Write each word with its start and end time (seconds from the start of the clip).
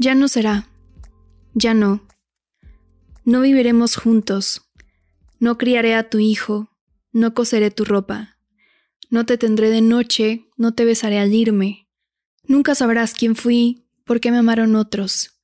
Ya 0.00 0.14
no 0.14 0.28
será. 0.28 0.66
Ya 1.52 1.74
no. 1.74 2.00
No 3.26 3.42
viviremos 3.42 3.96
juntos. 3.96 4.62
No 5.38 5.58
criaré 5.58 5.94
a 5.94 6.08
tu 6.08 6.20
hijo. 6.20 6.70
No 7.12 7.34
coseré 7.34 7.70
tu 7.70 7.84
ropa. 7.84 8.38
No 9.10 9.26
te 9.26 9.36
tendré 9.36 9.68
de 9.68 9.82
noche. 9.82 10.46
No 10.56 10.72
te 10.72 10.86
besaré 10.86 11.18
al 11.18 11.34
irme. 11.34 11.86
Nunca 12.44 12.74
sabrás 12.74 13.12
quién 13.12 13.36
fui, 13.36 13.84
por 14.06 14.20
qué 14.20 14.30
me 14.30 14.38
amaron 14.38 14.74
otros. 14.74 15.42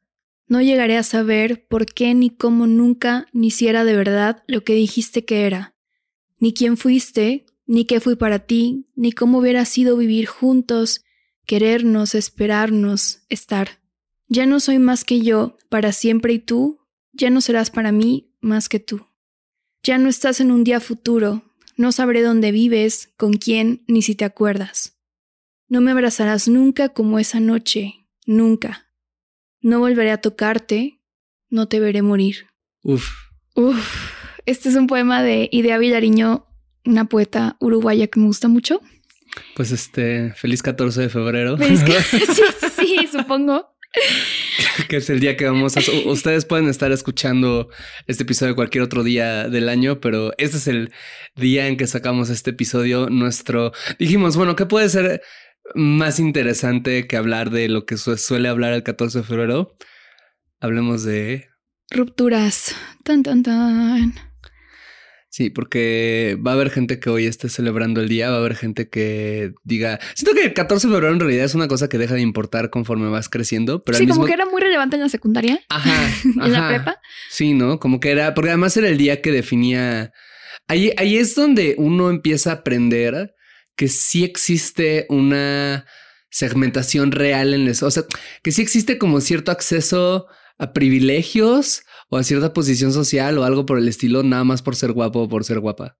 No 0.48 0.62
llegaré 0.62 0.96
a 0.96 1.02
saber 1.02 1.66
por 1.68 1.84
qué 1.84 2.14
ni 2.14 2.30
cómo 2.30 2.66
nunca 2.66 3.26
ni 3.34 3.50
si 3.50 3.66
de 3.66 3.94
verdad 3.94 4.42
lo 4.46 4.64
que 4.64 4.72
dijiste 4.72 5.26
que 5.26 5.44
era. 5.44 5.74
Ni 6.38 6.54
quién 6.54 6.78
fuiste, 6.78 7.44
ni 7.66 7.84
qué 7.84 8.00
fui 8.00 8.16
para 8.16 8.38
ti, 8.38 8.88
ni 8.94 9.12
cómo 9.12 9.40
hubiera 9.40 9.66
sido 9.66 9.98
vivir 9.98 10.24
juntos, 10.24 11.04
querernos, 11.44 12.14
esperarnos, 12.14 13.20
estar. 13.28 13.84
Ya 14.28 14.46
no 14.46 14.60
soy 14.60 14.78
más 14.78 15.04
que 15.04 15.20
yo, 15.20 15.56
para 15.68 15.92
siempre 15.92 16.32
y 16.32 16.38
tú, 16.38 16.80
ya 17.12 17.30
no 17.30 17.40
serás 17.40 17.70
para 17.70 17.92
mí 17.92 18.34
más 18.40 18.68
que 18.68 18.80
tú. 18.80 19.06
Ya 19.82 19.98
no 19.98 20.08
estás 20.08 20.40
en 20.40 20.50
un 20.50 20.64
día 20.64 20.80
futuro, 20.80 21.42
no 21.76 21.92
sabré 21.92 22.22
dónde 22.22 22.50
vives, 22.50 23.12
con 23.16 23.34
quién, 23.34 23.84
ni 23.86 24.02
si 24.02 24.14
te 24.14 24.24
acuerdas. 24.24 24.98
No 25.68 25.80
me 25.80 25.92
abrazarás 25.92 26.48
nunca 26.48 26.88
como 26.90 27.18
esa 27.18 27.40
noche, 27.40 28.08
nunca. 28.26 28.90
No 29.60 29.78
volveré 29.78 30.10
a 30.10 30.20
tocarte, 30.20 31.00
no 31.48 31.68
te 31.68 31.80
veré 31.80 32.02
morir. 32.02 32.46
Uf, 32.82 33.08
Uf, 33.54 33.76
este 34.44 34.68
es 34.68 34.74
un 34.76 34.86
poema 34.86 35.22
de 35.22 35.48
Idea 35.50 35.78
Villariño, 35.78 36.46
una 36.84 37.06
poeta 37.06 37.56
uruguaya 37.58 38.06
que 38.08 38.20
me 38.20 38.26
gusta 38.26 38.48
mucho. 38.48 38.80
pues 39.54 39.72
este, 39.72 40.32
feliz 40.34 40.62
14 40.62 41.02
de 41.02 41.08
febrero, 41.08 41.56
sí, 41.58 41.76
sí, 41.78 42.42
sí, 42.76 43.08
supongo. 43.10 43.75
que 44.88 44.96
es 44.96 45.10
el 45.10 45.20
día 45.20 45.36
que 45.36 45.46
vamos 45.46 45.76
a... 45.76 45.80
Ustedes 46.06 46.44
pueden 46.44 46.68
estar 46.68 46.92
escuchando 46.92 47.68
este 48.06 48.24
episodio 48.24 48.54
cualquier 48.54 48.84
otro 48.84 49.02
día 49.02 49.48
del 49.48 49.68
año, 49.68 50.00
pero 50.00 50.32
este 50.38 50.56
es 50.58 50.66
el 50.68 50.92
día 51.34 51.66
en 51.66 51.76
que 51.76 51.86
sacamos 51.86 52.30
este 52.30 52.50
episodio. 52.50 53.08
Nuestro... 53.10 53.72
Dijimos, 53.98 54.36
bueno, 54.36 54.56
¿qué 54.56 54.66
puede 54.66 54.88
ser 54.88 55.22
más 55.74 56.20
interesante 56.20 57.06
que 57.06 57.16
hablar 57.16 57.50
de 57.50 57.68
lo 57.68 57.86
que 57.86 57.96
su- 57.96 58.16
suele 58.16 58.48
hablar 58.48 58.72
el 58.72 58.82
14 58.82 59.18
de 59.18 59.24
febrero? 59.24 59.76
Hablemos 60.60 61.02
de 61.04 61.48
Rupturas. 61.90 62.74
Tan, 63.04 63.22
tan, 63.22 63.42
tan. 63.42 64.14
Sí, 65.36 65.50
porque 65.50 66.38
va 66.40 66.52
a 66.52 66.54
haber 66.54 66.70
gente 66.70 66.98
que 66.98 67.10
hoy 67.10 67.26
esté 67.26 67.50
celebrando 67.50 68.00
el 68.00 68.08
día, 68.08 68.30
va 68.30 68.36
a 68.36 68.38
haber 68.38 68.56
gente 68.56 68.88
que 68.88 69.52
diga, 69.64 70.00
siento 70.14 70.34
que 70.34 70.46
el 70.46 70.54
14 70.54 70.86
de 70.86 70.94
febrero 70.94 71.12
en 71.12 71.20
realidad 71.20 71.44
es 71.44 71.54
una 71.54 71.68
cosa 71.68 71.90
que 71.90 71.98
deja 71.98 72.14
de 72.14 72.22
importar 72.22 72.70
conforme 72.70 73.10
vas 73.10 73.28
creciendo, 73.28 73.84
pero 73.84 73.98
sí, 73.98 74.04
al 74.04 74.06
mismo 74.06 74.22
como 74.22 74.28
que 74.28 74.32
era 74.32 74.46
muy 74.46 74.62
relevante 74.62 74.96
en 74.96 75.02
la 75.02 75.10
secundaria, 75.10 75.60
Ajá, 75.68 75.92
en 76.24 76.52
la 76.52 76.68
prepa. 76.68 77.00
Sí, 77.28 77.52
¿no? 77.52 77.78
Como 77.78 78.00
que 78.00 78.12
era, 78.12 78.32
porque 78.32 78.48
además 78.48 78.78
era 78.78 78.88
el 78.88 78.96
día 78.96 79.20
que 79.20 79.30
definía, 79.30 80.10
ahí, 80.68 80.94
ahí 80.96 81.18
es 81.18 81.34
donde 81.34 81.74
uno 81.76 82.08
empieza 82.08 82.52
a 82.52 82.54
aprender 82.54 83.34
que 83.76 83.88
sí 83.88 84.24
existe 84.24 85.04
una 85.10 85.84
segmentación 86.30 87.12
real 87.12 87.52
en 87.52 87.68
eso, 87.68 87.88
o 87.88 87.90
sea, 87.90 88.04
que 88.42 88.52
sí 88.52 88.62
existe 88.62 88.96
como 88.96 89.20
cierto 89.20 89.52
acceso 89.52 90.28
a 90.56 90.72
privilegios 90.72 91.82
o 92.08 92.16
a 92.16 92.22
cierta 92.22 92.52
posición 92.52 92.92
social 92.92 93.36
o 93.38 93.44
algo 93.44 93.66
por 93.66 93.78
el 93.78 93.88
estilo, 93.88 94.22
nada 94.22 94.44
más 94.44 94.62
por 94.62 94.76
ser 94.76 94.92
guapo 94.92 95.22
o 95.22 95.28
por 95.28 95.44
ser 95.44 95.60
guapa, 95.60 95.98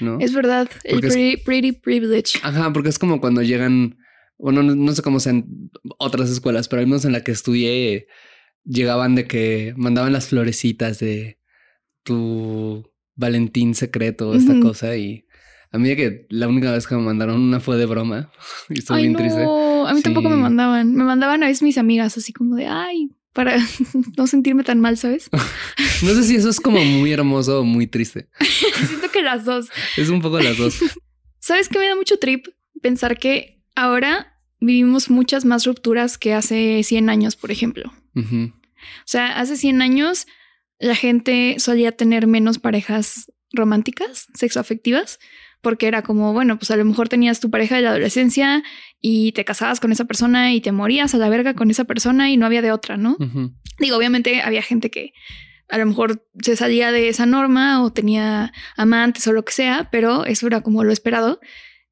¿no? 0.00 0.18
Es 0.20 0.34
verdad, 0.34 0.68
el 0.84 1.02
es- 1.04 1.12
pretty, 1.14 1.36
pretty 1.42 1.72
privilege. 1.72 2.38
Ajá, 2.42 2.72
porque 2.72 2.88
es 2.90 2.98
como 2.98 3.20
cuando 3.20 3.42
llegan, 3.42 3.98
bueno, 4.38 4.62
no, 4.62 4.74
no 4.74 4.92
sé 4.92 5.02
cómo 5.02 5.20
sean 5.20 5.46
otras 5.98 6.30
escuelas, 6.30 6.68
pero 6.68 6.80
al 6.80 6.86
menos 6.86 7.04
en 7.04 7.12
la 7.12 7.22
que 7.24 7.32
estudié, 7.32 8.06
llegaban 8.64 9.14
de 9.14 9.26
que 9.26 9.72
mandaban 9.76 10.12
las 10.12 10.28
florecitas 10.28 10.98
de 10.98 11.38
tu 12.02 12.84
Valentín 13.16 13.74
secreto, 13.74 14.34
esta 14.34 14.52
Ujú. 14.52 14.60
cosa, 14.62 14.96
y 14.96 15.26
a 15.72 15.78
mí 15.78 15.88
de 15.88 15.96
que 15.96 16.26
la 16.30 16.48
única 16.48 16.72
vez 16.72 16.86
que 16.86 16.94
me 16.94 17.02
mandaron 17.02 17.40
una 17.40 17.60
fue 17.60 17.76
de 17.76 17.86
broma 17.86 18.30
y 18.68 18.78
estuve 18.78 18.98
Ay, 18.98 19.02
bien 19.04 19.12
no, 19.14 19.18
triste. 19.18 19.44
a 19.88 19.92
mí 19.94 20.02
tampoco 20.02 20.28
me 20.30 20.36
mandaban. 20.36 20.94
Me 20.94 21.04
mandaban 21.04 21.42
a 21.42 21.46
veces 21.46 21.62
mis 21.62 21.78
amigas, 21.78 22.16
así 22.16 22.32
como 22.32 22.54
de, 22.56 22.66
ay, 22.66 23.10
para 23.32 23.56
no 24.16 24.26
sentirme 24.26 24.64
tan 24.64 24.80
mal, 24.80 24.96
¿sabes? 24.96 25.30
No 26.02 26.14
sé 26.14 26.22
si 26.22 26.36
eso 26.36 26.48
es 26.48 26.60
como 26.60 26.84
muy 26.84 27.12
hermoso 27.12 27.60
o 27.60 27.64
muy 27.64 27.88
triste. 27.88 28.28
Siento 28.86 29.10
que 29.10 29.20
las 29.20 29.44
dos. 29.44 29.68
Es 29.96 30.08
un 30.10 30.22
poco 30.22 30.38
las 30.38 30.56
dos. 30.56 30.78
¿Sabes 31.40 31.68
qué 31.68 31.78
me 31.80 31.88
da 31.88 31.96
mucho 31.96 32.18
trip? 32.18 32.46
Pensar 32.80 33.18
que 33.18 33.60
ahora 33.74 34.38
vivimos 34.60 35.10
muchas 35.10 35.44
más 35.44 35.66
rupturas 35.66 36.18
que 36.18 36.34
hace 36.34 36.82
100 36.84 37.10
años, 37.10 37.34
por 37.34 37.50
ejemplo. 37.50 37.92
O 38.14 38.52
sea, 39.06 39.40
hace 39.40 39.56
100 39.56 39.82
años 39.82 40.26
la 40.78 40.94
gente 40.94 41.56
solía 41.58 41.92
tener 41.92 42.28
menos 42.28 42.58
parejas 42.58 43.32
románticas, 43.52 44.26
sexoafectivas, 44.34 45.18
porque 45.60 45.86
era 45.88 46.02
como, 46.02 46.32
bueno, 46.32 46.58
pues 46.58 46.70
a 46.70 46.76
lo 46.76 46.84
mejor 46.84 47.08
tenías 47.08 47.40
tu 47.40 47.50
pareja 47.50 47.76
de 47.76 47.82
la 47.82 47.90
adolescencia 47.90 48.62
y 49.00 49.32
te 49.32 49.44
casabas 49.44 49.80
con 49.80 49.92
esa 49.92 50.04
persona 50.04 50.52
y 50.52 50.60
te 50.60 50.72
morías 50.72 51.14
a 51.14 51.18
la 51.18 51.28
verga 51.28 51.54
con 51.54 51.70
esa 51.70 51.84
persona 51.84 52.30
y 52.30 52.36
no 52.36 52.46
había 52.46 52.62
de 52.62 52.72
otra, 52.72 52.96
¿no? 52.96 53.16
Digo, 53.78 53.96
obviamente 53.96 54.42
había 54.42 54.62
gente 54.62 54.90
que 54.90 55.12
a 55.68 55.78
lo 55.78 55.86
mejor 55.86 56.26
se 56.40 56.56
salía 56.56 56.90
de 56.92 57.08
esa 57.08 57.26
norma 57.26 57.82
o 57.82 57.92
tenía 57.92 58.52
amantes 58.76 59.26
o 59.26 59.32
lo 59.32 59.44
que 59.44 59.52
sea, 59.52 59.88
pero 59.92 60.24
eso 60.24 60.46
era 60.46 60.62
como 60.62 60.82
lo 60.82 60.92
esperado. 60.92 61.40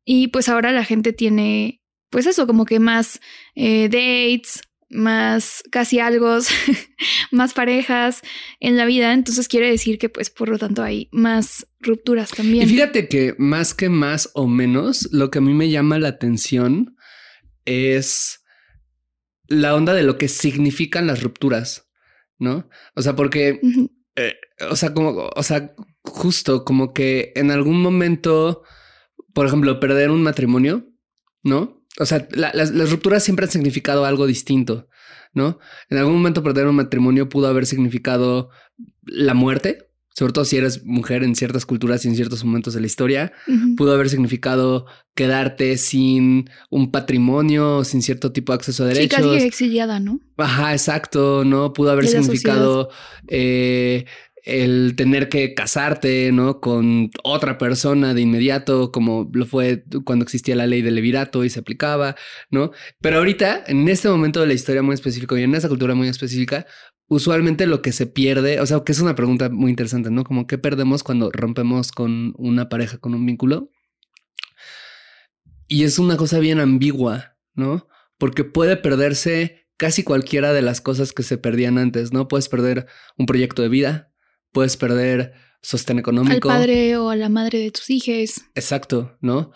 Y 0.04 0.28
pues 0.28 0.48
ahora 0.48 0.72
la 0.72 0.84
gente 0.84 1.12
tiene, 1.12 1.82
pues 2.10 2.26
eso, 2.26 2.46
como 2.46 2.64
que 2.64 2.80
más 2.80 3.20
eh, 3.54 3.88
dates, 3.88 4.62
más 4.88 5.62
casi 5.70 5.98
algo, 5.98 6.38
más 7.30 7.52
parejas 7.52 8.22
en 8.60 8.76
la 8.76 8.86
vida. 8.86 9.12
Entonces 9.12 9.48
quiere 9.48 9.70
decir 9.70 9.98
que 9.98 10.08
pues 10.08 10.30
por 10.30 10.48
lo 10.48 10.58
tanto 10.58 10.82
hay 10.82 11.08
más 11.12 11.66
rupturas 11.80 12.30
también. 12.30 12.64
Y 12.64 12.72
fíjate 12.72 13.08
que 13.08 13.34
más 13.38 13.74
que 13.74 13.88
más 13.88 14.30
o 14.34 14.46
menos, 14.46 15.08
lo 15.12 15.30
que 15.30 15.38
a 15.38 15.42
mí 15.42 15.52
me 15.54 15.70
llama 15.70 15.98
la 15.98 16.08
atención 16.08 16.95
es 17.66 18.42
la 19.48 19.74
onda 19.74 19.94
de 19.94 20.02
lo 20.02 20.18
que 20.18 20.28
significan 20.28 21.06
las 21.06 21.22
rupturas, 21.22 21.88
¿no? 22.38 22.68
O 22.94 23.02
sea, 23.02 23.14
porque, 23.14 23.60
eh, 24.16 24.34
o 24.70 24.76
sea, 24.76 24.92
como, 24.94 25.30
o 25.34 25.42
sea, 25.42 25.74
justo 26.02 26.64
como 26.64 26.92
que 26.92 27.32
en 27.36 27.50
algún 27.50 27.80
momento, 27.82 28.62
por 29.34 29.46
ejemplo, 29.46 29.78
perder 29.78 30.10
un 30.10 30.22
matrimonio, 30.22 30.88
¿no? 31.42 31.84
O 31.98 32.06
sea, 32.06 32.26
la- 32.32 32.52
las, 32.54 32.70
las 32.72 32.90
rupturas 32.90 33.22
siempre 33.24 33.46
han 33.46 33.52
significado 33.52 34.04
algo 34.04 34.26
distinto, 34.26 34.88
¿no? 35.32 35.58
En 35.90 35.98
algún 35.98 36.14
momento 36.14 36.42
perder 36.42 36.66
un 36.66 36.76
matrimonio 36.76 37.28
pudo 37.28 37.46
haber 37.46 37.66
significado 37.66 38.50
la 39.04 39.34
muerte, 39.34 39.85
sobre 40.16 40.32
todo 40.32 40.46
si 40.46 40.56
eres 40.56 40.82
mujer 40.84 41.22
en 41.22 41.34
ciertas 41.34 41.66
culturas 41.66 42.04
y 42.04 42.08
en 42.08 42.16
ciertos 42.16 42.42
momentos 42.42 42.72
de 42.72 42.80
la 42.80 42.86
historia, 42.86 43.32
pudo 43.76 43.92
haber 43.92 44.08
significado 44.08 44.86
quedarte 45.14 45.76
sin 45.76 46.48
un 46.70 46.90
patrimonio, 46.90 47.84
sin 47.84 48.00
cierto 48.00 48.32
tipo 48.32 48.52
de 48.52 48.56
acceso 48.56 48.84
a 48.84 48.88
Sí, 48.88 48.94
derechos. 48.94 49.20
casi 49.34 49.44
exiliada, 49.46 50.00
¿no? 50.00 50.20
Ajá, 50.38 50.72
exacto, 50.72 51.44
¿no? 51.44 51.74
Pudo 51.74 51.90
haber 51.90 52.06
significado 52.06 52.88
eh, 53.28 54.06
el 54.46 54.94
tener 54.96 55.28
que 55.28 55.54
casarte, 55.54 56.30
¿no? 56.32 56.60
Con 56.60 57.10
otra 57.24 57.58
persona 57.58 58.14
de 58.14 58.20
inmediato, 58.22 58.92
como 58.92 59.28
lo 59.34 59.44
fue 59.44 59.84
cuando 60.04 60.22
existía 60.22 60.54
la 60.54 60.68
ley 60.68 60.82
del 60.82 60.94
levirato 60.94 61.44
y 61.44 61.50
se 61.50 61.58
aplicaba, 61.58 62.14
¿no? 62.50 62.70
Pero 63.00 63.18
ahorita, 63.18 63.64
en 63.66 63.88
este 63.88 64.08
momento 64.08 64.40
de 64.40 64.46
la 64.46 64.54
historia 64.54 64.82
muy 64.82 64.94
específico 64.94 65.36
y 65.36 65.42
en 65.42 65.54
esa 65.56 65.68
cultura 65.68 65.96
muy 65.96 66.06
específica, 66.06 66.64
usualmente 67.08 67.66
lo 67.66 67.82
que 67.82 67.92
se 67.92 68.06
pierde, 68.06 68.60
o 68.60 68.66
sea, 68.66 68.82
que 68.84 68.92
es 68.92 69.00
una 69.00 69.14
pregunta 69.14 69.48
muy 69.48 69.70
interesante, 69.70 70.10
¿no? 70.10 70.24
Como 70.24 70.46
qué 70.46 70.58
perdemos 70.58 71.02
cuando 71.02 71.30
rompemos 71.30 71.92
con 71.92 72.34
una 72.36 72.68
pareja, 72.68 72.98
con 72.98 73.14
un 73.14 73.24
vínculo. 73.24 73.70
Y 75.68 75.84
es 75.84 75.98
una 75.98 76.16
cosa 76.16 76.38
bien 76.38 76.60
ambigua, 76.60 77.36
¿no? 77.54 77.88
Porque 78.18 78.44
puede 78.44 78.76
perderse 78.76 79.66
casi 79.76 80.02
cualquiera 80.02 80.52
de 80.52 80.62
las 80.62 80.80
cosas 80.80 81.12
que 81.12 81.22
se 81.22 81.38
perdían 81.38 81.78
antes, 81.78 82.12
¿no? 82.12 82.28
Puedes 82.28 82.48
perder 82.48 82.86
un 83.18 83.26
proyecto 83.26 83.62
de 83.62 83.68
vida, 83.68 84.12
puedes 84.52 84.76
perder 84.76 85.34
sostén 85.62 85.98
económico. 85.98 86.50
Al 86.50 86.58
padre 86.58 86.96
o 86.96 87.10
a 87.10 87.16
la 87.16 87.28
madre 87.28 87.58
de 87.58 87.70
tus 87.70 87.90
hijos. 87.90 88.42
Exacto, 88.54 89.16
¿no? 89.20 89.52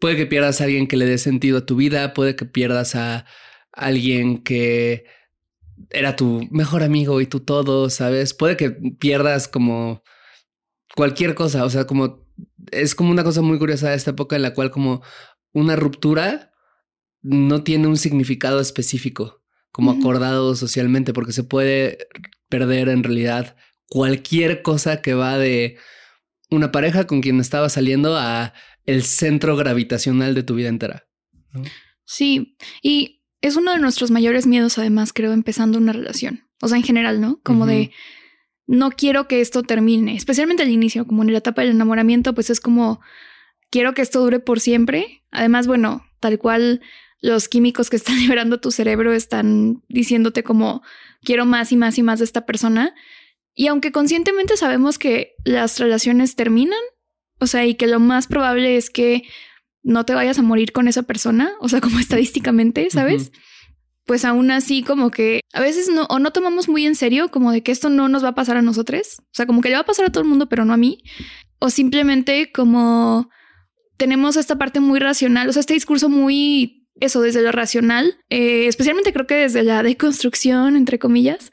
Puede 0.00 0.16
que 0.16 0.26
pierdas 0.26 0.60
a 0.60 0.64
alguien 0.64 0.86
que 0.86 0.96
le 0.96 1.06
dé 1.06 1.18
sentido 1.18 1.58
a 1.58 1.66
tu 1.66 1.76
vida, 1.76 2.12
puede 2.12 2.36
que 2.36 2.44
pierdas 2.44 2.94
a 2.94 3.26
alguien 3.72 4.42
que 4.42 5.04
era 5.90 6.16
tu 6.16 6.46
mejor 6.50 6.82
amigo 6.82 7.20
y 7.20 7.26
tú 7.26 7.40
todo, 7.40 7.90
¿sabes? 7.90 8.34
Puede 8.34 8.56
que 8.56 8.70
pierdas 8.70 9.48
como 9.48 10.02
cualquier 10.94 11.34
cosa, 11.34 11.64
o 11.64 11.70
sea, 11.70 11.86
como 11.86 12.24
es 12.70 12.94
como 12.94 13.10
una 13.10 13.24
cosa 13.24 13.42
muy 13.42 13.58
curiosa 13.58 13.90
de 13.90 13.96
esta 13.96 14.10
época 14.10 14.36
en 14.36 14.42
la 14.42 14.54
cual 14.54 14.70
como 14.70 15.02
una 15.52 15.76
ruptura 15.76 16.52
no 17.22 17.62
tiene 17.62 17.86
un 17.86 17.96
significado 17.96 18.60
específico 18.60 19.42
como 19.72 19.90
acordado 19.90 20.54
socialmente, 20.54 21.12
porque 21.12 21.32
se 21.32 21.42
puede 21.42 22.06
perder 22.48 22.88
en 22.88 23.02
realidad 23.02 23.56
cualquier 23.88 24.62
cosa 24.62 25.02
que 25.02 25.14
va 25.14 25.36
de 25.36 25.78
una 26.48 26.70
pareja 26.70 27.08
con 27.08 27.20
quien 27.20 27.40
estaba 27.40 27.68
saliendo 27.68 28.16
a 28.16 28.52
el 28.86 29.02
centro 29.02 29.56
gravitacional 29.56 30.34
de 30.34 30.44
tu 30.44 30.54
vida 30.54 30.68
entera. 30.68 31.08
Sí, 32.04 32.56
y 32.82 33.23
es 33.44 33.56
uno 33.56 33.72
de 33.72 33.78
nuestros 33.78 34.10
mayores 34.10 34.46
miedos, 34.46 34.78
además, 34.78 35.12
creo, 35.12 35.32
empezando 35.32 35.76
una 35.76 35.92
relación. 35.92 36.48
O 36.62 36.68
sea, 36.68 36.78
en 36.78 36.82
general, 36.82 37.20
¿no? 37.20 37.40
Como 37.42 37.66
de 37.66 37.90
no 38.66 38.90
quiero 38.90 39.28
que 39.28 39.42
esto 39.42 39.62
termine, 39.62 40.16
especialmente 40.16 40.62
al 40.62 40.70
inicio, 40.70 41.06
como 41.06 41.22
en 41.22 41.30
la 41.30 41.38
etapa 41.38 41.60
del 41.60 41.72
enamoramiento, 41.72 42.34
pues 42.34 42.48
es 42.48 42.58
como 42.58 43.02
quiero 43.68 43.92
que 43.92 44.00
esto 44.00 44.20
dure 44.20 44.40
por 44.40 44.60
siempre. 44.60 45.22
Además, 45.30 45.66
bueno, 45.66 46.06
tal 46.20 46.38
cual 46.38 46.80
los 47.20 47.50
químicos 47.50 47.90
que 47.90 47.96
están 48.00 48.18
liberando 48.18 48.60
tu 48.60 48.70
cerebro 48.70 49.12
están 49.12 49.82
diciéndote 49.90 50.42
como 50.42 50.82
quiero 51.22 51.44
más 51.44 51.70
y 51.70 51.76
más 51.76 51.98
y 51.98 52.02
más 52.02 52.20
de 52.20 52.24
esta 52.24 52.46
persona. 52.46 52.94
Y 53.52 53.66
aunque 53.66 53.92
conscientemente 53.92 54.56
sabemos 54.56 54.98
que 54.98 55.34
las 55.44 55.78
relaciones 55.78 56.34
terminan, 56.34 56.80
o 57.40 57.46
sea, 57.46 57.66
y 57.66 57.74
que 57.74 57.88
lo 57.88 58.00
más 58.00 58.26
probable 58.26 58.78
es 58.78 58.88
que 58.88 59.24
no 59.84 60.04
te 60.04 60.14
vayas 60.14 60.38
a 60.38 60.42
morir 60.42 60.72
con 60.72 60.88
esa 60.88 61.04
persona, 61.04 61.52
o 61.60 61.68
sea, 61.68 61.80
como 61.80 61.98
estadísticamente, 62.00 62.90
¿sabes? 62.90 63.30
Pues 64.06 64.24
aún 64.24 64.50
así 64.50 64.82
como 64.82 65.10
que 65.10 65.40
a 65.52 65.60
veces 65.60 65.88
no, 65.88 66.04
o 66.04 66.18
no 66.18 66.32
tomamos 66.32 66.68
muy 66.68 66.84
en 66.84 66.94
serio 66.94 67.30
como 67.30 67.52
de 67.52 67.62
que 67.62 67.72
esto 67.72 67.88
no 67.88 68.08
nos 68.08 68.24
va 68.24 68.28
a 68.28 68.34
pasar 68.34 68.56
a 68.56 68.62
nosotros, 68.62 69.18
o 69.20 69.32
sea, 69.32 69.46
como 69.46 69.60
que 69.60 69.68
le 69.68 69.76
va 69.76 69.82
a 69.82 69.86
pasar 69.86 70.06
a 70.06 70.10
todo 70.10 70.22
el 70.22 70.28
mundo, 70.28 70.48
pero 70.48 70.64
no 70.64 70.72
a 70.72 70.78
mí, 70.78 71.02
o 71.58 71.70
simplemente 71.70 72.50
como 72.52 73.30
tenemos 73.96 74.36
esta 74.36 74.56
parte 74.56 74.80
muy 74.80 74.98
racional, 74.98 75.48
o 75.48 75.52
sea, 75.52 75.60
este 75.60 75.74
discurso 75.74 76.08
muy 76.08 76.80
eso 77.00 77.20
desde 77.20 77.42
lo 77.42 77.52
racional, 77.52 78.18
eh, 78.30 78.66
especialmente 78.66 79.12
creo 79.12 79.26
que 79.26 79.34
desde 79.34 79.62
la 79.62 79.82
deconstrucción, 79.82 80.76
entre 80.76 80.98
comillas, 80.98 81.50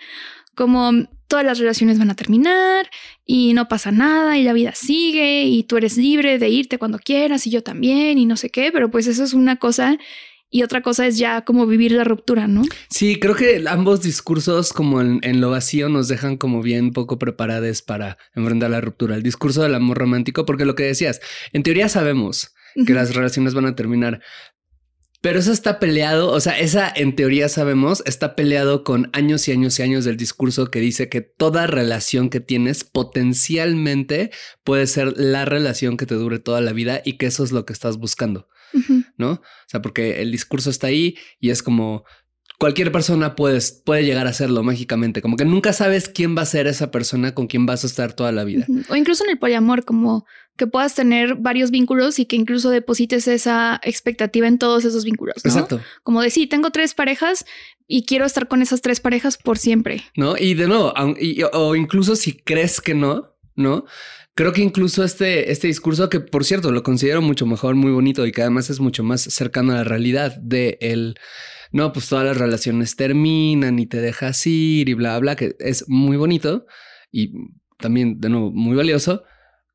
como 0.56 0.92
todas 1.32 1.46
las 1.46 1.60
relaciones 1.60 1.98
van 1.98 2.12
a 2.12 2.16
terminar 2.16 2.90
y 3.26 3.54
no 3.54 3.70
pasa 3.70 3.90
nada 3.90 4.38
y 4.38 4.44
la 4.44 4.52
vida 4.52 4.74
sigue 4.76 5.46
y 5.46 5.64
tú 5.64 5.78
eres 5.78 5.96
libre 5.96 6.38
de 6.38 6.50
irte 6.50 6.78
cuando 6.78 7.00
quieras 7.00 7.48
y 7.48 7.52
yo 7.52 7.64
también 7.64 8.18
y 8.18 8.26
no 8.26 8.36
sé 8.36 8.50
qué, 8.50 8.70
pero 8.74 8.92
pues 8.92 9.08
eso 9.08 9.24
es 9.24 9.34
una 9.34 9.56
cosa 9.56 9.98
y 10.50 10.64
otra 10.64 10.82
cosa 10.82 11.08
es 11.08 11.18
ya 11.18 11.46
como 11.46 11.66
vivir 11.68 11.94
la 11.94 12.04
ruptura, 12.04 12.48
¿no? 12.48 12.64
Sí, 12.90 13.18
creo 13.18 13.34
que 13.34 13.64
ambos 13.66 14.02
discursos 14.02 14.74
como 14.74 15.00
en, 15.00 15.22
en, 15.24 15.40
lo 15.40 15.52
vacío 15.52 15.88
nos 15.88 16.10
dejan 16.10 16.36
como 16.36 16.62
bien 16.62 16.92
poco 16.92 17.18
preparados 17.18 17.82
para 17.82 18.18
enfrentar 18.36 18.70
la 18.70 18.82
ruptura. 18.82 19.16
El 19.16 19.24
discurso 19.24 19.64
del 19.64 19.76
amor 19.76 20.00
romántico, 20.00 20.46
porque 20.46 20.66
lo 20.66 20.76
que 20.76 20.84
decías, 20.84 21.22
en 21.54 21.64
teoría 21.64 21.88
sabemos 21.88 22.54
que 22.86 22.94
las 22.94 23.16
relaciones 23.16 23.54
van 23.54 23.66
a 23.66 23.76
terminar, 23.76 24.22
pero 25.22 25.38
eso 25.38 25.52
está 25.52 25.80
peleado, 25.80 26.32
o 26.32 26.40
sea, 26.40 26.60
esa 26.60 26.92
en 26.94 27.16
teoría 27.16 27.48
sabemos, 27.48 28.02
está 28.08 28.36
peleado 28.36 28.84
con 28.84 29.12
años 29.14 29.48
y 29.48 29.52
años 29.52 29.80
y 29.80 29.84
años 29.84 30.04
del 30.04 30.18
discurso 30.18 30.72
que 30.72 30.80
dice 30.80 31.10
que 31.10 31.22
toda 31.22 31.68
relación 31.68 32.30
que 32.32 32.40
tienes 32.40 32.84
potencialmente 32.84 34.32
puede 34.64 34.88
ser 34.88 35.14
la 35.18 35.46
relación 35.46 35.96
que 35.96 36.08
te 36.08 36.16
dure 36.16 36.40
toda 36.40 36.60
la 36.60 36.74
vida 36.74 37.02
y 37.06 37.18
que 37.18 37.28
eso 37.28 37.44
es 37.44 37.52
lo 37.52 37.66
que 37.66 37.74
estás 37.74 37.98
buscando, 37.98 38.48
¿no? 39.16 39.34
O 39.34 39.42
sea, 39.68 39.84
porque 39.84 40.24
el 40.24 40.32
discurso 40.32 40.72
está 40.72 40.88
ahí 40.88 41.16
y 41.40 41.52
es 41.52 41.62
como 41.62 42.04
cualquier 42.62 42.92
persona 42.92 43.36
puede, 43.36 43.58
puede 43.84 44.06
llegar 44.06 44.28
a 44.28 44.30
hacerlo 44.30 44.62
mágicamente, 44.62 45.24
como 45.24 45.36
que 45.36 45.46
nunca 45.46 45.74
sabes 45.74 46.08
quién 46.08 46.38
va 46.38 46.44
a 46.44 46.46
ser 46.46 46.68
esa 46.68 46.92
persona 46.92 47.34
con 47.34 47.48
quien 47.48 47.66
vas 47.66 47.84
a 47.84 47.88
estar 47.88 48.14
toda 48.14 48.32
la 48.32 48.44
vida. 48.44 48.68
O 48.88 48.96
incluso 48.96 49.24
en 49.24 49.32
el 49.32 49.40
poliamor, 49.40 49.84
como 49.84 50.28
que 50.58 50.68
puedas 50.68 50.94
tener 50.94 51.34
varios 51.38 51.72
vínculos 51.72 52.20
y 52.20 52.28
que 52.28 52.36
incluso 52.36 52.70
deposites 52.70 53.28
esa 53.28 53.82
expectativa 53.84 54.48
en 54.48 54.60
todos 54.60 54.86
esos 54.86 55.04
vínculos. 55.06 55.38
¿no? 55.44 55.50
Exacto. 55.50 55.82
Como 56.04 56.22
de 56.22 56.30
sí, 56.30 56.46
tengo 56.46 56.70
tres 56.70 56.94
parejas 56.94 57.46
y 57.88 58.06
quiero 58.06 58.26
estar 58.26 58.48
con 58.48 58.62
esas 58.62 58.84
tres 58.84 59.00
parejas 59.00 59.40
por 59.40 59.58
siempre. 59.58 60.04
No, 60.16 60.38
y 60.38 60.54
de 60.54 60.68
nuevo, 60.68 60.94
o 61.54 61.76
incluso 61.76 62.16
si 62.16 62.34
crees 62.34 62.80
que 62.80 62.94
no, 62.94 63.34
no. 63.56 63.86
Creo 64.36 64.54
que 64.54 64.62
incluso 64.62 65.04
este, 65.04 65.52
este 65.52 65.66
discurso, 65.66 66.10
que 66.10 66.20
por 66.20 66.46
cierto 66.46 66.72
lo 66.72 66.84
considero 66.84 67.24
mucho 67.24 67.48
mejor, 67.48 67.74
muy 67.74 67.92
bonito 67.92 68.24
y 68.28 68.32
que 68.32 68.42
además 68.42 68.70
es 68.70 68.80
mucho 68.80 69.04
más 69.04 69.22
cercano 69.22 69.74
a 69.74 69.78
la 69.78 69.84
realidad 69.84 70.36
de 70.38 70.78
el 70.80 71.16
no, 71.72 71.94
pues 71.94 72.10
todas 72.10 72.26
las 72.26 72.38
relaciones 72.38 72.96
terminan 72.96 73.80
y 73.80 73.86
te 73.86 74.02
dejas 74.02 74.46
ir 74.46 74.90
y 74.90 74.94
bla, 74.94 75.18
bla, 75.20 75.36
que 75.36 75.56
es 75.60 75.88
muy 75.88 76.18
bonito 76.18 76.66
y 77.12 77.34
también, 77.78 78.20
de 78.20 78.30
nuevo, 78.30 78.52
muy 78.52 78.76
valioso 78.76 79.24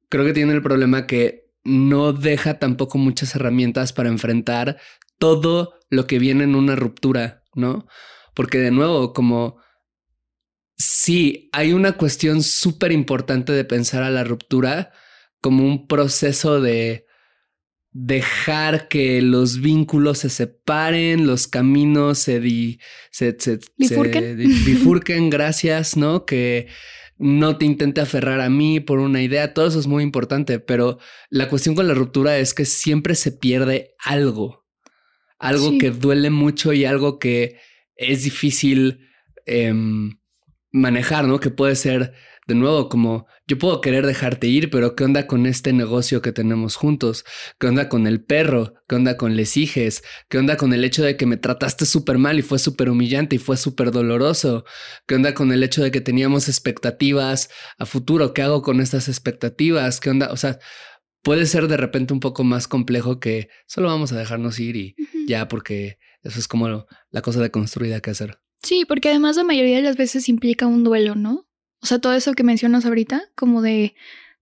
creo 0.09 0.25
que 0.25 0.33
tiene 0.33 0.53
el 0.53 0.63
problema 0.63 1.07
que 1.07 1.51
no 1.65 2.13
deja 2.13 2.59
tampoco 2.59 2.99
muchas 2.99 3.35
herramientas 3.35 3.93
para 3.93 4.09
enfrentar 4.09 4.79
todo 5.19 5.75
lo 5.91 6.07
que 6.07 6.19
viene 6.19 6.45
en 6.45 6.55
una 6.55 6.77
ruptura, 6.77 7.43
¿no? 7.55 7.87
Porque 8.35 8.59
de 8.59 8.71
nuevo, 8.71 9.13
como 9.13 9.59
sí, 10.77 11.49
hay 11.53 11.73
una 11.73 11.93
cuestión 11.93 12.43
súper 12.43 12.93
importante 12.93 13.53
de 13.53 13.65
pensar 13.65 14.03
a 14.03 14.11
la 14.11 14.25
ruptura 14.25 14.93
como 15.41 15.65
un 15.65 15.87
proceso 15.87 16.61
de 16.61 17.06
dejar 17.99 18.89
que 18.89 19.23
los 19.23 19.63
vínculos 19.63 20.19
se 20.19 20.29
separen, 20.29 21.27
los 21.27 21.47
caminos 21.47 22.19
se, 22.19 22.43
se, 23.11 23.37
se, 23.39 23.59
bifurquen. 23.79 24.37
bifurquen, 24.37 25.31
gracias, 25.31 25.97
¿no? 25.97 26.27
Que 26.27 26.67
no 27.17 27.57
te 27.57 27.65
intente 27.65 28.03
aferrar 28.03 28.43
a 28.43 28.51
mí 28.51 28.81
por 28.81 28.99
una 28.99 29.23
idea, 29.23 29.55
todo 29.55 29.67
eso 29.67 29.81
es 29.81 29.87
muy 29.87 30.03
importante, 30.03 30.59
pero 30.61 30.99
la 31.31 31.49
cuestión 31.49 31.75
con 31.75 31.89
la 31.89 31.95
ruptura 31.95 32.37
es 32.39 32.53
que 32.53 32.67
siempre 32.67 33.15
se 33.15 33.33
pierde 33.33 33.95
algo, 33.99 34.67
algo 35.39 35.79
que 35.79 35.91
duele 35.91 36.29
mucho 36.29 36.75
y 36.75 36.85
algo 36.85 37.19
que 37.19 37.59
es 37.95 38.25
difícil 38.25 39.09
em, 39.47 40.19
manejar, 40.71 41.25
¿no? 41.27 41.41
Que 41.41 41.49
puede 41.49 41.77
ser 41.77 42.13
de 42.47 42.55
nuevo, 42.55 42.91
como 42.91 43.27
yo 43.47 43.59
puedo 43.59 43.81
querer 43.81 44.07
dejarte 44.07 44.49
ir, 44.49 44.71
pero 44.71 44.97
¿qué 44.97 45.05
onda 45.05 45.27
con 45.27 45.47
este 45.47 45.73
negocio 45.73 46.21
que 46.21 46.33
tenemos 46.33 46.75
juntos? 46.75 47.25
¿Qué 47.61 47.69
onda 47.69 47.89
con 47.89 48.07
el 48.09 48.25
perro? 48.25 48.75
¿Qué 48.89 48.97
onda 48.97 49.17
con 49.17 49.37
les 49.37 49.57
hijes? 49.57 50.03
¿Qué 50.29 50.39
onda 50.39 50.57
con 50.57 50.73
el 50.73 50.85
hecho 50.85 51.05
de 51.05 51.17
que 51.17 51.27
me 51.27 51.37
trataste 51.37 51.87
súper 51.87 52.19
mal 52.19 52.39
y 52.39 52.43
fue 52.43 52.59
súper 52.59 52.91
humillante 52.91 53.37
y 53.37 53.39
fue 53.39 53.57
súper 53.57 53.93
doloroso? 53.93 54.65
¿Qué 55.07 55.15
onda 55.15 55.33
con 55.35 55.53
el 55.53 55.63
hecho 55.63 55.83
de 55.83 55.93
que 55.93 56.01
teníamos 56.01 56.49
expectativas 56.49 57.49
a 57.79 57.87
futuro? 57.87 58.35
¿Qué 58.35 58.43
hago 58.43 58.63
con 58.63 58.81
estas 58.81 59.09
expectativas? 59.09 60.01
¿Qué 60.01 60.11
onda? 60.11 60.33
O 60.33 60.37
sea, 60.37 60.59
puede 61.23 61.47
ser 61.47 61.69
de 61.69 61.77
repente 61.77 62.13
un 62.13 62.21
poco 62.21 62.43
más 62.43 62.67
complejo 62.67 63.21
que 63.21 63.49
solo 63.67 63.89
vamos 63.89 64.13
a 64.13 64.19
dejarnos 64.19 64.59
ir 64.59 64.77
y 64.77 64.97
ya, 65.29 65.47
porque 65.47 65.99
eso 66.23 66.41
es 66.41 66.49
como 66.49 66.87
la 67.11 67.23
cosa 67.23 67.41
de 67.41 67.53
construida 67.53 68.01
que 68.01 68.11
hacer. 68.11 68.41
Sí, 68.63 68.85
porque 68.87 69.11
además 69.11 69.37
la 69.37 69.45
mayoría 69.45 69.77
de 69.77 69.83
las 69.83 69.97
veces 69.97 70.29
implica 70.29 70.67
un 70.67 70.83
duelo, 70.83 71.15
¿no? 71.15 71.46
O 71.83 71.87
sea, 71.87 71.99
todo 71.99 72.15
eso 72.15 72.33
que 72.35 72.43
mencionas 72.43 72.87
ahorita, 72.87 73.23
como 73.35 73.63
de 73.63 73.95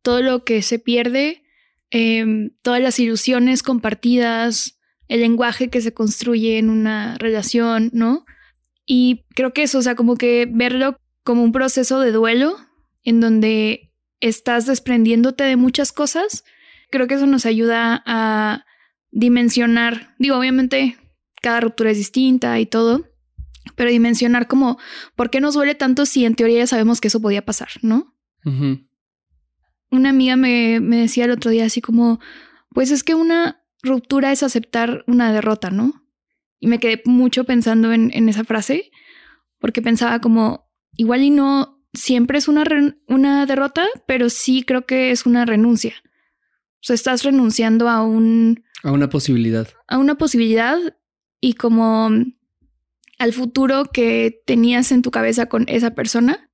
todo 0.02 0.22
lo 0.22 0.44
que 0.44 0.62
se 0.62 0.78
pierde, 0.78 1.44
em, 1.90 2.50
todas 2.62 2.80
las 2.80 2.98
ilusiones 2.98 3.62
compartidas, 3.62 4.78
el 5.08 5.20
lenguaje 5.20 5.68
que 5.68 5.80
se 5.80 5.92
construye 5.92 6.58
en 6.58 6.70
una 6.70 7.16
relación, 7.18 7.90
¿no? 7.92 8.24
Y 8.86 9.24
creo 9.34 9.52
que 9.52 9.62
eso, 9.62 9.78
o 9.78 9.82
sea, 9.82 9.94
como 9.94 10.16
que 10.16 10.46
verlo 10.50 10.98
como 11.22 11.42
un 11.42 11.52
proceso 11.52 12.00
de 12.00 12.12
duelo 12.12 12.56
en 13.02 13.20
donde 13.20 13.92
estás 14.20 14.66
desprendiéndote 14.66 15.44
de 15.44 15.56
muchas 15.56 15.92
cosas, 15.92 16.44
creo 16.90 17.06
que 17.06 17.14
eso 17.14 17.26
nos 17.26 17.46
ayuda 17.46 18.02
a 18.06 18.64
dimensionar, 19.10 20.14
digo, 20.18 20.36
obviamente 20.36 20.96
cada 21.42 21.60
ruptura 21.60 21.90
es 21.90 21.98
distinta 21.98 22.58
y 22.58 22.66
todo, 22.66 23.06
pero 23.76 23.90
dimensionar 23.90 24.46
como 24.48 24.78
por 25.16 25.30
qué 25.30 25.40
nos 25.40 25.54
duele 25.54 25.74
tanto 25.74 26.06
si 26.06 26.24
en 26.24 26.34
teoría 26.34 26.58
ya 26.58 26.66
sabemos 26.66 27.00
que 27.00 27.08
eso 27.08 27.20
podía 27.20 27.44
pasar, 27.44 27.68
¿no? 27.82 28.14
Una 29.90 30.10
amiga 30.10 30.36
me, 30.36 30.80
me 30.80 30.98
decía 30.98 31.24
el 31.24 31.30
otro 31.30 31.50
día 31.50 31.64
así 31.64 31.80
como, 31.80 32.20
pues 32.70 32.90
es 32.90 33.02
que 33.02 33.14
una 33.14 33.62
ruptura 33.82 34.32
es 34.32 34.42
aceptar 34.42 35.04
una 35.06 35.32
derrota, 35.32 35.70
¿no? 35.70 36.04
Y 36.60 36.66
me 36.66 36.78
quedé 36.78 37.02
mucho 37.04 37.44
pensando 37.44 37.92
en, 37.92 38.10
en 38.12 38.28
esa 38.28 38.44
frase, 38.44 38.90
porque 39.58 39.82
pensaba 39.82 40.20
como, 40.20 40.70
igual 40.96 41.22
y 41.22 41.30
no 41.30 41.74
siempre 41.94 42.38
es 42.38 42.48
una, 42.48 42.64
una 43.08 43.46
derrota, 43.46 43.86
pero 44.06 44.28
sí 44.28 44.62
creo 44.62 44.84
que 44.84 45.10
es 45.10 45.26
una 45.26 45.46
renuncia. 45.46 45.94
O 46.04 46.86
sea, 46.86 46.94
estás 46.94 47.22
renunciando 47.22 47.88
a 47.88 48.02
un... 48.02 48.64
A 48.82 48.92
una 48.92 49.08
posibilidad. 49.08 49.68
A 49.88 49.98
una 49.98 50.16
posibilidad 50.16 50.78
y 51.40 51.54
como 51.54 52.10
al 53.18 53.32
futuro 53.32 53.84
que 53.92 54.42
tenías 54.46 54.92
en 54.92 55.02
tu 55.02 55.10
cabeza 55.10 55.46
con 55.46 55.64
esa 55.68 55.94
persona. 55.94 56.50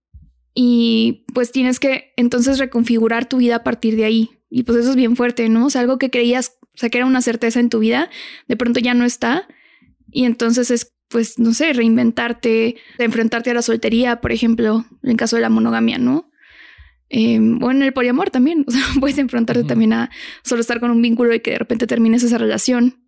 Y 0.55 1.25
pues 1.33 1.53
tienes 1.53 1.79
que 1.81 2.13
entonces 2.17 2.59
reconfigurar 2.59 3.29
tu 3.29 3.39
vida 3.39 3.57
a 3.57 3.65
partir 3.65 3.97
de 3.97 4.05
ahí. 4.05 4.31
Y 4.51 4.65
pues 4.65 4.79
eso 4.79 4.91
es 4.91 4.97
bien 4.97 5.17
fuerte, 5.17 5.49
¿no? 5.49 5.67
O 5.67 5.71
sea, 5.71 5.81
algo 5.81 5.99
que 5.99 6.11
creías, 6.11 6.59
o 6.63 6.79
sea, 6.79 6.91
que 6.91 6.99
era 6.99 7.07
una 7.07 7.23
certeza 7.23 7.61
en 7.61 7.71
tu 7.71 7.79
vida, 7.79 8.11
de 8.49 8.57
pronto 8.57 8.81
ya 8.81 8.95
no 8.95 9.05
está. 9.05 9.47
Y 10.11 10.25
entonces 10.25 10.73
es, 10.73 10.93
pues, 11.09 11.39
no 11.39 11.55
sé, 11.55 11.73
reinventarte, 11.73 12.77
enfrentarte 12.99 13.51
a 13.51 13.55
la 13.55 13.63
soltería, 13.63 14.21
por 14.21 14.33
ejemplo, 14.33 14.85
en 15.05 15.17
caso 15.17 15.37
de 15.37 15.43
la 15.43 15.51
monogamia, 15.51 15.99
¿no? 15.99 16.31
Em, 17.11 17.63
o 17.63 17.71
en 17.71 17.83
el 17.83 17.93
poliamor 17.93 18.31
también. 18.31 18.65
O 18.69 18.71
sea, 18.71 18.83
puedes 18.99 19.19
enfrentarte 19.19 19.65
también 19.65 19.93
a 19.93 20.11
solo 20.43 20.61
estar 20.61 20.81
con 20.81 20.91
un 20.91 21.03
vínculo 21.03 21.35
y 21.35 21.41
que 21.41 21.53
de 21.53 21.59
repente 21.59 21.87
termines 21.87 22.23
esa 22.23 22.39
relación. 22.39 23.00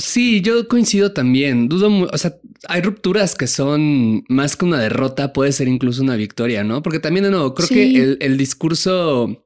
Sí, 0.00 0.40
yo 0.40 0.66
coincido 0.66 1.12
también. 1.12 1.68
Dudo, 1.68 2.08
o 2.10 2.18
sea, 2.18 2.36
hay 2.66 2.80
rupturas 2.82 3.34
que 3.34 3.46
son 3.46 4.24
más 4.28 4.56
que 4.56 4.64
una 4.64 4.80
derrota, 4.80 5.32
puede 5.32 5.52
ser 5.52 5.68
incluso 5.68 6.02
una 6.02 6.16
victoria, 6.16 6.64
¿no? 6.64 6.82
Porque 6.82 6.98
también, 6.98 7.24
de 7.24 7.30
nuevo, 7.30 7.54
creo 7.54 7.68
que 7.68 8.02
el, 8.02 8.18
el, 8.20 8.36
discurso 8.36 9.44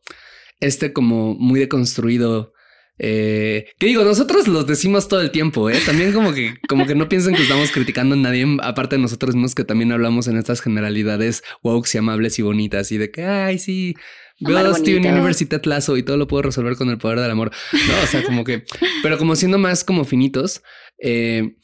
este 0.60 0.92
como 0.92 1.34
muy 1.34 1.60
deconstruido 1.60 2.53
eh, 2.98 3.66
que 3.78 3.86
digo, 3.86 4.04
nosotros 4.04 4.46
los 4.46 4.66
decimos 4.66 5.08
todo 5.08 5.20
el 5.20 5.32
tiempo, 5.32 5.68
¿eh? 5.68 5.80
También 5.84 6.12
como 6.12 6.32
que, 6.32 6.54
como 6.68 6.86
que 6.86 6.94
no 6.94 7.08
piensen 7.08 7.34
que 7.34 7.42
estamos 7.42 7.72
criticando 7.72 8.14
a 8.14 8.18
nadie, 8.18 8.46
aparte 8.62 8.96
de 8.96 9.02
nosotros 9.02 9.34
mismos 9.34 9.54
que 9.54 9.64
también 9.64 9.90
hablamos 9.90 10.28
en 10.28 10.36
estas 10.36 10.60
generalidades 10.60 11.42
woke 11.62 11.88
y 11.92 11.98
amables 11.98 12.38
y 12.38 12.42
bonitas 12.42 12.92
y 12.92 12.98
de 12.98 13.10
que, 13.10 13.24
ay, 13.24 13.58
sí, 13.58 13.94
veo 14.38 14.74
Steven 14.74 15.12
University 15.12 15.56
Lazo 15.64 15.96
y 15.96 16.04
todo 16.04 16.16
lo 16.16 16.28
puedo 16.28 16.42
resolver 16.42 16.76
con 16.76 16.88
el 16.88 16.98
poder 16.98 17.18
del 17.18 17.30
amor. 17.30 17.50
No, 17.72 18.02
o 18.02 18.06
sea, 18.06 18.22
como 18.22 18.44
que, 18.44 18.64
pero 19.02 19.18
como 19.18 19.34
siendo 19.34 19.58
más 19.58 19.82
como 19.82 20.04
finitos, 20.04 20.62
eh, 20.98 21.56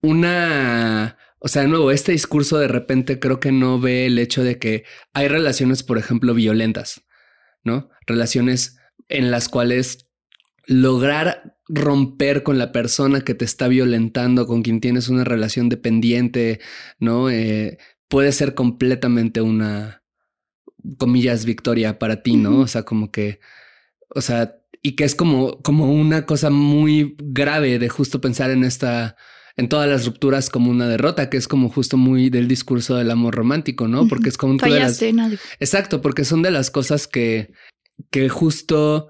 una, 0.00 1.18
o 1.38 1.48
sea, 1.48 1.62
de 1.62 1.68
nuevo, 1.68 1.90
este 1.90 2.12
discurso 2.12 2.58
de 2.58 2.68
repente 2.68 3.18
creo 3.18 3.40
que 3.40 3.52
no 3.52 3.78
ve 3.78 4.06
el 4.06 4.18
hecho 4.18 4.42
de 4.42 4.58
que 4.58 4.84
hay 5.12 5.28
relaciones, 5.28 5.82
por 5.82 5.98
ejemplo, 5.98 6.32
violentas, 6.32 7.04
¿no? 7.62 7.90
Relaciones 8.06 8.78
en 9.08 9.30
las 9.30 9.48
cuales 9.48 10.05
lograr 10.66 11.56
romper 11.68 12.42
con 12.42 12.58
la 12.58 12.72
persona 12.72 13.22
que 13.22 13.34
te 13.34 13.44
está 13.44 13.68
violentando, 13.68 14.46
con 14.46 14.62
quien 14.62 14.80
tienes 14.80 15.08
una 15.08 15.24
relación 15.24 15.68
dependiente, 15.68 16.60
¿no? 16.98 17.30
Eh, 17.30 17.78
puede 18.08 18.32
ser 18.32 18.54
completamente 18.54 19.40
una, 19.40 20.02
comillas, 20.98 21.44
victoria 21.44 21.98
para 21.98 22.22
ti, 22.22 22.36
¿no? 22.36 22.60
O 22.60 22.66
sea, 22.66 22.84
como 22.84 23.10
que, 23.10 23.40
o 24.14 24.20
sea, 24.20 24.56
y 24.82 24.92
que 24.92 25.04
es 25.04 25.14
como, 25.14 25.60
como 25.62 25.92
una 25.92 26.26
cosa 26.26 26.50
muy 26.50 27.16
grave 27.18 27.78
de 27.78 27.88
justo 27.88 28.20
pensar 28.20 28.50
en 28.50 28.62
esta, 28.62 29.16
en 29.56 29.68
todas 29.68 29.88
las 29.88 30.06
rupturas 30.06 30.50
como 30.50 30.70
una 30.70 30.86
derrota, 30.86 31.28
que 31.28 31.36
es 31.36 31.48
como 31.48 31.68
justo 31.68 31.96
muy 31.96 32.30
del 32.30 32.46
discurso 32.46 32.94
del 32.96 33.10
amor 33.10 33.34
romántico, 33.34 33.88
¿no? 33.88 34.06
Porque 34.06 34.28
es 34.28 34.36
como... 34.36 34.58
Fallaste, 34.58 35.12
Exacto, 35.58 36.00
porque 36.00 36.24
son 36.24 36.42
de 36.42 36.52
las 36.52 36.70
cosas 36.70 37.08
que, 37.08 37.52
que 38.10 38.28
justo 38.28 39.08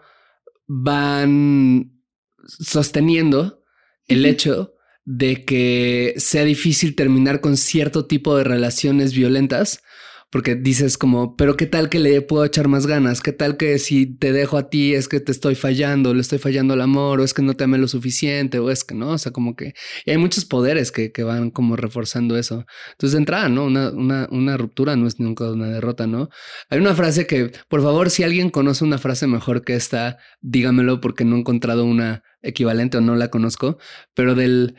van 0.67 2.03
sosteniendo 2.47 3.63
el 4.07 4.25
hecho 4.25 4.75
de 5.05 5.45
que 5.45 6.15
sea 6.19 6.45
difícil 6.45 6.97
terminar 6.97 7.41
con 7.41 7.57
cierto 7.57 8.07
tipo 8.07 8.37
de 8.37 8.45
relaciones 8.45 9.15
violentas 9.15 9.83
porque 10.31 10.55
dices 10.57 10.99
como, 10.99 11.37
pero 11.37 11.57
qué 11.57 11.67
tal 11.67 11.89
que 11.89 11.99
le 11.99 12.21
puedo 12.21 12.45
echar 12.45 12.69
más 12.69 12.87
ganas, 12.87 13.21
qué 13.21 13.33
tal 13.33 13.57
que 13.57 13.79
si 13.79 14.07
te 14.07 14.33
dejo 14.33 14.59
a 14.59 14.69
ti 14.69 14.95
es 14.95 15.09
que 15.09 15.21
te 15.21 15.33
estoy 15.33 15.55
fallando, 15.55 16.15
le 16.15 16.21
estoy 16.21 16.39
fallando 16.39 16.75
al 16.75 16.81
amor, 16.81 17.21
o 17.21 17.25
es 17.25 17.33
que 17.33 17.43
no 17.43 17.55
te 17.55 17.65
amé 17.65 17.79
lo 17.79 17.89
suficiente, 17.89 18.59
o 18.59 18.71
es 18.71 18.85
que 18.85 18.95
no, 18.95 19.11
o 19.11 19.19
sea, 19.19 19.33
como 19.33 19.55
que 19.55 19.75
y 20.05 20.11
hay 20.11 20.19
muchos 20.19 20.45
poderes 20.45 20.93
que, 20.93 21.13
que, 21.13 21.23
van 21.23 21.51
como 21.51 21.77
reforzando 21.77 22.37
eso. 22.37 22.67
Entonces, 22.93 23.13
de 23.13 23.19
entrada, 23.19 23.49
¿no? 23.49 23.65
Una, 23.65 23.91
una, 23.91 24.29
una 24.31 24.57
ruptura 24.57 24.97
no 24.97 25.07
es 25.07 25.21
nunca 25.21 25.51
una 25.51 25.69
derrota, 25.69 26.07
¿no? 26.07 26.29
Hay 26.71 26.79
una 26.79 26.95
frase 26.95 27.27
que, 27.27 27.53
por 27.69 27.83
favor, 27.83 28.11
si 28.11 28.23
alguien 28.23 28.51
conoce 28.51 28.85
una 28.85 28.99
frase 28.99 29.27
mejor 29.27 29.65
que 29.65 29.75
esta, 29.75 30.19
dígamelo 30.41 31.01
porque 31.01 31.25
no 31.25 31.37
he 31.37 31.41
encontrado 31.41 31.85
una 31.85 32.23
equivalente 32.43 32.99
o 32.99 33.01
no 33.01 33.17
la 33.17 33.29
conozco, 33.29 33.79
pero 34.15 34.35
del 34.35 34.77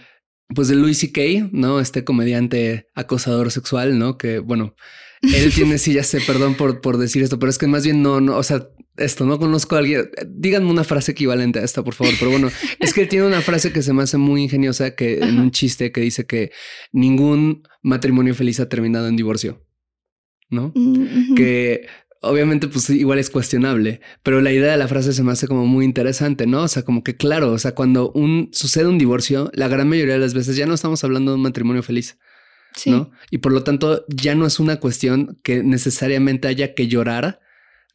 pues 0.56 0.70
de 0.70 0.76
Louis 0.76 0.98
C.K., 0.98 1.50
¿no? 1.52 1.80
Este 1.82 2.06
comediante 2.06 2.88
acosador 2.96 3.52
sexual, 3.52 4.00
¿no? 4.00 4.18
Que, 4.18 4.40
bueno, 4.40 4.76
él 5.22 5.54
tiene, 5.54 5.78
sí, 5.78 5.94
ya 5.94 6.04
sé, 6.04 6.22
perdón 6.22 6.56
por, 6.56 6.82
por 6.82 6.98
decir 6.98 7.24
esto, 7.24 7.40
pero 7.40 7.50
es 7.50 7.58
que 7.58 7.68
más 7.68 7.84
bien 7.84 8.02
no, 8.02 8.22
no, 8.22 8.38
o 8.38 8.44
sea, 8.44 8.68
esto, 8.98 9.26
no 9.26 9.38
conozco 9.40 9.76
a 9.76 9.80
alguien. 9.80 10.10
Díganme 10.28 10.70
una 10.70 10.84
frase 10.84 11.12
equivalente 11.12 11.60
a 11.60 11.64
esta, 11.64 11.84
por 11.84 11.94
favor. 11.94 12.14
Pero 12.20 12.32
bueno, 12.32 12.50
es 12.80 12.94
que 12.94 13.02
él 13.02 13.08
tiene 13.08 13.28
una 13.28 13.42
frase 13.42 13.72
que 13.72 13.82
se 13.82 13.94
me 13.94 14.04
hace 14.04 14.18
muy 14.18 14.44
ingeniosa, 14.44 14.96
que 14.96 15.20
en 15.20 15.40
un 15.40 15.52
chiste 15.52 15.92
que 15.92 16.02
dice 16.02 16.26
que 16.26 16.52
ningún 16.92 17.64
matrimonio 17.84 18.34
feliz 18.34 18.60
ha 18.60 18.70
terminado 18.70 19.08
en 19.08 19.16
divorcio, 19.16 19.64
¿no? 20.50 20.72
Mm, 20.76 21.36
que 21.36 21.88
obviamente 22.22 22.68
pues 22.68 22.90
igual 22.90 23.20
es 23.20 23.30
cuestionable, 23.30 24.02
pero 24.24 24.42
la 24.42 24.52
idea 24.52 24.72
de 24.72 24.78
la 24.78 24.88
frase 24.88 25.14
se 25.14 25.24
me 25.24 25.32
hace 25.32 25.48
como 25.48 25.66
muy 25.68 25.86
interesante, 25.86 26.48
¿no? 26.48 26.64
O 26.64 26.68
sea, 26.68 26.84
como 26.84 27.04
que 27.04 27.16
claro, 27.16 27.52
o 27.52 27.60
sea, 27.60 27.76
cuando 27.76 28.12
un 28.12 28.50
sucede 28.52 28.88
un 28.88 28.98
divorcio, 28.98 29.52
la 29.54 29.68
gran 29.68 29.88
mayoría 29.88 30.16
de 30.16 30.20
las 30.20 30.34
veces 30.34 30.56
ya 30.56 30.66
no 30.66 30.74
estamos 30.74 31.04
hablando 31.04 31.32
de 31.32 31.36
un 31.36 31.44
matrimonio 31.44 31.84
feliz. 31.84 32.18
¿No? 32.86 33.12
Y 33.32 33.40
por 33.40 33.52
lo 33.52 33.64
tanto 33.64 34.06
ya 34.08 34.36
no 34.36 34.46
es 34.46 34.60
una 34.60 34.80
cuestión 34.80 35.40
que 35.44 35.64
necesariamente 35.64 36.48
haya 36.48 36.74
que 36.74 36.88
llorar, 36.88 37.40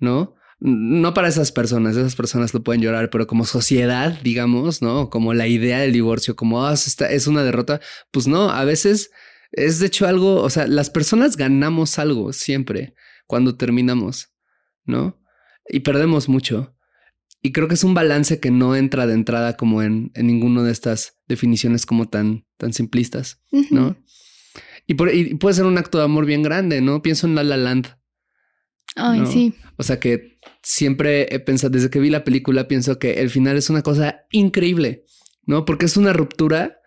¿no? 0.00 0.34
No 0.58 1.12
para 1.12 1.28
esas 1.28 1.50
personas, 1.50 1.96
esas 1.96 2.14
personas 2.14 2.54
lo 2.54 2.62
pueden 2.62 2.82
llorar, 2.82 3.10
pero 3.10 3.26
como 3.26 3.44
sociedad, 3.44 4.18
digamos, 4.22 4.82
¿no? 4.82 5.10
Como 5.10 5.34
la 5.34 5.48
idea 5.48 5.80
del 5.80 5.92
divorcio, 5.92 6.36
como 6.36 6.64
ah, 6.66 6.74
es 6.74 7.26
una 7.26 7.42
derrota, 7.42 7.80
pues 8.10 8.28
no, 8.28 8.50
a 8.50 8.64
veces 8.64 9.10
es 9.52 9.78
de 9.78 9.86
hecho 9.86 10.06
algo, 10.06 10.42
o 10.42 10.50
sea, 10.50 10.66
las 10.66 10.90
personas 10.90 11.36
ganamos 11.36 11.98
algo 11.98 12.32
siempre 12.32 12.94
cuando 13.26 13.56
terminamos, 13.56 14.32
¿no? 14.84 15.20
Y 15.68 15.80
perdemos 15.80 16.28
mucho. 16.28 16.74
Y 17.42 17.52
creo 17.52 17.66
que 17.66 17.74
es 17.74 17.84
un 17.84 17.94
balance 17.94 18.38
que 18.38 18.50
no 18.50 18.76
entra 18.76 19.06
de 19.06 19.14
entrada 19.14 19.56
como 19.56 19.82
en, 19.82 20.12
en 20.14 20.26
ninguna 20.26 20.62
de 20.62 20.70
estas 20.70 21.18
definiciones 21.26 21.86
como 21.86 22.08
tan, 22.08 22.46
tan 22.56 22.72
simplistas, 22.72 23.42
¿no? 23.70 23.96
Y, 24.92 25.34
puede 25.34 25.54
ser 25.54 25.64
un 25.64 25.78
acto 25.78 25.98
de 25.98 26.04
amor 26.04 26.26
bien 26.26 26.42
grande, 26.42 26.80
¿no? 26.80 27.02
Pienso 27.02 27.26
en 27.26 27.34
La 27.34 27.44
La 27.44 27.56
Land. 27.56 27.96
Ay, 28.96 29.22
sí. 29.26 29.54
O 29.76 29.82
sea 29.82 29.98
que 29.98 30.38
siempre 30.62 31.34
he 31.34 31.40
pensado, 31.40 31.70
desde 31.70 31.90
que 31.90 31.98
vi 31.98 32.10
la 32.10 32.24
película, 32.24 32.68
pienso 32.68 32.98
que 32.98 33.14
el 33.14 33.30
final 33.30 33.56
es 33.56 33.70
una 33.70 33.82
cosa 33.82 34.26
increíble, 34.30 35.04
¿no? 35.44 35.64
Porque 35.64 35.86
es 35.86 35.96
una 35.96 36.12
ruptura 36.12 36.78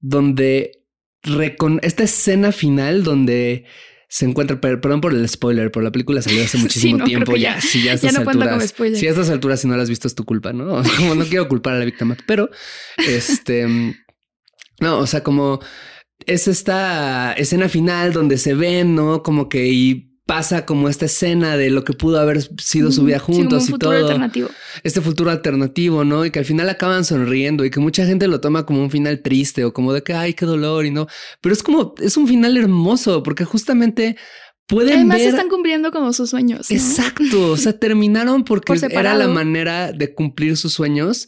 donde 0.00 0.84
recon 1.22 1.80
esta 1.82 2.04
escena 2.04 2.50
final 2.52 3.04
donde 3.04 3.66
se 4.08 4.24
encuentra, 4.24 4.60
perdón 4.60 5.00
por 5.00 5.14
el 5.14 5.28
spoiler, 5.28 5.70
pero 5.70 5.84
la 5.84 5.92
película 5.92 6.20
salió 6.20 6.42
hace 6.42 6.58
muchísimo 6.58 7.04
tiempo 7.04 7.36
ya. 7.36 7.60
Si 7.60 7.82
ya 7.82 7.92
a 7.92 7.94
estas 7.94 8.16
alturas, 8.16 8.74
si 8.94 9.06
a 9.06 9.10
estas 9.10 9.30
alturas, 9.30 9.60
si 9.60 9.68
no 9.68 9.76
la 9.76 9.82
has 9.82 9.88
visto, 9.88 10.08
es 10.08 10.14
tu 10.14 10.24
culpa, 10.24 10.52
¿no? 10.52 10.82
Como 10.96 11.14
no 11.14 11.24
quiero 11.24 11.46
culpar 11.46 11.74
a 11.74 11.78
la 11.78 11.84
víctima, 11.84 12.16
pero 12.26 12.50
este, 12.96 13.66
no, 14.80 14.98
o 14.98 15.06
sea, 15.06 15.22
como 15.22 15.60
es 16.26 16.48
esta 16.48 17.32
escena 17.32 17.68
final 17.68 18.12
donde 18.12 18.38
se 18.38 18.54
ven, 18.54 18.94
¿no? 18.94 19.22
Como 19.22 19.48
que 19.48 19.68
y 19.68 20.10
pasa 20.30 20.64
como 20.64 20.88
esta 20.88 21.06
escena 21.06 21.56
de 21.56 21.70
lo 21.70 21.82
que 21.82 21.92
pudo 21.92 22.20
haber 22.20 22.40
sido 22.60 22.92
su 22.92 23.02
vida 23.02 23.18
juntos 23.18 23.68
y 23.68 23.72
todo. 23.72 23.90
Alternativo. 23.90 24.48
Este 24.84 25.00
futuro 25.00 25.28
alternativo, 25.32 26.04
¿no? 26.04 26.24
Y 26.24 26.30
que 26.30 26.38
al 26.38 26.44
final 26.44 26.68
acaban 26.68 27.04
sonriendo 27.04 27.64
y 27.64 27.70
que 27.70 27.80
mucha 27.80 28.06
gente 28.06 28.28
lo 28.28 28.40
toma 28.40 28.64
como 28.64 28.80
un 28.80 28.92
final 28.92 29.22
triste 29.22 29.64
o 29.64 29.72
como 29.72 29.92
de 29.92 30.04
que, 30.04 30.14
ay, 30.14 30.34
qué 30.34 30.46
dolor 30.46 30.86
y 30.86 30.92
no. 30.92 31.08
Pero 31.40 31.52
es 31.52 31.64
como, 31.64 31.94
es 31.98 32.16
un 32.16 32.28
final 32.28 32.56
hermoso 32.56 33.24
porque 33.24 33.44
justamente 33.44 34.16
pueden 34.68 34.98
Además 34.98 35.20
están 35.20 35.48
cumpliendo 35.48 35.90
como 35.90 36.12
sus 36.12 36.30
sueños. 36.30 36.70
Exacto. 36.70 37.50
O 37.50 37.56
sea, 37.56 37.72
terminaron 37.80 38.44
porque 38.44 38.72
era 38.88 39.14
la 39.14 39.26
manera 39.26 39.90
de 39.90 40.14
cumplir 40.14 40.56
sus 40.56 40.72
sueños. 40.72 41.26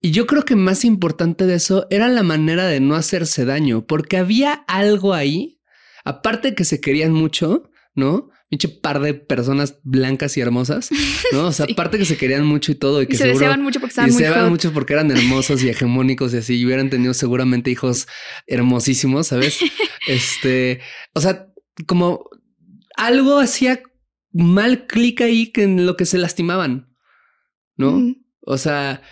Y 0.00 0.12
yo 0.12 0.26
creo 0.26 0.44
que 0.44 0.54
más 0.54 0.84
importante 0.84 1.46
de 1.46 1.54
eso 1.54 1.86
era 1.90 2.08
la 2.08 2.22
manera 2.22 2.66
de 2.66 2.80
no 2.80 2.94
hacerse 2.94 3.44
daño, 3.44 3.86
porque 3.86 4.16
había 4.16 4.52
algo 4.68 5.12
ahí, 5.12 5.60
aparte 6.04 6.54
que 6.54 6.64
se 6.64 6.80
querían 6.80 7.12
mucho, 7.12 7.70
¿no? 7.94 8.30
Pinche 8.48 8.68
par 8.68 9.00
de 9.00 9.12
personas 9.12 9.80
blancas 9.82 10.36
y 10.36 10.40
hermosas, 10.40 10.90
¿no? 11.32 11.48
O 11.48 11.52
sea, 11.52 11.66
aparte 11.70 11.98
que 11.98 12.04
se 12.04 12.16
querían 12.16 12.46
mucho 12.46 12.72
y 12.72 12.76
todo. 12.76 13.02
Y 13.02 13.06
que 13.06 13.16
se 13.16 13.26
deseaban 13.26 13.60
mucho 13.60 13.80
porque 13.80 13.90
estaban 13.90 14.10
y 14.10 14.12
se 14.12 14.22
deseaban 14.22 14.50
mucho 14.50 14.72
porque 14.72 14.92
eran 14.92 15.10
hermosos 15.10 15.62
y 15.62 15.68
hegemónicos 15.68 16.32
y 16.32 16.38
así. 16.38 16.56
Y 16.56 16.64
hubieran 16.64 16.90
tenido 16.90 17.12
seguramente 17.12 17.70
hijos 17.70 18.06
hermosísimos, 18.46 19.26
¿sabes? 19.26 19.58
este, 20.06 20.80
o 21.12 21.20
sea, 21.20 21.48
como 21.86 22.30
algo 22.96 23.38
hacía 23.40 23.82
mal 24.32 24.86
clic 24.86 25.20
ahí 25.20 25.50
que 25.52 25.64
en 25.64 25.86
lo 25.86 25.96
que 25.96 26.06
se 26.06 26.18
lastimaban, 26.18 26.94
¿no? 27.76 28.14
O 28.42 28.56
sea, 28.56 29.02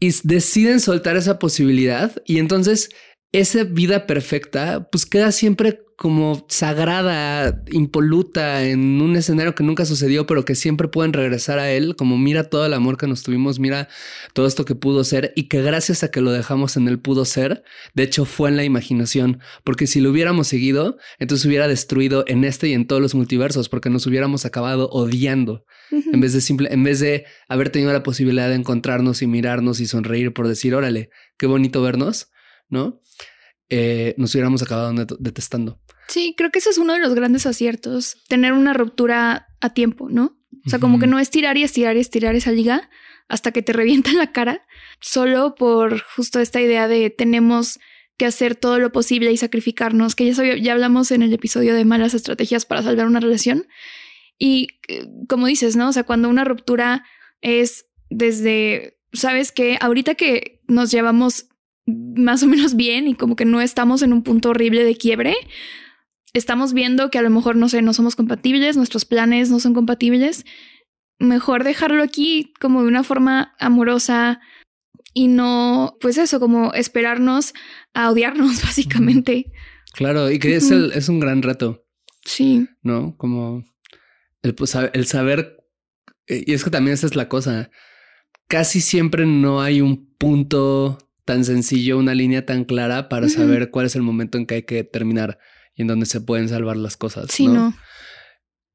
y 0.00 0.12
deciden 0.22 0.80
soltar 0.80 1.16
esa 1.16 1.38
posibilidad 1.38 2.12
y 2.26 2.38
entonces 2.38 2.90
esa 3.40 3.64
vida 3.64 4.06
perfecta 4.06 4.88
pues 4.90 5.04
queda 5.04 5.30
siempre 5.30 5.82
como 5.96 6.44
sagrada, 6.48 7.62
impoluta 7.70 8.64
en 8.64 9.00
un 9.00 9.16
escenario 9.16 9.54
que 9.54 9.64
nunca 9.64 9.86
sucedió, 9.86 10.26
pero 10.26 10.44
que 10.44 10.54
siempre 10.54 10.88
pueden 10.88 11.14
regresar 11.14 11.58
a 11.58 11.70
él, 11.70 11.96
como 11.96 12.18
mira 12.18 12.44
todo 12.44 12.66
el 12.66 12.74
amor 12.74 12.98
que 12.98 13.06
nos 13.06 13.22
tuvimos, 13.22 13.58
mira 13.58 13.88
todo 14.34 14.46
esto 14.46 14.66
que 14.66 14.74
pudo 14.74 15.04
ser 15.04 15.32
y 15.36 15.44
que 15.44 15.62
gracias 15.62 16.02
a 16.02 16.10
que 16.10 16.20
lo 16.20 16.32
dejamos 16.32 16.76
en 16.76 16.86
el 16.86 16.98
pudo 16.98 17.24
ser, 17.24 17.62
de 17.94 18.02
hecho 18.02 18.26
fue 18.26 18.50
en 18.50 18.56
la 18.56 18.64
imaginación, 18.64 19.40
porque 19.64 19.86
si 19.86 20.00
lo 20.02 20.10
hubiéramos 20.10 20.48
seguido, 20.48 20.98
entonces 21.18 21.46
hubiera 21.46 21.66
destruido 21.66 22.24
en 22.26 22.44
este 22.44 22.68
y 22.68 22.74
en 22.74 22.86
todos 22.86 23.00
los 23.00 23.14
multiversos, 23.14 23.70
porque 23.70 23.88
nos 23.88 24.06
hubiéramos 24.06 24.44
acabado 24.44 24.90
odiando. 24.90 25.64
En 25.90 26.20
vez 26.20 26.34
de 26.34 26.40
simple, 26.42 26.68
en 26.72 26.84
vez 26.84 27.00
de 27.00 27.24
haber 27.48 27.70
tenido 27.70 27.92
la 27.92 28.02
posibilidad 28.02 28.48
de 28.48 28.56
encontrarnos 28.56 29.22
y 29.22 29.26
mirarnos 29.26 29.80
y 29.80 29.86
sonreír 29.86 30.34
por 30.34 30.48
decir, 30.48 30.74
órale, 30.74 31.10
qué 31.38 31.46
bonito 31.46 31.80
vernos, 31.80 32.28
¿no? 32.68 33.00
Eh, 33.68 34.14
nos 34.16 34.34
hubiéramos 34.34 34.62
acabado 34.62 34.92
detestando. 35.18 35.80
Sí, 36.08 36.34
creo 36.36 36.50
que 36.50 36.60
ese 36.60 36.70
es 36.70 36.78
uno 36.78 36.92
de 36.92 37.00
los 37.00 37.14
grandes 37.14 37.46
aciertos, 37.46 38.16
tener 38.28 38.52
una 38.52 38.72
ruptura 38.72 39.48
a 39.60 39.70
tiempo, 39.74 40.08
¿no? 40.08 40.38
O 40.64 40.70
sea, 40.70 40.78
como 40.78 40.98
que 40.98 41.06
no 41.06 41.18
estirar 41.20 41.56
y 41.56 41.62
estirar 41.62 41.96
y 41.96 42.00
estirar 42.00 42.34
esa 42.34 42.50
liga 42.50 42.88
hasta 43.28 43.52
que 43.52 43.62
te 43.62 43.72
revienta 43.72 44.10
en 44.10 44.18
la 44.18 44.32
cara, 44.32 44.66
solo 45.00 45.54
por 45.54 46.00
justo 46.00 46.40
esta 46.40 46.60
idea 46.60 46.88
de 46.88 47.10
tenemos 47.10 47.78
que 48.16 48.26
hacer 48.26 48.54
todo 48.56 48.78
lo 48.78 48.90
posible 48.92 49.30
y 49.32 49.36
sacrificarnos, 49.36 50.14
que 50.14 50.26
ya, 50.26 50.34
sabi- 50.34 50.60
ya 50.62 50.72
hablamos 50.72 51.10
en 51.10 51.22
el 51.22 51.32
episodio 51.32 51.74
de 51.74 51.84
malas 51.84 52.14
estrategias 52.14 52.64
para 52.66 52.82
salvar 52.82 53.06
una 53.06 53.20
relación. 53.20 53.66
Y 54.38 54.68
eh, 54.88 55.06
como 55.28 55.46
dices, 55.46 55.76
¿no? 55.76 55.88
O 55.88 55.92
sea, 55.92 56.04
cuando 56.04 56.28
una 56.28 56.44
ruptura 56.44 57.04
es 57.42 57.86
desde, 58.10 58.98
sabes 59.12 59.52
que 59.52 59.76
ahorita 59.80 60.14
que 60.14 60.62
nos 60.68 60.90
llevamos 60.90 61.48
más 61.86 62.42
o 62.42 62.46
menos 62.46 62.74
bien 62.76 63.06
y 63.08 63.14
como 63.14 63.36
que 63.36 63.44
no 63.44 63.60
estamos 63.60 64.02
en 64.02 64.12
un 64.12 64.22
punto 64.22 64.50
horrible 64.50 64.84
de 64.84 64.96
quiebre, 64.96 65.36
estamos 66.32 66.72
viendo 66.72 67.10
que 67.10 67.18
a 67.18 67.22
lo 67.22 67.30
mejor, 67.30 67.56
no 67.56 67.68
sé, 67.68 67.82
no 67.82 67.92
somos 67.92 68.16
compatibles, 68.16 68.76
nuestros 68.76 69.04
planes 69.04 69.50
no 69.50 69.60
son 69.60 69.72
compatibles, 69.74 70.44
mejor 71.18 71.64
dejarlo 71.64 72.02
aquí 72.02 72.52
como 72.60 72.82
de 72.82 72.88
una 72.88 73.04
forma 73.04 73.54
amorosa 73.58 74.40
y 75.14 75.28
no, 75.28 75.96
pues 76.00 76.18
eso, 76.18 76.40
como 76.40 76.74
esperarnos 76.74 77.54
a 77.94 78.10
odiarnos 78.10 78.62
básicamente. 78.64 79.52
Claro, 79.94 80.30
y 80.30 80.38
que 80.38 80.56
es, 80.56 80.70
el- 80.70 80.92
es 80.92 81.08
un 81.08 81.20
gran 81.20 81.42
reto, 81.42 81.84
Sí. 82.24 82.66
¿no? 82.82 83.16
Como 83.16 83.64
el, 84.42 84.54
pues, 84.54 84.74
el 84.74 85.06
saber, 85.06 85.56
eh, 86.26 86.42
y 86.46 86.52
es 86.52 86.64
que 86.64 86.70
también 86.70 86.94
esa 86.94 87.06
es 87.06 87.16
la 87.16 87.28
cosa, 87.28 87.70
casi 88.48 88.80
siempre 88.80 89.24
no 89.24 89.62
hay 89.62 89.80
un 89.80 90.14
punto 90.18 90.98
tan 91.26 91.44
sencillo, 91.44 91.98
una 91.98 92.14
línea 92.14 92.46
tan 92.46 92.64
clara 92.64 93.10
para 93.10 93.28
saber 93.28 93.70
cuál 93.70 93.84
es 93.84 93.96
el 93.96 94.02
momento 94.02 94.38
en 94.38 94.46
que 94.46 94.54
hay 94.54 94.62
que 94.62 94.82
terminar 94.84 95.38
y 95.74 95.82
en 95.82 95.88
donde 95.88 96.06
se 96.06 96.22
pueden 96.22 96.48
salvar 96.48 96.78
las 96.78 96.96
cosas. 96.96 97.26
Sí, 97.30 97.48
no. 97.48 97.76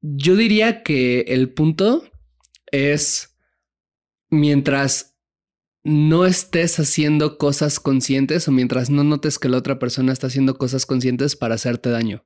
Yo 0.00 0.36
diría 0.36 0.84
que 0.84 1.22
el 1.28 1.52
punto 1.52 2.04
es 2.70 3.36
mientras 4.30 5.16
no 5.82 6.26
estés 6.26 6.78
haciendo 6.78 7.38
cosas 7.38 7.80
conscientes 7.80 8.46
o 8.46 8.52
mientras 8.52 8.88
no 8.88 9.02
notes 9.02 9.40
que 9.40 9.48
la 9.48 9.56
otra 9.56 9.80
persona 9.80 10.12
está 10.12 10.28
haciendo 10.28 10.56
cosas 10.56 10.86
conscientes 10.86 11.34
para 11.34 11.56
hacerte 11.56 11.90
daño, 11.90 12.24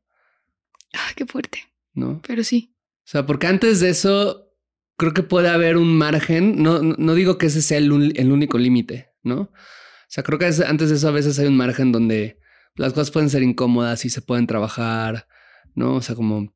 Ah, 0.93 1.13
qué 1.17 1.27
fuerte. 1.27 1.59
¿no? 1.97 2.21
Pero 2.27 2.45
sí. 2.45 2.77
O 2.99 3.09
sea, 3.09 3.27
porque 3.27 3.49
antes 3.49 3.81
de 3.81 3.89
eso 3.89 4.53
creo 4.97 5.13
que 5.13 5.23
puede 5.23 5.49
haber 5.49 5.77
un 5.77 5.97
margen. 5.97 6.63
No, 6.63 6.83
no, 6.83 6.95
no 6.97 7.15
digo 7.15 7.39
que 7.39 7.47
ese 7.47 7.63
sea 7.63 7.79
el, 7.79 8.13
el 8.17 8.33
único 8.33 8.59
límite, 8.59 9.11
¿no? 9.23 9.51
O 10.09 10.09
sea, 10.09 10.23
creo 10.25 10.39
que 10.39 10.49
es- 10.49 10.61
antes 10.61 10.89
de 10.91 10.97
eso 10.97 11.09
a 11.09 11.13
veces 11.13 11.39
hay 11.39 11.47
un 11.47 11.57
margen 11.57 11.93
donde 11.93 12.39
las 12.77 12.93
cosas 12.93 13.11
pueden 13.11 13.31
ser 13.31 13.43
incómodas 13.43 14.05
y 14.05 14.11
se 14.11 14.23
pueden 14.23 14.47
trabajar, 14.47 15.27
¿no? 15.75 15.95
O 15.95 16.03
sea, 16.03 16.15
como 16.15 16.55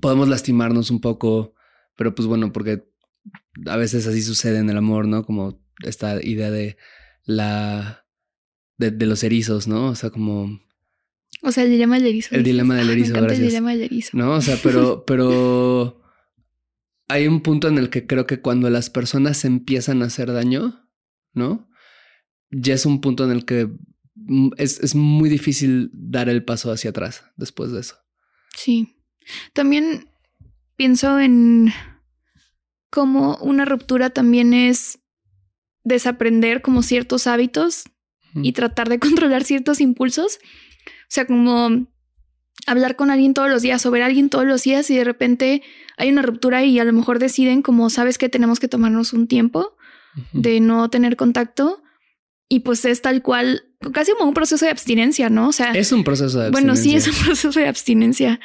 podemos 0.00 0.28
lastimarnos 0.28 0.90
un 0.90 1.00
poco, 1.00 1.54
pero 1.96 2.14
pues 2.14 2.26
bueno, 2.28 2.52
porque 2.52 2.84
a 3.66 3.76
veces 3.76 4.06
así 4.06 4.22
sucede 4.22 4.58
en 4.58 4.70
el 4.70 4.76
amor, 4.76 5.06
¿no? 5.08 5.24
Como 5.24 5.60
esta 5.82 6.22
idea 6.22 6.50
de 6.50 6.76
la... 7.24 8.04
de, 8.78 8.90
de 8.90 9.06
los 9.06 9.24
erizos, 9.24 9.66
¿no? 9.66 9.88
O 9.88 9.94
sea, 9.94 10.10
como... 10.10 10.60
O 11.42 11.52
sea, 11.52 11.64
el 11.64 11.70
dilema 11.70 11.96
del 11.96 12.06
erizo. 12.06 12.34
El 12.34 12.42
dilema 12.44 12.76
del 12.76 12.88
Ah, 12.88 12.92
erizo, 12.92 13.12
Me 13.12 13.18
encanta 13.18 13.26
gracias. 13.28 13.40
el 13.42 13.48
dilema 13.48 13.70
del 13.72 13.82
erizo. 13.82 14.10
¿no? 14.16 14.32
O 14.32 14.40
sea, 14.40 14.56
pero, 14.62 15.04
pero 15.06 16.02
hay 17.08 17.26
un 17.28 17.40
punto 17.40 17.68
en 17.68 17.78
el 17.78 17.88
que 17.90 18.06
creo 18.06 18.26
que 18.26 18.40
cuando 18.40 18.68
las 18.70 18.90
personas 18.90 19.44
empiezan 19.44 20.02
a 20.02 20.06
hacer 20.06 20.32
daño, 20.32 20.88
¿no? 21.32 21.68
Ya 22.50 22.74
es 22.74 22.86
un 22.86 23.00
punto 23.00 23.24
en 23.24 23.30
el 23.30 23.44
que 23.44 23.68
mm, 24.14 24.50
es, 24.56 24.80
es 24.80 24.94
muy 24.94 25.28
difícil 25.28 25.90
dar 25.92 26.28
el 26.28 26.44
paso 26.44 26.70
hacia 26.70 26.90
atrás 26.90 27.24
después 27.36 27.72
de 27.72 27.80
eso. 27.80 27.96
Sí. 28.54 28.96
También 29.52 30.08
pienso 30.76 31.18
en 31.18 31.72
cómo 32.90 33.36
una 33.38 33.64
ruptura 33.64 34.10
también 34.10 34.54
es 34.54 35.00
desaprender 35.84 36.62
como 36.62 36.82
ciertos 36.82 37.26
hábitos 37.26 37.84
y 38.34 38.52
tratar 38.52 38.88
de 38.88 38.98
controlar 39.00 39.44
ciertos 39.44 39.80
impulsos. 39.80 40.38
O 40.38 41.08
sea, 41.08 41.26
como 41.26 41.86
hablar 42.66 42.96
con 42.96 43.10
alguien 43.10 43.34
todos 43.34 43.48
los 43.48 43.62
días 43.62 43.84
o 43.86 43.90
ver 43.90 44.02
a 44.02 44.06
alguien 44.06 44.28
todos 44.28 44.44
los 44.44 44.62
días 44.62 44.90
y 44.90 44.96
de 44.96 45.04
repente 45.04 45.62
hay 45.96 46.10
una 46.10 46.22
ruptura 46.22 46.64
y 46.64 46.78
a 46.78 46.84
lo 46.84 46.92
mejor 46.92 47.18
deciden 47.18 47.62
como 47.62 47.90
sabes 47.90 48.18
que 48.18 48.28
tenemos 48.28 48.58
que 48.58 48.68
tomarnos 48.68 49.12
un 49.12 49.28
tiempo 49.28 49.76
de 50.32 50.60
no 50.60 50.88
tener 50.88 51.16
contacto 51.16 51.82
y 52.48 52.60
pues 52.60 52.84
es 52.84 53.02
tal 53.02 53.22
cual, 53.22 53.64
casi 53.92 54.12
como 54.12 54.28
un 54.28 54.34
proceso 54.34 54.64
de 54.64 54.70
abstinencia, 54.70 55.28
¿no? 55.30 55.48
O 55.48 55.52
sea, 55.52 55.72
Es 55.72 55.92
un 55.92 56.04
proceso 56.04 56.40
de 56.40 56.50
bueno, 56.50 56.76
sí, 56.76 56.94
es 56.94 57.06
abstinencia. 57.06 57.20
un 57.20 57.26
proceso 57.26 57.60
de 57.60 57.68
abstinencia. 57.68 58.40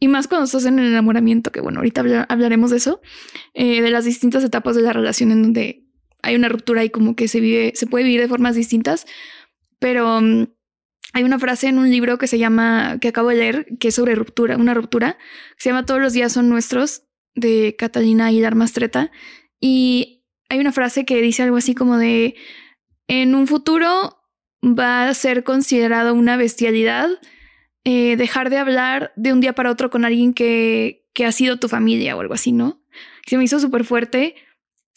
Y 0.00 0.08
más 0.08 0.28
cuando 0.28 0.44
estás 0.46 0.64
en 0.66 0.78
el 0.78 0.86
enamoramiento, 0.86 1.52
que 1.52 1.60
bueno, 1.60 1.78
ahorita 1.78 2.00
habla- 2.02 2.26
hablaremos 2.28 2.70
de 2.70 2.78
eso, 2.78 3.00
eh, 3.54 3.80
de 3.80 3.90
las 3.90 4.04
distintas 4.04 4.42
etapas 4.44 4.76
de 4.76 4.82
la 4.82 4.92
relación 4.92 5.30
en 5.30 5.42
donde 5.42 5.84
hay 6.22 6.34
una 6.34 6.48
ruptura 6.48 6.82
y 6.84 6.90
como 6.90 7.14
que 7.16 7.28
se 7.28 7.40
vive, 7.40 7.72
se 7.74 7.86
puede 7.86 8.04
vivir 8.04 8.20
de 8.20 8.28
formas 8.28 8.54
distintas. 8.56 9.06
Pero 9.78 10.20
mm, 10.20 10.46
hay 11.12 11.22
una 11.24 11.38
frase 11.38 11.68
en 11.68 11.78
un 11.78 11.90
libro 11.90 12.18
que 12.18 12.26
se 12.26 12.38
llama, 12.38 12.98
que 13.00 13.08
acabo 13.08 13.28
de 13.28 13.36
leer, 13.36 13.66
que 13.78 13.88
es 13.88 13.94
sobre 13.94 14.14
ruptura, 14.14 14.56
una 14.56 14.74
ruptura, 14.74 15.12
que 15.56 15.62
se 15.62 15.68
llama 15.70 15.84
Todos 15.86 16.00
los 16.00 16.12
días 16.12 16.32
son 16.32 16.48
nuestros, 16.48 17.02
de 17.34 17.74
Catalina 17.78 18.26
Aguilar 18.26 18.54
Mastreta. 18.54 19.10
Y 19.60 20.24
hay 20.48 20.58
una 20.60 20.72
frase 20.72 21.04
que 21.04 21.20
dice 21.22 21.42
algo 21.42 21.56
así 21.56 21.74
como 21.74 21.98
de, 21.98 22.34
en 23.08 23.34
un 23.34 23.46
futuro 23.46 24.18
va 24.62 25.08
a 25.08 25.14
ser 25.14 25.44
considerado 25.44 26.14
una 26.14 26.36
bestialidad 26.36 27.08
eh, 27.84 28.16
dejar 28.16 28.48
de 28.48 28.58
hablar 28.58 29.12
de 29.14 29.32
un 29.32 29.40
día 29.40 29.52
para 29.52 29.70
otro 29.70 29.90
con 29.90 30.04
alguien 30.04 30.32
que, 30.32 31.06
que 31.12 31.26
ha 31.26 31.32
sido 31.32 31.58
tu 31.58 31.68
familia 31.68 32.16
o 32.16 32.20
algo 32.20 32.34
así, 32.34 32.50
¿no? 32.50 32.82
Se 33.26 33.36
me 33.36 33.44
hizo 33.44 33.60
súper 33.60 33.84
fuerte. 33.84 34.36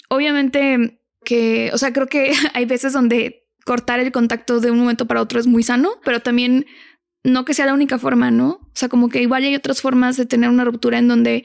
Obviamente 0.09 1.01
que, 1.25 1.69
o 1.73 1.77
sea, 1.77 1.91
creo 1.91 2.07
que 2.07 2.31
hay 2.53 2.65
veces 2.65 2.93
donde 2.93 3.47
cortar 3.65 3.99
el 3.99 4.13
contacto 4.13 4.61
de 4.61 4.71
un 4.71 4.79
momento 4.79 5.05
para 5.05 5.21
otro 5.21 5.39
es 5.39 5.47
muy 5.47 5.63
sano, 5.63 5.99
pero 6.05 6.21
también 6.21 6.65
no 7.23 7.43
que 7.43 7.53
sea 7.53 7.65
la 7.65 7.73
única 7.73 7.99
forma, 7.99 8.31
¿no? 8.31 8.49
O 8.49 8.71
sea, 8.73 8.87
como 8.87 9.09
que 9.09 9.21
igual 9.21 9.43
hay 9.43 9.55
otras 9.55 9.81
formas 9.81 10.15
de 10.15 10.25
tener 10.25 10.49
una 10.49 10.63
ruptura 10.63 10.97
en 10.97 11.09
donde, 11.09 11.43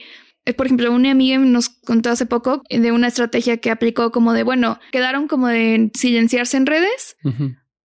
por 0.51 0.65
ejemplo, 0.65 0.91
una 0.91 1.11
amiga 1.11 1.37
nos 1.37 1.69
contó 1.69 2.09
hace 2.09 2.25
poco 2.25 2.63
de 2.69 2.91
una 2.91 3.07
estrategia 3.07 3.57
que 3.57 3.71
aplicó 3.71 4.11
como 4.11 4.33
de, 4.33 4.43
bueno, 4.43 4.79
quedaron 4.91 5.27
como 5.27 5.47
de 5.47 5.89
silenciarse 5.93 6.57
en 6.57 6.65
redes, 6.65 7.15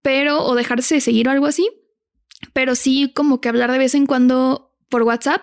pero 0.02 0.42
o 0.42 0.54
dejarse 0.56 0.96
de 0.96 1.00
seguir 1.00 1.28
o 1.28 1.30
algo 1.30 1.46
así, 1.46 1.68
pero 2.52 2.74
sí 2.74 3.12
como 3.14 3.40
que 3.40 3.48
hablar 3.48 3.70
de 3.70 3.78
vez 3.78 3.94
en 3.94 4.06
cuando 4.06 4.74
por 4.88 5.02
WhatsApp 5.02 5.42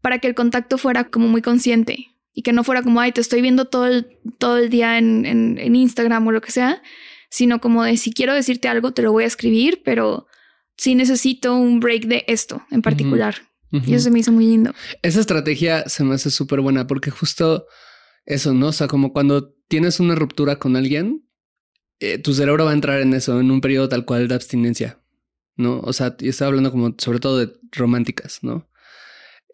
para 0.00 0.18
que 0.18 0.26
el 0.26 0.34
contacto 0.34 0.78
fuera 0.78 1.04
como 1.04 1.28
muy 1.28 1.42
consciente 1.42 2.08
y 2.32 2.42
que 2.42 2.52
no 2.52 2.64
fuera 2.64 2.82
como, 2.82 3.00
ay, 3.00 3.12
te 3.12 3.20
estoy 3.20 3.42
viendo 3.42 3.66
todo 3.66 3.86
el, 3.86 4.18
todo 4.38 4.58
el 4.58 4.68
día 4.68 4.98
en, 4.98 5.24
en, 5.24 5.58
en 5.58 5.76
Instagram 5.76 6.26
o 6.26 6.32
lo 6.32 6.40
que 6.40 6.52
sea, 6.52 6.82
sino 7.30 7.60
como 7.60 7.84
de 7.84 7.96
si 7.96 8.12
quiero 8.12 8.34
decirte 8.34 8.68
algo, 8.68 8.92
te 8.92 9.02
lo 9.02 9.12
voy 9.12 9.24
a 9.24 9.28
escribir, 9.28 9.82
pero 9.84 10.26
sí 10.76 10.94
necesito 10.94 11.54
un 11.54 11.80
break 11.80 12.04
de 12.06 12.24
esto 12.26 12.62
en 12.70 12.82
particular. 12.82 13.45
Y 13.70 13.94
eso 13.94 14.04
se 14.04 14.10
me 14.10 14.20
hizo 14.20 14.32
muy 14.32 14.46
lindo. 14.46 14.72
Esa 15.02 15.20
estrategia 15.20 15.88
se 15.88 16.04
me 16.04 16.14
hace 16.14 16.30
súper 16.30 16.60
buena 16.60 16.86
porque 16.86 17.10
justo 17.10 17.66
eso, 18.24 18.54
¿no? 18.54 18.68
O 18.68 18.72
sea, 18.72 18.88
como 18.88 19.12
cuando 19.12 19.52
tienes 19.68 20.00
una 20.00 20.14
ruptura 20.14 20.56
con 20.56 20.76
alguien, 20.76 21.26
eh, 22.00 22.18
tu 22.18 22.32
cerebro 22.34 22.64
va 22.64 22.70
a 22.70 22.74
entrar 22.74 23.00
en 23.00 23.14
eso, 23.14 23.40
en 23.40 23.50
un 23.50 23.60
periodo 23.60 23.88
tal 23.88 24.04
cual 24.04 24.28
de 24.28 24.34
abstinencia, 24.34 25.00
¿no? 25.56 25.80
O 25.80 25.92
sea, 25.92 26.16
y 26.20 26.28
estaba 26.28 26.48
hablando 26.48 26.70
como 26.70 26.94
sobre 26.98 27.18
todo 27.18 27.38
de 27.38 27.52
románticas, 27.72 28.40
¿no? 28.42 28.68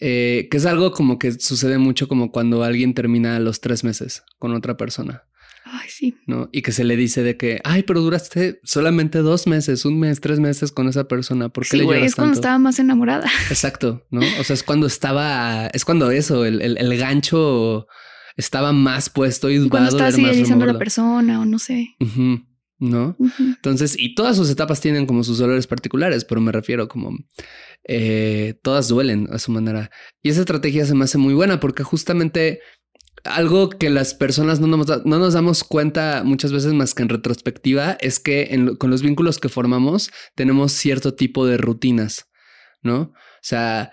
Eh, 0.01 0.49
que 0.51 0.57
es 0.57 0.67
algo 0.67 0.91
como 0.91 1.19
que 1.19 1.33
sucede 1.33 1.79
mucho 1.79 2.09
como 2.09 2.33
cuando 2.33 2.65
alguien 2.65 2.95
termina 2.95 3.37
a 3.37 3.41
los 3.41 3.61
tres 3.61 3.85
meses 3.85 4.25
con 4.39 4.55
otra 4.55 4.77
persona. 4.77 5.25
Ay, 5.65 5.89
sí. 5.89 6.17
¿no? 6.27 6.49
Y 6.53 6.63
que 6.63 6.73
se 6.73 6.85
le 6.85 6.97
dice 6.97 7.23
de 7.23 7.37
que, 7.37 7.61
ay, 7.65 7.83
pero 7.85 8.01
duraste 8.01 8.61
solamente 8.65 9.19
dos 9.19 9.47
meses, 9.47 9.85
un 9.85 9.99
mes, 9.99 10.21
tres 10.21 10.41
meses 10.41 10.73
con 10.73 10.89
esa 10.89 11.09
persona. 11.09 11.49
¿Por 11.49 11.65
qué 11.65 11.71
Sí, 11.71 11.79
le 11.79 11.85
güey, 11.85 12.05
es 12.05 12.15
cuando 12.15 12.35
estaba 12.35 12.59
más 12.59 12.79
enamorada. 12.79 13.29
Exacto, 13.51 14.07
¿no? 14.11 14.21
O 14.41 14.45
sea, 14.45 14.55
es 14.55 14.63
cuando 14.63 14.87
estaba, 14.87 15.69
es 15.69 15.85
cuando 15.85 16.11
eso, 16.11 16.45
el, 16.45 16.61
el, 16.63 16.79
el 16.79 16.99
gancho 16.99 17.87
estaba 18.37 18.73
más 18.73 19.11
puesto 19.11 19.51
y, 19.51 19.57
Y 19.57 19.69
cuando 19.69 19.91
estaba 19.91 20.11
idealizando 20.11 20.65
a 20.65 20.69
la 20.73 20.79
persona 20.79 21.41
o 21.41 21.45
no 21.45 21.59
sé. 21.59 21.97
¿No? 22.79 23.17
Entonces, 23.39 23.97
y 23.97 24.17
todas 24.17 24.37
sus 24.37 24.51
etapas 24.51 24.81
tienen 24.81 25.07
como 25.07 25.23
sus 25.23 25.39
dolores 25.39 25.69
particulares, 25.69 26.25
pero 26.25 26.41
me 26.41 26.51
refiero 26.51 26.89
como 26.89 27.17
eh, 27.85 28.59
todas 28.63 28.89
duelen 28.89 29.29
a 29.31 29.39
su 29.39 29.53
manera. 29.53 29.91
Y 30.21 30.31
esa 30.31 30.41
estrategia 30.41 30.85
se 30.85 30.95
me 30.95 31.05
hace 31.05 31.19
muy 31.19 31.33
buena 31.33 31.61
porque 31.61 31.85
justamente 31.85 32.61
algo 33.25 33.69
que 33.71 33.91
las 33.91 34.15
personas 34.15 34.61
no 34.61 34.67
nos, 34.67 34.87
da- 34.87 35.03
no 35.05 35.19
nos 35.19 35.35
damos 35.35 35.65
cuenta 35.65 36.23
muchas 36.25 36.53
veces 36.53 36.73
más 36.73 36.95
que 36.95 37.03
en 37.03 37.09
retrospectiva 37.09 37.93
es 38.01 38.19
que 38.19 38.49
en 38.51 38.77
con 38.77 38.91
los 38.91 39.03
vínculos 39.03 39.39
que 39.39 39.49
formamos 39.49 40.11
tenemos 40.35 40.73
cierto 40.73 41.15
tipo 41.15 41.47
de 41.47 41.57
rutinas, 41.57 42.29
¿no? 42.83 43.01
O 43.01 43.15
sea, 43.43 43.93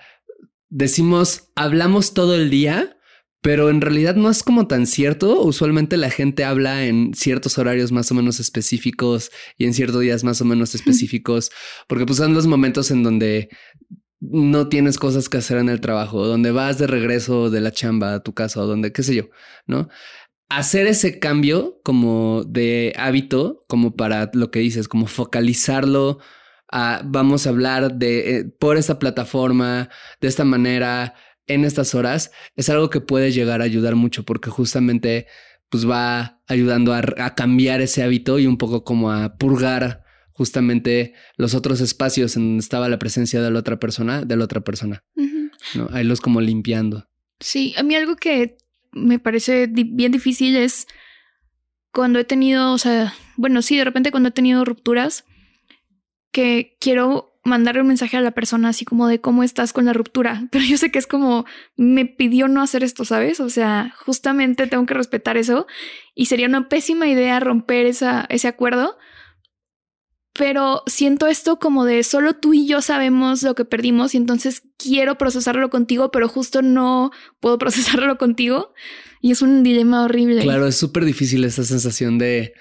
decimos, 0.70 1.50
hablamos 1.56 2.14
todo 2.14 2.36
el 2.36 2.50
día, 2.50 2.98
pero 3.42 3.70
en 3.70 3.82
realidad 3.82 4.16
no 4.16 4.30
es 4.30 4.44
como 4.44 4.68
tan 4.68 4.86
cierto. 4.86 5.42
Usualmente 5.42 5.96
la 5.96 6.10
gente 6.10 6.44
habla 6.44 6.86
en 6.86 7.14
ciertos 7.14 7.58
horarios 7.58 7.92
más 7.92 8.12
o 8.12 8.16
menos 8.16 8.40
específicos 8.40 9.32
y 9.58 9.66
en 9.66 9.74
ciertos 9.74 10.02
días 10.02 10.24
más 10.24 10.42
o 10.42 10.46
menos 10.46 10.76
específicos, 10.76 11.50
porque 11.88 12.06
pues 12.06 12.18
son 12.18 12.34
los 12.34 12.48
momentos 12.48 12.92
en 12.92 13.04
donde 13.04 13.50
no 14.20 14.68
tienes 14.70 14.98
cosas 14.98 15.30
que 15.30 15.38
hacer 15.38 15.58
en 15.58 15.70
el 15.70 15.82
trabajo, 15.82 16.26
donde 16.26 16.52
vas 16.52 16.78
de 16.78 16.88
regreso 16.88 17.50
de 17.50 17.62
la 17.62 17.72
chamba 17.72 18.14
a 18.16 18.24
tu 18.24 18.34
casa 18.34 18.62
o 18.62 18.68
donde, 18.68 18.92
qué 18.92 19.04
sé 19.04 19.16
yo, 19.16 19.30
¿no? 19.68 19.90
Hacer 20.50 20.88
ese 20.88 21.20
cambio 21.20 21.80
como 21.84 22.44
de 22.46 22.94
hábito, 22.98 23.64
como 23.68 23.96
para 23.96 24.30
lo 24.34 24.52
que 24.52 24.60
dices, 24.60 24.88
como 24.88 25.08
focalizarlo 25.08 26.20
a 26.72 27.02
vamos 27.06 27.48
a 27.48 27.52
hablar 27.52 27.96
de 27.96 28.38
eh, 28.38 28.46
por 28.46 28.78
esta 28.78 29.00
plataforma, 29.00 29.90
de 30.22 30.28
esta 30.28 30.46
manera, 30.46 31.16
en 31.48 31.66
estas 31.66 31.96
horas, 31.96 32.32
es 32.56 32.70
algo 32.70 32.90
que 32.90 33.02
puede 33.02 33.32
llegar 33.32 33.62
a 33.62 33.66
ayudar 33.66 33.96
mucho 33.96 34.24
porque 34.24 34.50
justamente 34.50 35.28
pues 35.70 35.88
va 35.90 36.42
ayudando 36.48 36.94
a, 36.94 37.02
a 37.18 37.36
cambiar 37.36 37.82
ese 37.82 38.04
hábito 38.04 38.40
y 38.40 38.48
un 38.48 38.58
poco 38.58 38.84
como 38.84 39.12
a 39.12 39.38
purgar 39.38 40.04
justamente 40.40 41.14
los 41.36 41.54
otros 41.54 41.82
espacios 41.82 42.38
en 42.38 42.44
donde 42.44 42.62
estaba 42.62 42.88
la 42.88 42.98
presencia 42.98 43.42
de 43.42 43.52
la 43.52 43.60
otra 43.60 43.78
persona, 43.78 44.24
de 44.24 44.38
la 44.38 44.46
otra 44.46 44.62
persona. 44.62 45.04
¿no? 45.76 45.90
Ahí 45.92 46.06
los 46.06 46.22
como 46.22 46.40
limpiando. 46.40 47.10
Sí, 47.42 47.74
a 47.78 47.84
mí 47.84 47.94
algo 47.94 48.16
que 48.16 48.56
me 48.94 49.20
parece 49.20 49.68
di- 49.68 49.84
bien 49.84 50.14
difícil 50.14 50.56
es 50.56 50.88
cuando 51.92 52.20
he 52.20 52.24
tenido, 52.24 52.72
o 52.72 52.78
sea, 52.78 53.14
bueno, 53.36 53.62
sí, 53.62 53.76
de 53.78 53.84
repente 53.84 54.12
cuando 54.12 54.30
he 54.30 54.32
tenido 54.32 54.64
rupturas, 54.64 55.26
que 56.32 56.78
quiero 56.80 57.38
mandarle 57.44 57.82
un 57.82 57.88
mensaje 57.88 58.16
a 58.16 58.22
la 58.22 58.32
persona 58.32 58.70
así 58.70 58.86
como 58.86 59.08
de 59.10 59.20
cómo 59.20 59.44
estás 59.44 59.74
con 59.74 59.84
la 59.86 59.92
ruptura, 59.94 60.48
pero 60.52 60.64
yo 60.64 60.78
sé 60.78 60.90
que 60.90 61.00
es 61.00 61.08
como 61.08 61.46
me 61.76 62.06
pidió 62.06 62.48
no 62.48 62.62
hacer 62.62 62.84
esto, 62.86 63.04
¿sabes? 63.04 63.42
O 63.42 63.50
sea, 63.50 63.94
justamente 64.06 64.68
tengo 64.68 64.86
que 64.86 64.94
respetar 64.94 65.36
eso 65.36 65.68
y 66.16 66.28
sería 66.28 66.48
una 66.48 66.70
pésima 66.70 67.08
idea 67.08 67.42
romper 67.42 67.86
esa, 67.88 68.26
ese 68.30 68.48
acuerdo. 68.48 68.98
Pero 70.40 70.84
siento 70.88 71.28
esto 71.28 71.60
como 71.60 71.84
de 71.84 72.02
solo 72.02 72.34
tú 72.34 72.54
y 72.54 72.66
yo 72.66 72.82
sabemos 72.82 73.44
lo 73.44 73.56
que 73.56 73.66
perdimos 73.66 74.14
y 74.14 74.18
entonces 74.18 74.64
quiero 74.78 75.18
procesarlo 75.18 75.70
contigo, 75.70 76.12
pero 76.12 76.30
justo 76.30 76.62
no 76.62 77.12
puedo 77.42 77.58
procesarlo 77.60 78.18
contigo. 78.18 78.74
Y 79.22 79.32
es 79.32 79.42
un 79.42 79.64
dilema 79.64 80.06
horrible. 80.06 80.42
Claro, 80.42 80.66
es 80.66 80.78
súper 80.78 81.04
difícil 81.04 81.44
esa 81.44 81.66
sensación 81.66 82.18
de, 82.18 82.54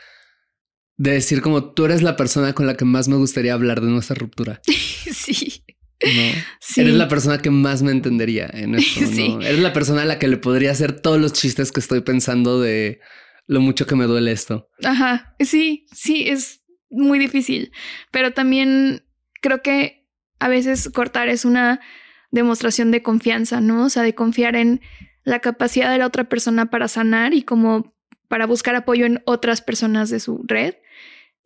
de 0.96 1.12
decir 1.12 1.40
como 1.40 1.72
tú 1.72 1.84
eres 1.84 2.02
la 2.02 2.16
persona 2.16 2.52
con 2.52 2.66
la 2.66 2.76
que 2.76 2.84
más 2.84 3.06
me 3.06 3.14
gustaría 3.14 3.54
hablar 3.54 3.80
de 3.80 3.86
nuestra 3.86 4.16
ruptura. 4.16 4.60
sí. 4.66 5.62
¿no? 6.02 6.42
Sí. 6.58 6.80
Eres 6.80 6.94
la 6.94 7.06
persona 7.06 7.38
que 7.38 7.50
más 7.50 7.82
me 7.82 7.92
entendería 7.92 8.50
en 8.52 8.74
esto, 8.74 9.00
¿no? 9.02 9.06
Sí. 9.06 9.38
Eres 9.40 9.60
la 9.60 9.72
persona 9.72 10.02
a 10.02 10.04
la 10.04 10.18
que 10.18 10.26
le 10.26 10.38
podría 10.38 10.72
hacer 10.72 11.00
todos 11.00 11.20
los 11.20 11.32
chistes 11.32 11.70
que 11.70 11.78
estoy 11.78 12.00
pensando 12.00 12.60
de 12.60 12.98
lo 13.46 13.60
mucho 13.60 13.86
que 13.86 13.94
me 13.94 14.06
duele 14.06 14.32
esto. 14.32 14.68
Ajá. 14.82 15.36
Sí, 15.38 15.86
sí, 15.92 16.28
es 16.28 16.57
muy 16.90 17.18
difícil. 17.18 17.72
Pero 18.10 18.32
también 18.32 19.04
creo 19.40 19.62
que 19.62 20.06
a 20.38 20.48
veces 20.48 20.88
cortar 20.90 21.28
es 21.28 21.44
una 21.44 21.80
demostración 22.30 22.90
de 22.90 23.02
confianza, 23.02 23.60
¿no? 23.60 23.84
O 23.84 23.90
sea, 23.90 24.02
de 24.02 24.14
confiar 24.14 24.56
en 24.56 24.80
la 25.24 25.40
capacidad 25.40 25.90
de 25.90 25.98
la 25.98 26.06
otra 26.06 26.28
persona 26.28 26.70
para 26.70 26.88
sanar 26.88 27.34
y 27.34 27.42
como 27.42 27.94
para 28.28 28.46
buscar 28.46 28.74
apoyo 28.74 29.06
en 29.06 29.22
otras 29.24 29.62
personas 29.62 30.10
de 30.10 30.20
su 30.20 30.44
red. 30.46 30.74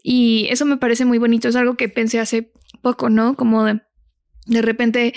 Y 0.02 0.46
eso 0.50 0.66
me 0.66 0.76
parece 0.76 1.04
muy 1.04 1.18
bonito. 1.18 1.48
Es 1.48 1.56
algo 1.56 1.76
que 1.76 1.88
pensé 1.88 2.18
hace 2.18 2.52
poco, 2.82 3.08
¿no? 3.08 3.36
Como 3.36 3.64
de, 3.64 3.80
de 4.46 4.62
repente 4.62 5.14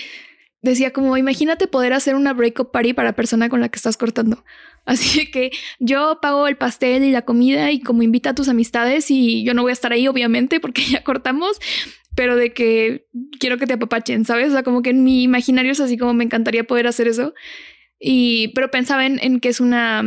decía 0.65 0.91
como, 0.91 1.15
imagínate 1.15 1.67
poder 1.67 1.93
hacer 1.93 2.15
una 2.15 2.33
breakup 2.33 2.71
party 2.71 2.93
para 2.93 3.09
la 3.09 3.15
persona 3.15 3.49
con 3.49 3.61
la 3.61 3.69
que 3.69 3.77
estás 3.77 3.97
cortando. 3.97 4.43
Así 4.85 5.31
que 5.31 5.51
yo 5.79 6.19
pago 6.21 6.47
el 6.47 6.57
pastel 6.57 7.03
y 7.03 7.11
la 7.11 7.23
comida 7.23 7.71
y 7.71 7.79
como 7.79 8.03
invita 8.03 8.31
a 8.31 8.35
tus 8.35 8.49
amistades 8.49 9.09
y 9.09 9.43
yo 9.43 9.53
no 9.53 9.61
voy 9.61 9.71
a 9.71 9.73
estar 9.73 9.93
ahí, 9.93 10.07
obviamente, 10.07 10.59
porque 10.59 10.83
ya 10.91 11.03
cortamos, 11.03 11.59
pero 12.15 12.35
de 12.35 12.53
que 12.53 13.07
quiero 13.39 13.57
que 13.57 13.67
te 13.67 13.73
apapachen, 13.73 14.25
¿sabes? 14.25 14.49
O 14.49 14.51
sea, 14.51 14.63
como 14.63 14.81
que 14.81 14.91
en 14.91 15.03
mi 15.03 15.23
imaginario 15.23 15.71
es 15.71 15.79
así 15.79 15.97
como 15.97 16.13
me 16.13 16.23
encantaría 16.23 16.65
poder 16.65 16.87
hacer 16.87 17.07
eso. 17.07 17.33
Y, 17.99 18.49
pero 18.49 18.69
pensaba 18.69 19.05
en, 19.05 19.19
en 19.21 19.39
que 19.39 19.49
es 19.49 19.59
una, 19.59 20.03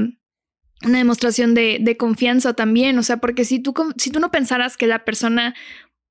una 0.84 0.98
demostración 0.98 1.54
de, 1.54 1.78
de 1.80 1.96
confianza 1.96 2.54
también. 2.54 2.98
O 2.98 3.02
sea, 3.02 3.18
porque 3.18 3.44
si 3.44 3.60
tú, 3.60 3.74
si 3.96 4.10
tú 4.10 4.20
no 4.20 4.30
pensaras 4.30 4.76
que 4.76 4.86
la 4.86 5.04
persona 5.04 5.54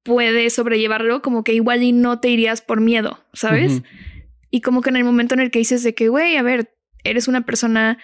puede 0.04 0.50
sobrellevarlo, 0.50 1.22
como 1.22 1.44
que 1.44 1.54
igual 1.54 1.84
y 1.84 1.92
no 1.92 2.20
te 2.20 2.30
irías 2.30 2.62
por 2.62 2.80
miedo, 2.80 3.20
¿sabes? 3.34 3.82
Y 4.50 4.62
como 4.62 4.82
que 4.82 4.90
en 4.90 4.96
el 4.98 5.04
momento 5.04 5.34
en 5.34 5.42
el 5.42 5.52
que 5.52 5.60
dices 5.60 5.84
de 5.84 5.94
que, 5.94 6.10
güey, 6.10 6.38
a 6.38 6.42
ver, 6.42 6.74
eres 7.04 7.28
una 7.28 7.46
persona 7.46 7.98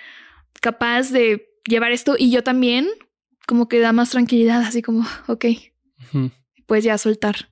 capaz 0.61 1.11
de 1.11 1.47
llevar 1.67 1.91
esto 1.91 2.15
y 2.17 2.31
yo 2.31 2.43
también, 2.43 2.87
como 3.47 3.67
que 3.67 3.79
da 3.79 3.91
más 3.91 4.11
tranquilidad, 4.11 4.61
así 4.61 4.81
como, 4.81 5.05
ok, 5.27 5.45
Ujú. 6.13 6.31
pues 6.65 6.83
ya 6.83 6.97
soltar. 6.97 7.49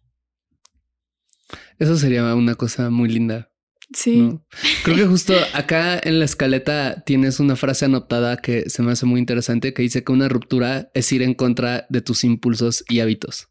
Eso 1.79 1.97
sería 1.97 2.35
una 2.35 2.55
cosa 2.55 2.89
muy 2.89 3.09
linda. 3.09 3.49
Sí. 3.93 4.21
¿no? 4.21 4.45
Creo 4.83 4.95
que 4.95 5.05
justo 5.07 5.33
acá 5.53 5.99
en 6.01 6.19
la 6.19 6.25
escaleta 6.25 7.03
tienes 7.05 7.39
una 7.39 7.55
frase 7.55 7.85
anotada 7.85 8.37
que 8.37 8.69
se 8.69 8.83
me 8.83 8.91
hace 8.91 9.05
muy 9.05 9.19
interesante 9.19 9.73
que 9.73 9.81
dice 9.81 10.03
que 10.03 10.11
una 10.11 10.29
ruptura 10.29 10.91
es 10.93 11.11
ir 11.11 11.23
en 11.23 11.33
contra 11.33 11.87
de 11.89 12.01
tus 12.01 12.23
impulsos 12.23 12.85
y 12.87 12.99
hábitos. 12.99 13.49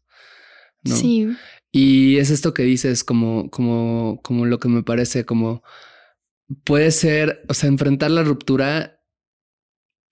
¿no? 0.83 0.95
Sí. 0.95 1.27
Y 1.71 2.17
es 2.17 2.29
esto 2.29 2.53
que 2.53 2.63
dices 2.63 3.03
como, 3.03 3.49
como, 3.49 4.19
como 4.23 4.45
lo 4.45 4.59
que 4.59 4.67
me 4.67 4.83
parece 4.83 5.25
como 5.25 5.63
puede 6.65 6.91
ser, 6.91 7.43
o 7.47 7.53
sea, 7.53 7.69
enfrentar 7.69 8.11
la 8.11 8.23
ruptura 8.23 8.99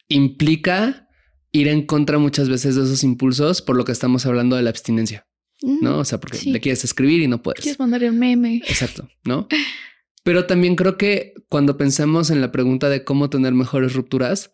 implica 0.08 1.08
ir 1.52 1.68
en 1.68 1.86
contra 1.86 2.18
muchas 2.18 2.50
veces 2.50 2.76
de 2.76 2.84
esos 2.84 3.04
impulsos 3.04 3.62
por 3.62 3.76
lo 3.76 3.86
que 3.86 3.92
estamos 3.92 4.26
hablando 4.26 4.56
de 4.56 4.62
la 4.64 4.70
abstinencia, 4.70 5.28
¿no? 5.62 6.00
O 6.00 6.06
sea, 6.06 6.20
porque 6.20 6.38
Sí. 6.38 6.52
le 6.52 6.60
quieres 6.62 6.84
escribir 6.84 7.22
y 7.22 7.28
no 7.28 7.42
puedes. 7.42 7.62
Quieres 7.62 7.80
mandarle 7.80 8.10
un 8.10 8.20
meme. 8.20 8.58
Exacto, 8.68 9.10
¿no? 9.26 9.48
Pero 10.24 10.46
también 10.48 10.76
creo 10.76 10.98
que 10.98 11.34
cuando 11.50 11.78
pensamos 11.78 12.30
en 12.30 12.42
la 12.42 12.52
pregunta 12.52 12.90
de 12.90 13.04
cómo 13.04 13.30
tener 13.30 13.54
mejores 13.54 13.94
rupturas, 13.94 14.52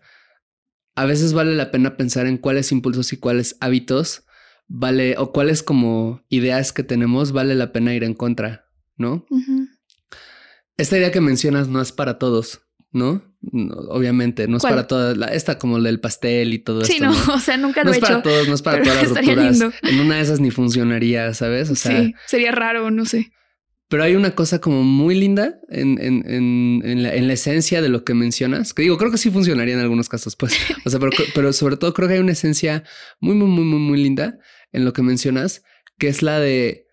a 0.96 1.06
veces 1.06 1.34
vale 1.34 1.56
la 1.56 1.72
pena 1.72 1.98
pensar 1.98 2.28
en 2.28 2.38
cuáles 2.38 2.72
impulsos 2.72 3.12
y 3.14 3.18
cuáles 3.18 3.58
hábitos 3.60 4.25
vale 4.68 5.16
o 5.18 5.32
cuáles 5.32 5.64
como 5.64 6.22
ideas 6.30 6.74
que 6.74 6.84
tenemos 6.84 7.32
vale 7.32 7.56
la 7.56 7.72
pena 7.72 7.94
ir 7.94 8.04
en 8.04 8.14
contra, 8.14 8.66
¿no? 8.98 9.26
Esta 10.78 10.98
idea 10.98 11.12
que 11.12 11.22
mencionas 11.22 11.68
no 11.68 11.82
es 11.82 11.92
para 11.92 12.18
todos, 12.20 12.62
¿no? 12.92 13.24
No, 13.42 13.76
obviamente, 13.90 14.48
no 14.48 14.58
es 14.58 14.62
¿Cuál? 14.62 14.74
para 14.74 14.88
todas. 14.88 15.18
La, 15.18 15.28
esta 15.28 15.58
como 15.60 15.78
el 15.78 15.84
del 15.84 16.00
pastel 16.00 16.54
y 16.54 16.60
todo 16.60 16.84
Sí, 16.84 16.94
esto. 16.94 17.06
no, 17.06 17.14
¿no? 17.28 17.34
o 17.36 17.40
sea, 17.40 17.58
nunca 17.58 17.84
No 17.84 17.92
he 17.92 17.94
es 17.94 18.00
para 18.00 18.22
todos, 18.24 18.48
no 18.48 18.56
es 18.56 18.62
para 18.62 18.82
todas 18.82 18.98
las 19.04 19.10
rupturas. 19.10 19.52
lindo. 19.60 19.72
En 19.84 20.00
una 20.00 20.16
de 20.16 20.22
esas 20.22 20.40
ni 20.40 20.52
funcionaría, 20.52 21.34
¿sabes? 21.34 21.70
O 21.70 21.76
sea, 21.76 22.02
sí, 22.02 22.14
sería 22.26 22.52
raro, 22.52 22.90
no 22.92 23.06
sé. 23.06 23.32
Pero 23.88 24.04
hay 24.04 24.16
una 24.16 24.32
cosa 24.34 24.60
como 24.60 24.82
muy 24.84 25.14
linda 25.14 25.60
en, 25.70 26.02
en, 26.02 26.24
en, 26.28 26.82
en 26.84 27.04
la, 27.04 27.14
en 27.14 27.28
la 27.28 27.34
esencia 27.34 27.84
de 27.84 27.90
lo 27.90 28.04
que 28.04 28.16
mencionas, 28.16 28.74
que 28.74 28.82
digo, 28.82 28.98
creo 28.98 29.12
que 29.12 29.20
sí 29.20 29.30
funcionaría 29.30 29.76
en 29.76 29.80
algunos 29.80 30.10
casos, 30.10 30.36
pues. 30.36 30.54
O 30.86 30.90
sea, 30.90 31.00
pero, 31.00 31.12
pero 31.36 31.54
sobre 31.54 31.78
todo 31.78 31.94
creo 31.94 32.08
que 32.08 32.16
hay 32.16 32.20
una 32.20 32.32
esencia 32.32 32.84
muy, 33.20 33.36
muy, 33.36 33.48
muy, 33.48 33.64
muy, 33.64 33.80
muy 33.80 34.02
linda 34.04 34.40
en 34.76 34.84
lo 34.84 34.94
que 34.94 35.02
mencionas, 35.02 35.64
que 35.98 36.10
es 36.10 36.22
la 36.22 36.40
de 36.40 36.88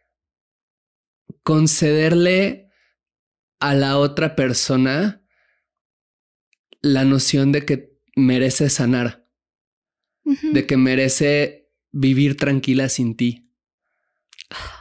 concederle 1.42 2.70
a 3.58 3.74
la 3.74 3.98
otra 3.98 4.36
persona 4.36 5.24
la 6.80 7.04
noción 7.04 7.50
de 7.50 7.64
que 7.64 7.98
merece 8.14 8.70
sanar, 8.70 9.26
de 10.24 10.66
que 10.66 10.76
merece 10.76 11.70
vivir 11.90 12.36
tranquila 12.36 12.88
sin 12.88 13.16
ti, 13.16 13.50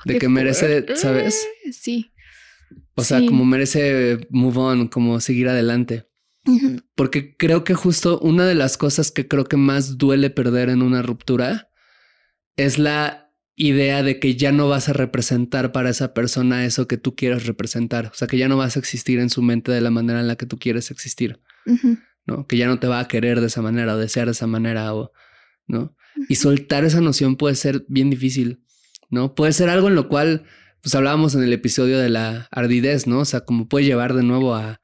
de 0.06 0.14
Qué 0.14 0.20
que 0.20 0.30
merece. 0.30 0.96
¿sabes? 0.96 1.48
Sí. 1.72 2.12
O 2.94 3.04
sea, 3.04 3.26
como 3.26 3.46
merece 3.46 4.28
move 4.30 4.60
on, 4.60 4.88
como 4.88 5.20
seguir 5.22 5.50
adelante. 5.50 6.08
Porque 6.96 7.36
creo 7.36 7.64
que 7.64 7.74
justo 7.74 8.20
una 8.20 8.46
de 8.46 8.56
las 8.56 8.78
cosas 8.78 9.12
que 9.12 9.28
creo 9.28 9.46
que 9.46 9.58
más 9.58 9.98
duele 9.98 10.30
perder 10.30 10.70
en 10.70 10.82
una 10.82 11.02
ruptura 11.02 11.71
es 12.58 12.78
la 12.78 13.32
idea 13.56 14.02
de 14.02 14.20
que 14.20 14.36
ya 14.36 14.52
no 14.52 14.68
vas 14.68 14.90
a 14.90 14.94
representar 14.94 15.72
para 15.72 15.90
esa 15.90 16.14
persona 16.14 16.66
eso 16.66 16.88
que 16.88 16.98
tú 16.98 17.16
quieres 17.16 17.46
representar. 17.46 18.08
O 18.08 18.14
sea, 18.14 18.28
que 18.28 18.38
ya 18.38 18.48
no 18.48 18.58
vas 18.58 18.76
a 18.76 18.80
existir 18.80 19.20
en 19.20 19.30
su 19.30 19.42
mente 19.42 19.72
de 19.72 19.82
la 19.82 19.92
manera 19.92 20.20
en 20.20 20.28
la 20.28 20.36
que 20.36 20.46
tú 20.46 20.58
quieres 20.58 20.92
existir. 20.92 21.40
¿No? 22.26 22.48
Que 22.48 22.58
ya 22.58 22.68
no 22.68 22.80
te 22.80 22.88
va 22.88 23.00
a 23.00 23.08
querer 23.08 23.42
de 23.42 23.48
esa 23.48 23.62
manera 23.62 23.96
o 23.96 23.98
desear 23.98 24.26
de 24.26 24.32
esa 24.32 24.48
manera 24.48 24.94
o, 24.94 25.12
¿no? 25.68 25.96
Y 26.28 26.36
soltar 26.36 26.84
esa 26.86 27.02
noción 27.02 27.36
puede 27.36 27.56
ser 27.56 27.86
bien 27.88 28.10
difícil, 28.10 28.64
¿no? 29.10 29.34
Puede 29.34 29.54
ser 29.54 29.70
algo 29.70 29.88
en 29.88 29.96
lo 29.96 30.08
cual, 30.08 30.44
pues 30.82 30.94
hablábamos 30.94 31.36
en 31.36 31.44
el 31.44 31.54
episodio 31.54 32.00
de 32.00 32.10
la 32.10 32.48
ardidez, 32.52 33.08
¿no? 33.08 33.20
O 33.20 33.26
sea, 33.26 33.42
como 33.42 33.68
puede 33.68 33.86
llevar 33.86 34.14
de 34.14 34.24
nuevo 34.24 34.56
a, 34.56 34.81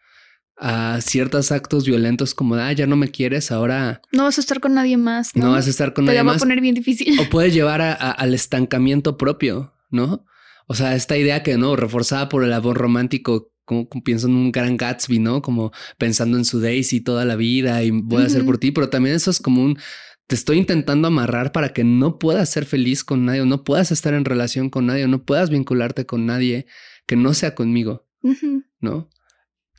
a 0.57 0.99
ciertos 1.01 1.51
actos 1.51 1.85
violentos 1.85 2.33
como, 2.33 2.55
ah, 2.55 2.71
ya 2.71 2.87
no 2.87 2.95
me 2.95 3.09
quieres, 3.11 3.51
ahora... 3.51 4.01
No 4.11 4.23
vas 4.23 4.37
a 4.37 4.41
estar 4.41 4.59
con 4.59 4.73
nadie 4.73 4.97
más. 4.97 5.35
No, 5.35 5.45
no 5.45 5.51
vas 5.51 5.67
a 5.67 5.69
estar 5.69 5.93
con 5.93 6.05
nadie 6.05 6.23
más. 6.23 6.33
Te 6.33 6.35
va 6.35 6.35
a 6.35 6.39
poner 6.39 6.61
bien 6.61 6.75
difícil. 6.75 7.19
O 7.19 7.29
puede 7.29 7.51
llevar 7.51 7.81
a, 7.81 7.93
al 7.93 8.33
estancamiento 8.33 9.17
propio, 9.17 9.73
¿no? 9.91 10.25
O 10.65 10.73
sea, 10.73 10.95
esta 10.95 11.15
idea 11.15 11.43
que, 11.43 11.57
¿no? 11.57 11.75
Reforzada 11.75 12.27
por 12.27 12.43
el 12.43 12.53
amor 12.53 12.77
romántico, 12.77 13.51
como, 13.65 13.87
pienso 14.03 14.27
en 14.27 14.33
un 14.33 14.51
gran 14.51 14.77
Gatsby, 14.77 15.19
¿no? 15.19 15.41
Como 15.41 15.71
pensando 15.97 16.37
en 16.37 16.45
su 16.45 16.59
Daisy 16.59 17.01
toda 17.01 17.23
la 17.23 17.35
vida 17.35 17.83
y 17.83 17.91
voy 17.91 18.23
a 18.23 18.25
hacer 18.25 18.43
por 18.43 18.57
ti, 18.57 18.71
pero 18.71 18.89
también 18.89 19.15
eso 19.15 19.29
es 19.29 19.39
como 19.39 19.63
un... 19.63 19.77
Te 20.25 20.35
estoy 20.35 20.57
intentando 20.57 21.07
amarrar 21.07 21.53
para 21.53 21.71
que 21.71 21.85
no 21.85 22.19
puedas 22.19 22.49
ser 22.49 22.65
feliz 22.65 23.05
con 23.05 23.25
nadie, 23.25 23.41
o 23.41 23.45
no 23.45 23.63
puedas 23.63 23.91
estar 23.91 24.13
en 24.13 24.25
relación 24.25 24.69
con 24.69 24.87
nadie, 24.87 25.05
o 25.05 25.07
no 25.07 25.23
puedas 25.23 25.49
vincularte 25.49 26.05
con 26.05 26.25
nadie 26.25 26.65
que 27.05 27.15
no 27.15 27.33
sea 27.33 27.55
conmigo, 27.55 28.07
¿no? 28.81 29.09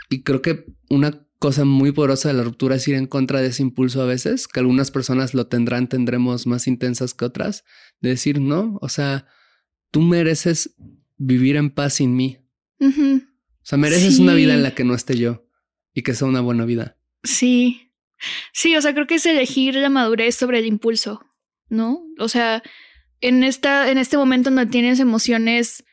Y 0.08 0.22
creo 0.22 0.42
que 0.42 0.64
una 0.88 1.26
cosa 1.38 1.64
muy 1.64 1.92
poderosa 1.92 2.28
de 2.28 2.34
la 2.34 2.42
ruptura 2.42 2.76
es 2.76 2.88
ir 2.88 2.94
en 2.94 3.06
contra 3.06 3.40
de 3.40 3.48
ese 3.48 3.62
impulso 3.62 4.02
a 4.02 4.06
veces, 4.06 4.48
que 4.48 4.60
algunas 4.60 4.90
personas 4.90 5.34
lo 5.34 5.46
tendrán, 5.46 5.88
tendremos 5.88 6.46
más 6.46 6.66
intensas 6.66 7.14
que 7.14 7.24
otras, 7.24 7.64
de 8.00 8.10
decir, 8.10 8.40
no, 8.40 8.78
o 8.80 8.88
sea, 8.88 9.26
tú 9.90 10.00
mereces 10.00 10.74
vivir 11.16 11.56
en 11.56 11.70
paz 11.70 11.94
sin 11.94 12.16
mí. 12.16 12.38
O 12.80 12.90
sea, 13.62 13.78
mereces 13.78 14.18
una 14.18 14.34
vida 14.34 14.54
en 14.54 14.62
la 14.62 14.74
que 14.74 14.84
no 14.84 14.94
esté 14.94 15.16
yo 15.16 15.46
y 15.92 16.02
que 16.02 16.14
sea 16.14 16.28
una 16.28 16.40
buena 16.40 16.64
vida. 16.64 16.96
Sí. 17.22 17.92
Sí, 18.52 18.74
o 18.76 18.82
sea, 18.82 18.94
creo 18.94 19.06
que 19.06 19.16
es 19.16 19.26
elegir 19.26 19.74
la 19.74 19.90
madurez 19.90 20.34
sobre 20.34 20.58
el 20.58 20.66
impulso, 20.66 21.24
¿no? 21.68 22.04
O 22.18 22.28
sea, 22.28 22.62
en, 23.20 23.44
esta, 23.44 23.90
en 23.90 23.98
este 23.98 24.16
momento 24.16 24.50
donde 24.50 24.66
tienes 24.66 25.00
emociones 25.00 25.84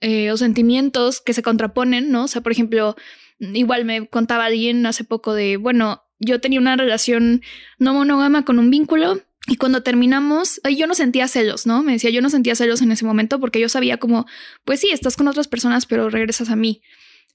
eh, 0.00 0.30
o 0.30 0.36
sentimientos 0.36 1.20
que 1.20 1.32
se 1.32 1.42
contraponen, 1.42 2.10
¿no? 2.10 2.24
O 2.24 2.28
sea, 2.28 2.42
por 2.42 2.52
ejemplo, 2.52 2.96
Igual 3.52 3.84
me 3.84 4.06
contaba 4.08 4.46
alguien 4.46 4.86
hace 4.86 5.04
poco 5.04 5.34
de, 5.34 5.56
bueno, 5.56 6.02
yo 6.18 6.40
tenía 6.40 6.60
una 6.60 6.76
relación 6.76 7.42
no 7.78 7.94
monógama 7.94 8.44
con 8.44 8.58
un 8.58 8.70
vínculo 8.70 9.20
y 9.46 9.56
cuando 9.56 9.82
terminamos, 9.82 10.60
yo 10.76 10.86
no 10.86 10.94
sentía 10.94 11.28
celos, 11.28 11.66
¿no? 11.66 11.82
Me 11.82 11.92
decía, 11.92 12.10
yo 12.10 12.22
no 12.22 12.30
sentía 12.30 12.54
celos 12.54 12.80
en 12.80 12.92
ese 12.92 13.04
momento 13.04 13.40
porque 13.40 13.60
yo 13.60 13.68
sabía 13.68 13.98
como, 13.98 14.26
pues 14.64 14.80
sí, 14.80 14.88
estás 14.90 15.16
con 15.16 15.28
otras 15.28 15.48
personas, 15.48 15.84
pero 15.84 16.08
regresas 16.08 16.48
a 16.48 16.56
mí. 16.56 16.82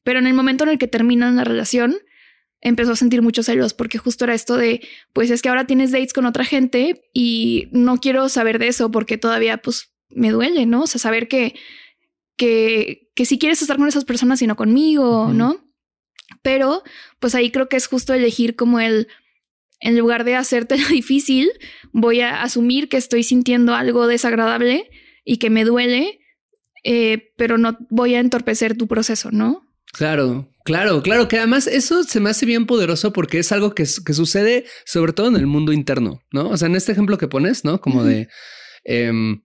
Pero 0.03 0.19
en 0.19 0.25
el 0.25 0.33
momento 0.33 0.63
en 0.63 0.71
el 0.71 0.77
que 0.79 0.87
terminan 0.87 1.35
la 1.35 1.43
relación, 1.43 1.97
empezó 2.61 2.93
a 2.93 2.95
sentir 2.95 3.21
muchos 3.21 3.45
celos 3.45 3.73
porque 3.73 3.99
justo 3.99 4.25
era 4.25 4.33
esto 4.33 4.57
de, 4.57 4.81
pues 5.13 5.29
es 5.29 5.41
que 5.41 5.49
ahora 5.49 5.67
tienes 5.67 5.91
dates 5.91 6.13
con 6.13 6.25
otra 6.25 6.45
gente 6.45 7.09
y 7.13 7.67
no 7.71 7.99
quiero 7.99 8.27
saber 8.27 8.59
de 8.59 8.69
eso 8.69 8.89
porque 8.91 9.17
todavía 9.17 9.57
pues 9.57 9.93
me 10.09 10.31
duele, 10.31 10.65
¿no? 10.65 10.83
O 10.83 10.87
sea, 10.87 10.99
saber 10.99 11.27
que, 11.27 11.53
que, 12.35 13.11
que 13.13 13.25
si 13.25 13.37
quieres 13.37 13.61
estar 13.61 13.77
con 13.77 13.87
esas 13.87 14.05
personas 14.05 14.41
y 14.41 14.47
no 14.47 14.55
conmigo, 14.55 15.31
¿no? 15.33 15.68
Pero 16.41 16.83
pues 17.19 17.35
ahí 17.35 17.51
creo 17.51 17.69
que 17.69 17.77
es 17.77 17.87
justo 17.87 18.13
elegir 18.13 18.55
como 18.55 18.79
el, 18.79 19.07
en 19.79 19.97
lugar 19.97 20.23
de 20.23 20.35
hacerte 20.35 20.77
lo 20.77 20.87
difícil, 20.89 21.49
voy 21.91 22.21
a 22.21 22.41
asumir 22.41 22.89
que 22.89 22.97
estoy 22.97 23.23
sintiendo 23.23 23.75
algo 23.75 24.07
desagradable 24.07 24.89
y 25.23 25.37
que 25.37 25.49
me 25.49 25.65
duele, 25.65 26.19
eh, 26.83 27.31
pero 27.37 27.57
no 27.57 27.77
voy 27.89 28.15
a 28.15 28.19
entorpecer 28.19 28.77
tu 28.77 28.87
proceso, 28.87 29.29
¿no? 29.31 29.65
Claro, 29.91 30.47
claro, 30.65 31.01
claro, 31.01 31.27
que 31.27 31.37
además 31.37 31.65
eso 31.65 32.03
se 32.03 32.19
me 32.19 32.29
hace 32.29 32.45
bien 32.45 32.67
poderoso 32.67 33.11
porque 33.11 33.39
es 33.39 33.51
algo 33.51 33.73
que, 33.73 33.85
que 34.05 34.13
sucede 34.13 34.65
sobre 34.85 35.13
todo 35.13 35.27
en 35.27 35.35
el 35.35 35.47
mundo 35.47 35.73
interno, 35.73 36.21
¿no? 36.31 36.49
O 36.49 36.57
sea, 36.57 36.67
en 36.67 36.75
este 36.75 36.91
ejemplo 36.91 37.17
que 37.17 37.27
pones, 37.27 37.65
¿no? 37.65 37.81
Como 37.81 38.03
de... 38.03 38.27
Em, 38.83 39.41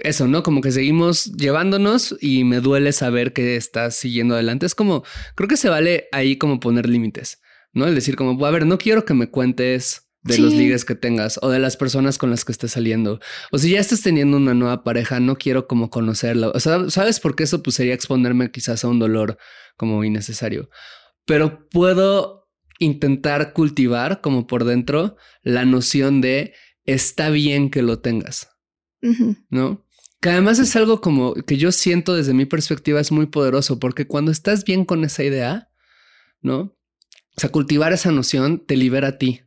eso, 0.00 0.28
¿no? 0.28 0.42
Como 0.42 0.60
que 0.60 0.72
seguimos 0.72 1.24
llevándonos 1.32 2.16
y 2.20 2.44
me 2.44 2.60
duele 2.60 2.92
saber 2.92 3.32
que 3.32 3.56
estás 3.56 3.96
siguiendo 3.96 4.34
adelante. 4.34 4.66
Es 4.66 4.74
como, 4.74 5.04
creo 5.34 5.48
que 5.48 5.56
se 5.56 5.68
vale 5.68 6.08
ahí 6.12 6.36
como 6.36 6.60
poner 6.60 6.88
límites, 6.88 7.40
¿no? 7.72 7.86
El 7.86 7.94
decir 7.94 8.16
como, 8.16 8.44
a 8.44 8.50
ver, 8.50 8.66
no 8.66 8.78
quiero 8.78 9.04
que 9.04 9.14
me 9.14 9.30
cuentes 9.30 10.06
de 10.26 10.38
los 10.38 10.52
ligues 10.52 10.84
que 10.84 10.94
tengas 10.94 11.38
o 11.40 11.50
de 11.50 11.58
las 11.58 11.76
personas 11.76 12.18
con 12.18 12.30
las 12.30 12.44
que 12.44 12.52
estés 12.52 12.72
saliendo. 12.72 13.20
O 13.52 13.58
si 13.58 13.70
ya 13.70 13.80
estás 13.80 14.02
teniendo 14.02 14.36
una 14.36 14.54
nueva 14.54 14.82
pareja, 14.82 15.20
no 15.20 15.36
quiero 15.36 15.66
como 15.68 15.88
conocerla. 15.88 16.48
O 16.48 16.60
sea, 16.60 16.90
¿sabes 16.90 17.20
por 17.20 17.36
qué 17.36 17.44
eso 17.44 17.62
pues 17.62 17.76
sería 17.76 17.94
exponerme 17.94 18.50
quizás 18.50 18.84
a 18.84 18.88
un 18.88 18.98
dolor 18.98 19.38
como 19.76 20.02
innecesario? 20.04 20.68
Pero 21.24 21.68
puedo 21.68 22.48
intentar 22.78 23.52
cultivar 23.52 24.20
como 24.20 24.46
por 24.46 24.64
dentro 24.64 25.16
la 25.42 25.64
noción 25.64 26.20
de 26.20 26.54
está 26.84 27.30
bien 27.30 27.70
que 27.70 27.82
lo 27.82 28.00
tengas. 28.00 28.48
¿No? 29.50 29.85
Que 30.20 30.30
además 30.30 30.58
es 30.58 30.74
algo 30.76 31.00
como 31.00 31.34
que 31.34 31.56
yo 31.56 31.72
siento 31.72 32.14
desde 32.14 32.34
mi 32.34 32.46
perspectiva 32.46 33.00
es 33.00 33.12
muy 33.12 33.26
poderoso 33.26 33.78
porque 33.78 34.06
cuando 34.06 34.32
estás 34.32 34.64
bien 34.64 34.84
con 34.84 35.04
esa 35.04 35.24
idea, 35.24 35.70
¿no? 36.40 36.76
O 37.36 37.40
sea, 37.40 37.50
cultivar 37.50 37.92
esa 37.92 38.10
noción 38.10 38.64
te 38.64 38.76
libera 38.76 39.08
a 39.08 39.18
ti 39.18 39.42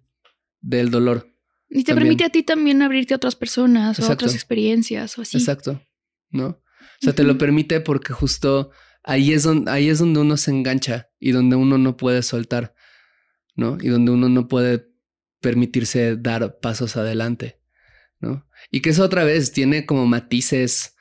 del 0.61 0.91
dolor. 0.91 1.27
Y 1.69 1.83
te 1.83 1.93
permite 1.93 2.23
a 2.23 2.29
ti 2.29 2.43
también 2.43 2.81
abrirte 2.81 3.13
a 3.13 3.17
otras 3.17 3.35
personas 3.35 3.99
o 3.99 4.05
a 4.05 4.13
otras 4.13 4.33
experiencias 4.33 5.17
o 5.17 5.21
así. 5.21 5.37
Exacto, 5.37 5.81
¿no? 6.29 6.47
O 6.47 7.01
sea, 7.01 7.13
te 7.13 7.23
lo 7.23 7.37
permite 7.37 7.79
porque 7.79 8.13
justo 8.13 8.71
ahí 9.03 9.33
es, 9.33 9.43
donde, 9.43 9.71
ahí 9.71 9.89
es 9.89 9.99
donde 9.99 10.19
uno 10.19 10.37
se 10.37 10.51
engancha 10.51 11.09
y 11.19 11.31
donde 11.31 11.55
uno 11.55 11.77
no 11.77 11.95
puede 11.95 12.23
soltar, 12.23 12.75
¿no? 13.55 13.77
Y 13.81 13.87
donde 13.87 14.11
uno 14.11 14.29
no 14.29 14.47
puede 14.47 14.87
permitirse 15.39 16.15
dar 16.17 16.59
pasos 16.59 16.97
adelante. 16.97 17.58
Y 18.71 18.81
que 18.81 18.91
eso 18.91 19.03
otra 19.03 19.23
vez 19.23 19.51
tiene 19.51 19.85
como 19.85 20.05
matices 20.05 20.95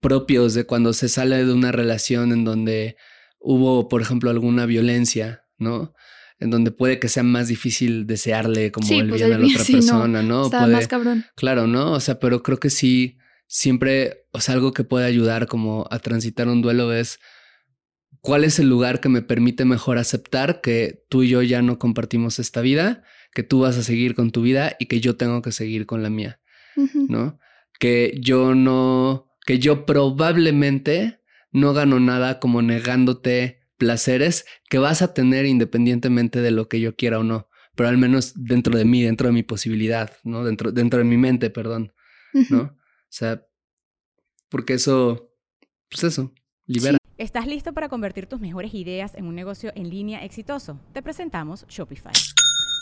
propios 0.00 0.54
de 0.54 0.64
cuando 0.64 0.92
se 0.92 1.08
sale 1.08 1.44
de 1.44 1.52
una 1.52 1.72
relación 1.72 2.32
en 2.32 2.44
donde 2.44 2.96
hubo, 3.38 3.88
por 3.88 4.02
ejemplo, 4.02 4.30
alguna 4.30 4.66
violencia, 4.66 5.44
¿no? 5.58 5.94
En 6.38 6.50
donde 6.50 6.70
puede 6.70 6.98
que 6.98 7.08
sea 7.08 7.22
más 7.22 7.48
difícil 7.48 8.06
desearle 8.06 8.72
como 8.72 8.88
el 8.90 9.08
pues, 9.08 9.20
bien 9.20 9.32
a 9.32 9.38
la 9.38 9.46
otra 9.46 9.64
persona, 9.64 10.22
¿no? 10.22 10.44
Está 10.44 10.66
más 10.66 10.88
cabrón. 10.88 11.24
Claro, 11.36 11.66
¿no? 11.66 11.92
O 11.92 12.00
sea, 12.00 12.18
pero 12.18 12.42
creo 12.42 12.58
que 12.58 12.70
sí, 12.70 13.18
siempre, 13.46 14.26
o 14.32 14.40
sea, 14.40 14.54
algo 14.54 14.72
que 14.72 14.84
puede 14.84 15.06
ayudar 15.06 15.46
como 15.46 15.86
a 15.90 15.98
transitar 15.98 16.48
un 16.48 16.62
duelo 16.62 16.92
es 16.92 17.18
cuál 18.20 18.44
es 18.44 18.58
el 18.58 18.68
lugar 18.68 19.00
que 19.00 19.08
me 19.08 19.22
permite 19.22 19.64
mejor 19.64 19.98
aceptar 19.98 20.60
que 20.60 21.04
tú 21.08 21.22
y 21.22 21.28
yo 21.28 21.42
ya 21.42 21.62
no 21.62 21.78
compartimos 21.78 22.38
esta 22.38 22.60
vida, 22.60 23.02
que 23.32 23.42
tú 23.42 23.60
vas 23.60 23.76
a 23.76 23.82
seguir 23.82 24.14
con 24.14 24.30
tu 24.30 24.42
vida 24.42 24.76
y 24.78 24.86
que 24.86 25.00
yo 25.00 25.16
tengo 25.16 25.42
que 25.42 25.52
seguir 25.52 25.86
con 25.86 26.02
la 26.02 26.10
mía. 26.10 26.39
¿No? 27.08 27.38
Que 27.78 28.18
yo 28.20 28.54
no, 28.54 29.30
que 29.46 29.58
yo 29.58 29.86
probablemente 29.86 31.20
no 31.52 31.72
gano 31.72 32.00
nada 32.00 32.38
como 32.40 32.62
negándote 32.62 33.60
placeres 33.76 34.44
que 34.68 34.78
vas 34.78 35.02
a 35.02 35.14
tener 35.14 35.46
independientemente 35.46 36.40
de 36.40 36.50
lo 36.50 36.68
que 36.68 36.80
yo 36.80 36.94
quiera 36.96 37.18
o 37.18 37.24
no, 37.24 37.48
pero 37.74 37.88
al 37.88 37.98
menos 37.98 38.32
dentro 38.36 38.76
de 38.76 38.84
mí, 38.84 39.02
dentro 39.02 39.28
de 39.28 39.32
mi 39.32 39.42
posibilidad, 39.42 40.12
¿no? 40.22 40.44
Dentro, 40.44 40.70
dentro 40.70 40.98
de 40.98 41.04
mi 41.04 41.16
mente, 41.16 41.50
perdón, 41.50 41.92
¿no? 42.50 42.62
O 42.62 42.76
sea, 43.08 43.42
porque 44.50 44.74
eso, 44.74 45.32
pues 45.88 46.04
eso, 46.04 46.32
libera. 46.66 46.98
¿Estás 47.16 47.46
listo 47.46 47.72
para 47.72 47.88
convertir 47.88 48.26
tus 48.26 48.40
mejores 48.40 48.74
ideas 48.74 49.14
en 49.14 49.26
un 49.26 49.34
negocio 49.34 49.72
en 49.74 49.90
línea 49.90 50.24
exitoso? 50.24 50.78
Te 50.92 51.02
presentamos 51.02 51.66
Shopify. 51.68 52.12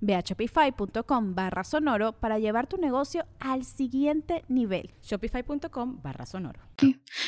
Ve 0.00 0.14
a 0.14 0.20
shopify.com 0.20 1.34
barra 1.34 1.64
sonoro 1.64 2.12
para 2.12 2.38
llevar 2.38 2.66
tu 2.66 2.76
negocio 2.76 3.26
al 3.40 3.64
siguiente 3.64 4.44
nivel. 4.48 4.90
Shopify.com 5.02 6.02
barra 6.02 6.26
sonoro. 6.26 6.60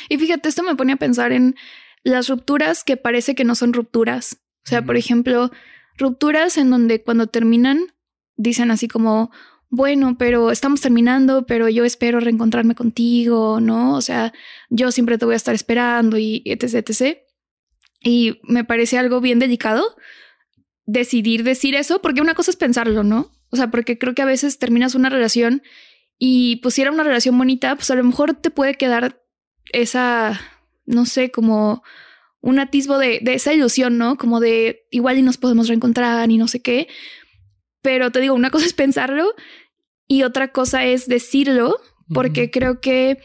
Y 0.08 0.18
fíjate, 0.18 0.48
esto 0.48 0.62
me 0.62 0.76
pone 0.76 0.92
a 0.92 0.96
pensar 0.96 1.32
en 1.32 1.56
las 2.02 2.28
rupturas 2.28 2.84
que 2.84 2.96
parece 2.96 3.34
que 3.34 3.44
no 3.44 3.54
son 3.54 3.72
rupturas. 3.72 4.38
O 4.64 4.68
sea, 4.68 4.82
por 4.82 4.96
ejemplo, 4.96 5.50
rupturas 5.96 6.58
en 6.58 6.70
donde 6.70 7.02
cuando 7.02 7.26
terminan 7.28 7.94
dicen 8.36 8.70
así 8.70 8.88
como, 8.88 9.30
bueno, 9.68 10.16
pero 10.18 10.50
estamos 10.50 10.80
terminando, 10.80 11.46
pero 11.46 11.68
yo 11.68 11.84
espero 11.84 12.20
reencontrarme 12.20 12.74
contigo, 12.74 13.60
¿no? 13.60 13.94
O 13.96 14.00
sea, 14.00 14.32
yo 14.70 14.92
siempre 14.92 15.18
te 15.18 15.24
voy 15.24 15.34
a 15.34 15.36
estar 15.36 15.54
esperando 15.54 16.18
y 16.18 16.42
etc, 16.44 16.88
etc. 16.88 17.18
Y 18.02 18.40
me 18.44 18.64
parece 18.64 18.98
algo 18.98 19.20
bien 19.20 19.38
delicado 19.38 19.96
decidir 20.86 21.42
decir 21.42 21.74
eso, 21.74 22.00
porque 22.00 22.20
una 22.20 22.34
cosa 22.34 22.50
es 22.50 22.56
pensarlo, 22.56 23.02
¿no? 23.02 23.30
O 23.50 23.56
sea, 23.56 23.70
porque 23.70 23.98
creo 23.98 24.14
que 24.14 24.22
a 24.22 24.26
veces 24.26 24.58
terminas 24.58 24.94
una 24.94 25.10
relación 25.10 25.62
y 26.18 26.56
pues 26.56 26.74
si 26.74 26.82
era 26.82 26.90
una 26.90 27.04
relación 27.04 27.36
bonita, 27.36 27.74
pues 27.74 27.90
a 27.90 27.94
lo 27.94 28.04
mejor 28.04 28.34
te 28.34 28.50
puede 28.50 28.74
quedar 28.74 29.20
esa, 29.72 30.40
no 30.86 31.04
sé, 31.04 31.30
como 31.30 31.82
un 32.40 32.58
atisbo 32.58 32.98
de, 32.98 33.20
esa 33.26 33.52
ilusión, 33.52 33.98
¿no? 33.98 34.16
Como 34.16 34.40
de 34.40 34.86
igual 34.90 35.18
y 35.18 35.22
nos 35.22 35.36
podemos 35.36 35.68
reencontrar 35.68 36.30
y 36.30 36.38
no 36.38 36.48
sé 36.48 36.62
qué. 36.62 36.88
Pero 37.82 38.10
te 38.12 38.20
digo, 38.20 38.34
una 38.34 38.50
cosa 38.52 38.66
es 38.66 38.72
pensarlo 38.72 39.34
y 40.06 40.22
otra 40.22 40.52
cosa 40.52 40.84
es 40.84 41.08
decirlo, 41.08 41.76
porque 42.14 42.50
creo 42.50 42.80
que, 42.80 43.18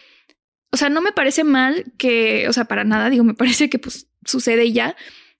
o 0.71 0.77
sea, 0.77 0.89
no 0.89 1.01
me 1.01 1.11
parece 1.11 1.43
mal 1.43 1.93
que, 1.99 2.47
o 2.49 2.53
sea, 2.53 2.65
para 2.65 2.83
nada, 2.83 3.09
digo, 3.09 3.23
me 3.23 3.33
parece 3.35 3.69
que 3.69 3.79
pues 3.79 4.07
sucede 4.25 4.71
ya, 4.71 4.95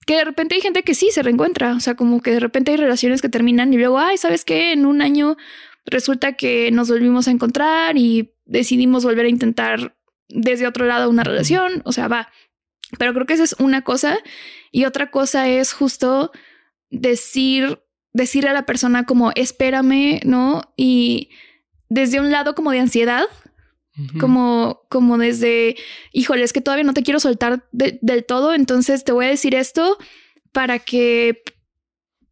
que 0.06 0.16
de 0.16 0.24
repente 0.24 0.54
hay 0.54 0.60
gente 0.60 0.82
que 0.82 0.94
sí 0.94 1.10
se 1.10 1.22
reencuentra, 1.22 1.74
o 1.74 1.80
sea, 1.80 1.94
como 1.94 2.20
que 2.20 2.32
de 2.32 2.40
repente 2.40 2.72
hay 2.72 2.76
relaciones 2.76 3.22
que 3.22 3.28
terminan 3.28 3.72
y 3.72 3.76
luego, 3.76 3.98
ay, 3.98 4.16
¿sabes 4.16 4.44
qué? 4.44 4.72
En 4.72 4.86
un 4.86 5.02
año 5.02 5.36
resulta 5.84 6.34
que 6.34 6.70
nos 6.70 6.88
volvimos 6.88 7.28
a 7.28 7.30
encontrar 7.30 7.96
y 7.96 8.34
decidimos 8.44 9.04
volver 9.04 9.26
a 9.26 9.30
intentar 9.30 9.96
desde 10.28 10.66
otro 10.66 10.86
lado 10.86 11.10
una 11.10 11.24
relación, 11.24 11.82
o 11.84 11.92
sea, 11.92 12.08
va. 12.08 12.28
Pero 12.98 13.14
creo 13.14 13.26
que 13.26 13.34
esa 13.34 13.44
es 13.44 13.54
una 13.58 13.82
cosa 13.82 14.18
y 14.70 14.84
otra 14.84 15.10
cosa 15.10 15.48
es 15.48 15.72
justo 15.72 16.32
decir, 16.90 17.80
decirle 18.12 18.50
a 18.50 18.54
la 18.54 18.66
persona 18.66 19.04
como, 19.04 19.32
espérame, 19.34 20.20
¿no? 20.24 20.62
Y 20.76 21.30
desde 21.88 22.20
un 22.20 22.30
lado 22.30 22.54
como 22.54 22.70
de 22.70 22.80
ansiedad, 22.80 23.24
como, 24.18 24.86
como 24.88 25.18
desde, 25.18 25.76
híjole, 26.12 26.44
es 26.44 26.52
que 26.52 26.60
todavía 26.62 26.84
no 26.84 26.94
te 26.94 27.02
quiero 27.02 27.20
soltar 27.20 27.68
del 27.72 28.24
todo, 28.24 28.54
entonces 28.54 29.04
te 29.04 29.12
voy 29.12 29.26
a 29.26 29.28
decir 29.28 29.54
esto 29.54 29.98
para 30.52 30.78
que, 30.78 31.42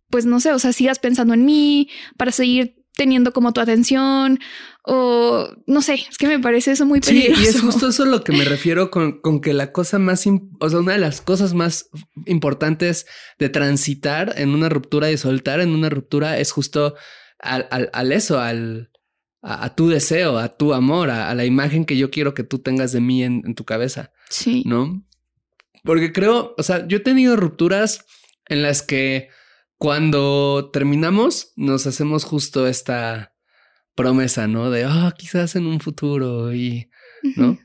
pues 0.09 0.25
no 0.25 0.40
sé, 0.40 0.53
o 0.53 0.59
sea, 0.59 0.73
sigas 0.73 0.99
pensando 0.99 1.35
en 1.35 1.44
mí, 1.44 1.90
para 2.16 2.33
seguir 2.33 2.77
teniendo 2.96 3.33
como 3.33 3.53
tu 3.53 3.61
atención 3.61 4.40
o 4.85 5.49
no 5.66 5.83
sé, 5.83 5.94
es 5.94 6.18
que 6.18 6.27
me 6.27 6.38
parece 6.38 6.73
eso 6.73 6.87
muy 6.87 7.01
peligroso. 7.01 7.40
Sí, 7.40 7.46
y 7.46 7.49
es 7.49 7.61
justo 7.61 7.88
eso 7.88 8.05
lo 8.05 8.25
que 8.25 8.33
me 8.33 8.44
refiero 8.46 8.90
con, 8.90 9.20
con 9.20 9.40
que 9.40 9.53
la 9.53 9.73
cosa 9.73 9.99
más, 9.99 10.27
o 10.61 10.68
sea, 10.68 10.79
una 10.79 10.92
de 10.92 10.99
las 10.99 11.20
cosas 11.20 11.55
más 11.55 11.90
importantes 12.27 13.07
de 13.38 13.49
transitar 13.51 14.35
en 14.37 14.51
una 14.51 14.68
ruptura 14.68 15.11
y 15.11 15.18
soltar 15.18 15.61
en 15.61 15.70
una 15.70 15.90
ruptura 15.90 16.38
es 16.38 16.53
justo 16.53 16.94
al, 17.38 17.68
al, 17.70 17.90
al 17.92 18.12
eso, 18.12 18.40
al 18.40 18.90
a, 19.42 19.74
tu 19.74 19.88
deseo, 19.88 20.38
a 20.38 20.48
tu 20.48 20.74
amor, 20.74 21.11
a, 21.11 21.35
la 21.35 21.44
imagen 21.44 21.85
que 21.85 21.96
yo 21.96 22.11
quiero 22.11 22.35
que 22.35 22.44
tú 22.44 22.59
tengas 22.59 22.92
de 22.92 23.00
mí 23.00 23.22
en, 23.22 23.55
tu 23.55 23.64
cabeza. 23.64 24.12
Sí. 24.29 24.62
¿No? 24.66 25.05
Porque 25.85 26.12
creo, 26.12 26.55
o 26.59 26.62
sea, 26.62 26.87
yo 26.87 26.98
he 26.98 27.00
tenido 27.00 27.37
rupturas 27.37 28.05
en 28.46 28.62
las 28.62 28.83
que 28.83 29.29
cuando 29.79 30.70
terminamos 30.72 31.53
nos 31.57 31.87
hacemos 31.87 32.24
justo 32.24 32.66
esta 32.66 33.35
promesa, 33.94 34.46
¿no? 34.46 34.70
De, 34.70 34.85
ah, 34.85 35.14
quizás 35.16 35.57
en 35.57 35.66
un 35.66 35.81
futuro 35.81 36.53
y, 36.53 36.90
¿no? 37.37 37.59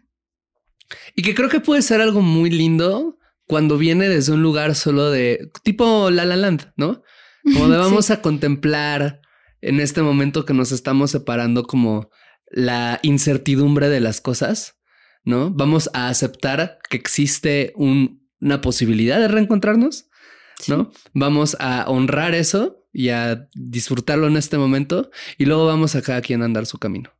Y 1.15 1.23
que 1.23 1.35
creo 1.35 1.49
que 1.49 1.59
puede 1.59 1.81
ser 1.81 1.99
algo 1.99 2.21
muy 2.21 2.49
lindo 2.49 3.17
cuando 3.47 3.77
viene 3.77 4.07
desde 4.07 4.33
un 4.33 4.41
lugar 4.41 4.75
solo 4.75 5.11
de 5.11 5.51
tipo 5.63 6.09
La 6.09 6.25
La 6.25 6.35
Land, 6.35 6.71
¿no? 6.77 7.03
Como 7.43 7.67
de 7.67 7.77
vamos 7.77 8.11
a 8.11 8.21
contemplar 8.21 9.21
en 9.61 9.79
este 9.79 10.01
momento 10.01 10.45
que 10.45 10.53
nos 10.53 10.71
estamos 10.71 11.11
separando 11.11 11.63
como 11.63 12.09
la 12.49 12.99
incertidumbre 13.03 13.89
de 13.89 13.99
las 13.99 14.21
cosas, 14.21 14.77
¿no? 15.23 15.51
Vamos 15.51 15.89
a 15.93 16.07
aceptar 16.07 16.79
que 16.89 16.97
existe 16.97 17.73
una 17.75 18.61
posibilidad 18.61 19.19
de 19.19 19.27
reencontrarnos, 19.27 20.09
¿no? 20.67 20.91
Vamos 21.13 21.57
a 21.59 21.89
honrar 21.89 22.35
eso 22.35 22.85
y 22.93 23.09
a 23.09 23.49
disfrutarlo 23.53 24.27
en 24.27 24.37
este 24.37 24.57
momento 24.57 25.09
y 25.37 25.45
luego 25.45 25.65
vamos 25.65 25.95
a 25.95 26.01
cada 26.01 26.21
quien 26.21 26.41
a 26.41 26.45
andar 26.45 26.65
su 26.65 26.77
camino. 26.77 27.11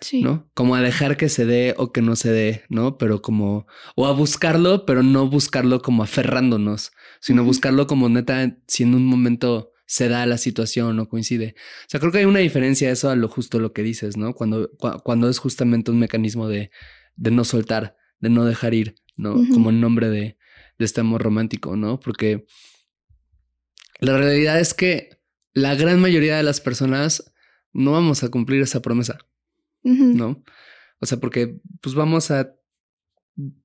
Sí. 0.00 0.20
¿No? 0.20 0.50
Como 0.54 0.74
a 0.74 0.80
dejar 0.80 1.16
que 1.16 1.28
se 1.28 1.46
dé 1.46 1.76
o 1.78 1.92
que 1.92 2.02
no 2.02 2.16
se 2.16 2.32
dé, 2.32 2.64
¿no? 2.68 2.98
Pero 2.98 3.22
como, 3.22 3.68
o 3.94 4.06
a 4.06 4.12
buscarlo, 4.12 4.84
pero 4.84 5.04
no 5.04 5.28
buscarlo 5.28 5.80
como 5.80 6.02
aferrándonos, 6.02 6.90
sino 7.20 7.44
buscarlo 7.44 7.86
como 7.86 8.08
neta, 8.08 8.56
si 8.66 8.82
en 8.82 8.96
un 8.96 9.06
momento 9.06 9.71
se 9.86 10.08
da 10.08 10.24
la 10.26 10.38
situación 10.38 10.98
o 10.98 11.08
coincide. 11.08 11.54
O 11.82 11.88
sea, 11.88 12.00
creo 12.00 12.12
que 12.12 12.18
hay 12.18 12.24
una 12.24 12.38
diferencia 12.38 12.90
eso 12.90 13.10
a 13.10 13.16
lo 13.16 13.28
justo 13.28 13.58
lo 13.58 13.72
que 13.72 13.82
dices, 13.82 14.16
¿no? 14.16 14.34
Cuando, 14.34 14.70
cuando 15.04 15.28
es 15.28 15.38
justamente 15.38 15.90
un 15.90 15.98
mecanismo 15.98 16.48
de, 16.48 16.70
de 17.16 17.30
no 17.30 17.44
soltar, 17.44 17.96
de 18.20 18.30
no 18.30 18.44
dejar 18.44 18.74
ir, 18.74 18.94
¿no? 19.16 19.34
Como 19.52 19.70
en 19.70 19.80
nombre 19.80 20.08
de, 20.08 20.38
de 20.78 20.84
este 20.84 21.00
amor 21.00 21.22
romántico, 21.22 21.76
¿no? 21.76 22.00
Porque 22.00 22.46
la 24.00 24.16
realidad 24.16 24.58
es 24.60 24.74
que 24.74 25.20
la 25.54 25.74
gran 25.74 26.00
mayoría 26.00 26.36
de 26.36 26.42
las 26.42 26.60
personas 26.60 27.32
no 27.72 27.92
vamos 27.92 28.22
a 28.22 28.28
cumplir 28.28 28.62
esa 28.62 28.82
promesa, 28.82 29.18
¿no? 29.82 30.42
O 31.00 31.06
sea, 31.06 31.18
porque 31.18 31.60
pues 31.80 31.94
vamos 31.94 32.30
a 32.30 32.54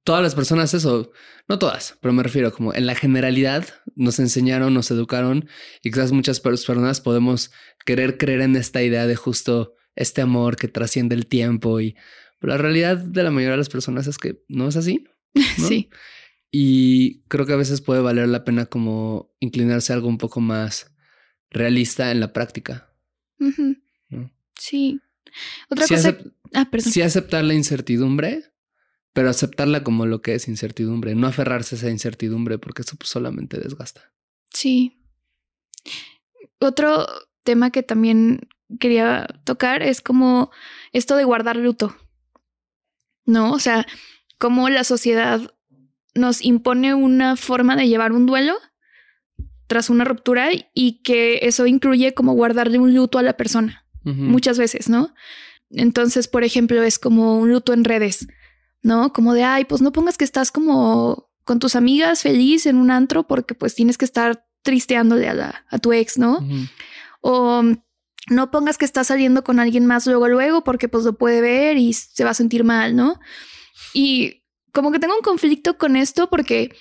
todas 0.03 0.23
las 0.23 0.36
personas 0.36 0.73
eso, 0.73 1.12
no 1.47 1.60
todas, 1.60 1.97
pero 2.01 2.13
me 2.13 2.23
refiero 2.23 2.53
como 2.53 2.73
en 2.73 2.86
la 2.86 2.95
generalidad 2.95 3.65
nos 3.95 4.19
enseñaron, 4.19 4.73
nos 4.73 4.91
educaron 4.91 5.47
y 5.84 5.91
quizás 5.91 6.12
muchas 6.12 6.39
personas 6.39 7.01
podemos 7.01 7.51
querer 7.86 8.17
creer 8.17 8.41
en 8.41 8.56
esta 8.56 8.82
idea 8.82 9.08
de 9.08 9.15
justo 9.15 9.75
este 9.95 10.21
amor 10.21 10.56
que 10.56 10.67
trasciende 10.67 11.15
el 11.15 11.27
tiempo 11.27 11.80
y 11.82 11.95
la 12.39 12.58
realidad 12.58 12.97
de 12.97 13.23
la 13.23 13.32
mayoría 13.32 13.51
de 13.51 13.58
las 13.58 13.69
personas 13.69 14.08
es 14.08 14.17
que 14.17 14.43
no 14.47 14.67
es 14.67 14.75
así. 14.75 15.06
Sí. 15.67 15.89
Y 16.49 17.23
creo 17.23 17.45
que 17.45 17.53
a 17.53 17.58
veces 17.58 17.82
puede 17.82 18.01
valer 18.01 18.30
la 18.30 18.45
pena 18.45 18.67
como 18.67 19.36
inclinarse 19.39 19.91
a 19.91 19.97
algo 19.97 20.08
un 20.08 20.17
poco 20.17 20.39
más 20.39 20.95
realista 21.49 22.12
en 22.12 22.19
la 22.21 22.32
práctica. 22.32 22.93
Sí. 24.58 25.01
Otra 25.69 25.88
cosa. 25.88 26.17
ah, 26.53 26.69
perdón. 26.71 26.91
Sí 26.91 27.01
aceptar 27.01 27.43
la 27.43 27.53
incertidumbre, 27.53 28.45
pero 29.17 29.32
aceptarla 29.32 29.84
como 29.84 30.06
lo 30.06 30.21
que 30.21 30.36
es 30.36 30.47
incertidumbre, 30.47 31.15
no 31.15 31.25
aferrarse 31.25 31.73
a 31.73 31.77
esa 31.80 31.89
incertidumbre 31.89 32.60
porque 32.60 32.84
eso 32.84 32.95
pues, 32.97 33.10
solamente 33.10 33.60
desgasta. 33.60 34.13
Sí. 34.53 35.01
Otro 36.60 37.08
tema 37.41 37.71
que 37.71 37.82
también 37.82 38.41
quería 38.80 39.25
tocar 39.43 39.82
es 39.82 40.01
como 40.01 40.51
esto 40.93 41.15
de 41.15 41.23
guardar 41.23 41.56
luto. 41.56 41.97
¿No? 43.25 43.53
O 43.53 43.58
sea, 43.58 43.88
cómo 44.38 44.69
la 44.69 44.84
sociedad 44.84 45.51
nos 46.13 46.45
impone 46.45 46.93
una 46.93 47.38
forma 47.38 47.75
de 47.75 47.88
llevar 47.88 48.12
un 48.12 48.27
duelo 48.27 48.53
tras 49.65 49.89
una 49.89 50.03
ruptura 50.03 50.49
y 50.75 51.01
que 51.01 51.39
eso 51.41 51.65
incluye 51.65 52.13
como 52.13 52.34
guardarle 52.34 52.77
un 52.77 52.93
luto 52.93 53.17
a 53.17 53.23
la 53.23 53.36
persona. 53.36 53.84
Muchas 54.03 54.60
veces, 54.60 54.89
¿no? 54.89 55.15
Entonces, 55.71 56.27
por 56.27 56.43
ejemplo, 56.43 56.84
es 56.84 56.99
como 56.99 57.39
un 57.39 57.51
luto 57.51 57.73
en 57.73 57.84
redes 57.84 58.27
¿no? 58.81 59.13
Como 59.13 59.33
de, 59.33 59.43
ay, 59.43 59.65
pues 59.65 59.81
no 59.81 59.91
pongas 59.91 60.17
que 60.17 60.23
estás 60.23 60.51
como 60.51 61.29
con 61.43 61.59
tus 61.59 61.75
amigas 61.75 62.21
feliz 62.21 62.65
en 62.65 62.77
un 62.77 62.91
antro 62.91 63.25
porque 63.25 63.55
pues 63.55 63.73
tienes 63.73 63.97
que 63.97 64.05
estar 64.05 64.45
tristeándole 64.63 65.29
a, 65.29 65.33
la, 65.33 65.65
a 65.69 65.77
tu 65.79 65.93
ex, 65.93 66.17
¿no? 66.17 66.45
O 67.21 67.63
no 68.29 68.51
pongas 68.51 68.77
que 68.77 68.85
estás 68.85 69.07
saliendo 69.07 69.43
con 69.43 69.59
alguien 69.59 69.85
más 69.85 70.05
luego, 70.05 70.27
luego, 70.27 70.63
porque 70.63 70.89
pues 70.89 71.05
lo 71.05 71.17
puede 71.17 71.41
ver 71.41 71.77
y 71.77 71.93
se 71.93 72.23
va 72.23 72.31
a 72.31 72.35
sentir 72.35 72.63
mal, 72.63 72.95
¿no? 72.95 73.19
Y 73.93 74.43
como 74.73 74.91
que 74.91 74.99
tengo 74.99 75.15
un 75.15 75.21
conflicto 75.21 75.77
con 75.77 75.95
esto 75.95 76.29
porque, 76.29 76.75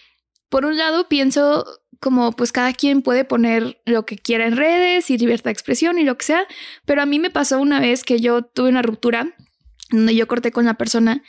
por 0.48 0.64
un 0.64 0.76
lado, 0.76 1.08
pienso 1.08 1.64
como 2.00 2.32
pues 2.32 2.52
cada 2.52 2.72
quien 2.72 3.02
puede 3.02 3.24
poner 3.24 3.80
lo 3.86 4.04
que 4.04 4.18
quiera 4.18 4.46
en 4.46 4.56
redes 4.56 5.10
y 5.10 5.16
libertad 5.16 5.46
de 5.46 5.52
expresión 5.52 5.98
y 5.98 6.04
lo 6.04 6.18
que 6.18 6.26
sea, 6.26 6.46
pero 6.84 7.02
a 7.02 7.06
mí 7.06 7.18
me 7.18 7.30
pasó 7.30 7.58
una 7.58 7.80
vez 7.80 8.04
que 8.04 8.20
yo 8.20 8.42
tuve 8.42 8.68
una 8.68 8.82
ruptura 8.82 9.34
donde 9.90 10.14
yo 10.14 10.26
corté 10.26 10.50
con 10.50 10.66
la 10.66 10.74
persona 10.74 11.22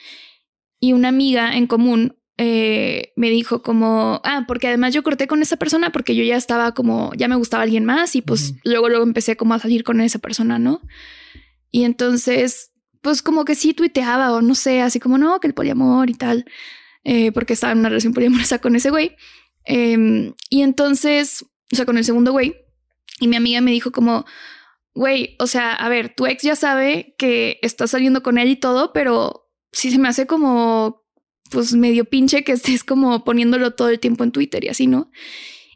y 0.80 0.94
una 0.94 1.10
amiga 1.10 1.56
en 1.56 1.68
común 1.68 2.18
eh, 2.40 3.14
me 3.16 3.32
dijo 3.32 3.64
como, 3.64 4.22
ah, 4.24 4.46
porque 4.48 4.68
además 4.68 4.94
yo 4.94 5.02
corté 5.02 5.28
con 5.28 5.42
esa 5.42 5.58
persona 5.58 5.92
porque 5.92 6.16
yo 6.16 6.24
ya 6.24 6.38
estaba 6.38 6.74
como, 6.74 7.12
ya 7.16 7.28
me 7.28 7.36
gustaba 7.36 7.64
alguien 7.64 7.84
más 7.84 8.16
y 8.16 8.22
pues 8.22 8.54
luego 8.64 8.90
luego 8.90 9.04
empecé 9.04 9.36
como 9.36 9.56
a 9.56 9.60
salir 9.60 9.84
con 9.84 10.02
esa 10.02 10.20
persona, 10.20 10.60
¿no? 10.60 10.82
Y 11.72 11.84
entonces, 11.84 12.72
pues 13.02 13.24
como 13.24 13.44
que 13.44 13.56
sí 13.56 13.74
tuiteaba 13.74 14.32
o 14.34 14.42
no 14.42 14.54
sé, 14.54 14.82
así 14.82 15.00
como, 15.00 15.18
no, 15.18 15.40
que 15.40 15.48
el 15.48 15.56
poliamor 15.56 16.12
y 16.12 16.14
tal, 16.14 16.46
eh, 17.04 17.32
porque 17.32 17.54
estaba 17.54 17.74
en 17.74 17.80
una 17.80 17.90
relación 17.90 18.14
poliamorosa 18.14 18.60
con 18.60 18.76
ese 18.76 18.92
güey. 18.92 19.16
Em, 19.64 20.34
y 20.50 20.62
entonces, 20.62 21.44
o 21.72 21.76
sea, 21.76 21.86
con 21.86 21.98
el 21.98 22.06
segundo 22.06 22.32
güey, 22.32 22.56
y 23.20 23.28
mi 23.28 23.36
amiga 23.36 23.62
me 23.62 23.72
dijo 23.72 23.92
como, 23.92 24.26
güey, 24.94 25.36
o 25.40 25.48
sea, 25.48 25.74
a 25.74 25.90
ver, 25.90 26.14
tu 26.16 26.28
ex 26.28 26.44
ya 26.44 26.56
sabe 26.56 27.16
que 27.18 27.60
estás 27.64 27.92
saliendo 27.92 28.22
con 28.22 28.38
él 28.38 28.50
y 28.50 28.56
todo, 28.56 28.94
pero 28.94 29.47
sí 29.72 29.92
se 29.92 30.00
me 30.00 30.08
hace 30.08 30.28
como, 30.28 31.04
pues 31.52 31.74
medio 31.74 32.06
pinche 32.06 32.44
que 32.44 32.54
estés 32.54 32.84
como 32.84 33.24
poniéndolo 33.24 33.72
todo 33.72 33.90
el 33.90 34.00
tiempo 34.00 34.24
en 34.24 34.32
Twitter 34.32 34.64
y 34.64 34.70
así, 34.70 34.88
¿no? 34.88 35.12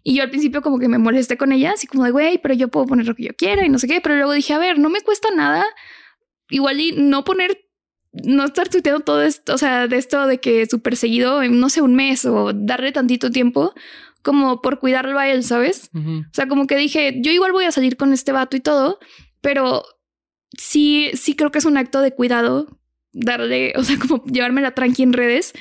Y 0.04 0.16
yo 0.16 0.24
al 0.24 0.30
principio 0.30 0.62
como 0.62 0.80
que 0.80 0.88
me 0.88 0.98
molesté 0.98 1.38
con 1.38 1.52
ella, 1.52 1.74
así 1.74 1.86
como 1.86 2.04
de, 2.04 2.12
güey, 2.12 2.40
pero 2.40 2.56
yo 2.56 2.70
puedo 2.70 2.88
poner 2.88 3.06
lo 3.06 3.16
que 3.16 3.24
yo 3.24 3.36
quiera 3.36 3.66
y 3.66 3.70
no 3.70 3.78
sé 3.78 3.88
qué, 3.88 4.02
pero 4.02 4.16
luego 4.16 4.34
dije, 4.34 4.54
a 4.54 4.58
ver, 4.58 4.80
no 4.80 4.90
me 4.90 5.02
cuesta 5.02 5.30
nada 5.36 5.66
igual 6.50 6.80
y 6.80 6.92
no 6.94 7.24
poner 7.24 7.58
no 8.14 8.44
estar 8.44 8.68
tuiteando 8.68 9.02
todo 9.02 9.22
esto, 9.22 9.54
o 9.54 9.58
sea, 9.58 9.88
de 9.88 9.98
esto 9.98 10.28
de 10.28 10.40
que 10.40 10.66
súper 10.66 10.98
seguido 10.98 11.42
en, 11.44 11.60
no 11.60 11.70
sé, 11.70 11.82
un 11.82 11.96
mes 11.96 12.26
o 12.26 12.52
darle 12.54 12.92
tantito 12.92 13.32
tiempo 13.32 13.74
como 14.22 14.62
por 14.62 14.80
cuidarlo 14.80 15.18
a 15.18 15.30
él, 15.30 15.44
¿sabes? 15.44 15.90
O 15.94 16.34
sea, 16.34 16.48
como 16.48 16.68
que 16.68 16.76
dije, 16.76 17.20
yo 17.22 17.32
igual 17.32 17.54
voy 17.54 17.66
a 17.66 17.72
salir 17.72 17.98
con 17.98 18.14
este 18.14 18.32
vato 18.32 18.58
y 18.58 18.60
todo, 18.60 19.00
pero 19.40 19.84
sí, 20.58 21.10
sí 21.14 21.36
creo 21.36 21.52
que 21.52 21.60
es 21.60 21.66
un 21.66 21.78
acto 21.78 22.02
de 22.02 22.12
cuidado 22.12 22.81
darle, 23.14 23.74
o 23.76 23.84
sea, 23.84 23.98
como 23.98 24.24
llevármela 24.26 24.72
tranqui 24.72 25.04
en 25.04 25.14
redes. 25.14 25.54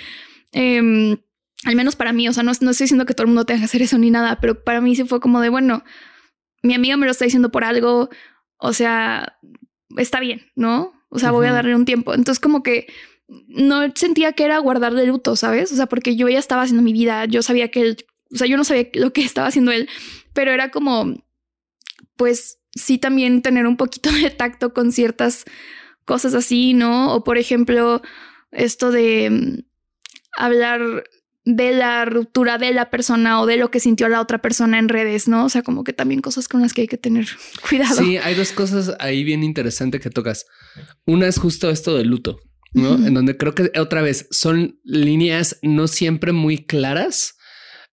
Em, 0.52 1.18
al 1.64 1.76
menos 1.76 1.96
para 1.96 2.12
mí, 2.12 2.28
o 2.28 2.32
sea, 2.32 2.42
no, 2.42 2.52
no 2.60 2.70
estoy 2.70 2.84
diciendo 2.84 3.06
que 3.06 3.14
todo 3.14 3.24
el 3.24 3.28
mundo 3.28 3.44
tenga 3.44 3.60
que 3.60 3.66
hacer 3.66 3.82
eso 3.82 3.98
ni 3.98 4.10
nada, 4.10 4.40
pero 4.40 4.64
para 4.64 4.80
mí 4.80 4.96
sí 4.96 5.04
fue 5.04 5.20
como 5.20 5.40
de, 5.40 5.50
bueno, 5.50 5.84
mi 6.62 6.74
amiga 6.74 6.96
me 6.96 7.06
lo 7.06 7.12
está 7.12 7.24
diciendo 7.24 7.50
por 7.50 7.64
algo, 7.64 8.08
o 8.56 8.72
sea, 8.72 9.38
está 9.96 10.20
bien, 10.20 10.42
¿no? 10.54 10.92
O 11.10 11.18
sea, 11.18 11.32
voy 11.32 11.46
a 11.46 11.52
darle 11.52 11.74
un 11.74 11.84
tiempo. 11.84 12.14
Entonces, 12.14 12.40
como 12.40 12.62
que 12.62 12.86
no 13.48 13.82
sentía 13.94 14.32
que 14.32 14.44
era 14.44 14.58
guardarle 14.58 15.06
luto, 15.06 15.36
¿sabes? 15.36 15.72
O 15.72 15.76
sea, 15.76 15.86
porque 15.86 16.16
yo 16.16 16.28
ya 16.28 16.38
estaba 16.38 16.62
haciendo 16.62 16.82
mi 16.82 16.92
vida, 16.92 17.24
yo 17.26 17.42
sabía 17.42 17.70
que 17.70 17.80
él, 17.80 17.96
o 18.32 18.36
sea, 18.36 18.46
yo 18.46 18.56
no 18.56 18.64
sabía 18.64 18.88
lo 18.94 19.12
que 19.12 19.22
estaba 19.22 19.48
haciendo 19.48 19.72
él, 19.72 19.88
pero 20.32 20.52
era 20.52 20.70
como, 20.70 21.24
pues 22.16 22.60
sí, 22.74 22.98
también 22.98 23.42
tener 23.42 23.66
un 23.66 23.76
poquito 23.76 24.10
de 24.12 24.30
tacto 24.30 24.72
con 24.72 24.92
ciertas 24.92 25.44
cosas 26.04 26.34
así, 26.34 26.74
¿no? 26.74 27.14
O 27.14 27.24
por 27.24 27.38
ejemplo, 27.38 28.02
esto 28.52 28.90
de 28.90 29.30
mm, 29.30 29.58
hablar 30.36 31.04
de 31.44 31.72
la 31.72 32.04
ruptura 32.04 32.58
de 32.58 32.72
la 32.72 32.90
persona 32.90 33.40
o 33.40 33.46
de 33.46 33.56
lo 33.56 33.70
que 33.70 33.80
sintió 33.80 34.08
la 34.08 34.20
otra 34.20 34.42
persona 34.42 34.78
en 34.78 34.88
redes, 34.88 35.26
¿no? 35.26 35.46
O 35.46 35.48
sea, 35.48 35.62
como 35.62 35.84
que 35.84 35.92
también 35.92 36.20
cosas 36.20 36.48
con 36.48 36.60
las 36.60 36.72
que 36.74 36.82
hay 36.82 36.86
que 36.86 36.98
tener 36.98 37.26
cuidado. 37.68 37.96
Sí, 37.96 38.18
hay 38.18 38.34
dos 38.34 38.52
cosas 38.52 38.94
ahí 38.98 39.24
bien 39.24 39.42
interesantes 39.42 40.00
que 40.00 40.10
tocas. 40.10 40.46
Una 41.06 41.26
es 41.26 41.38
justo 41.38 41.70
esto 41.70 41.96
del 41.96 42.08
luto, 42.08 42.40
¿no? 42.72 42.94
En 42.94 43.14
donde 43.14 43.36
creo 43.36 43.54
que 43.54 43.70
otra 43.78 44.02
vez 44.02 44.26
son 44.30 44.78
líneas 44.84 45.58
no 45.62 45.88
siempre 45.88 46.32
muy 46.32 46.58
claras. 46.58 47.36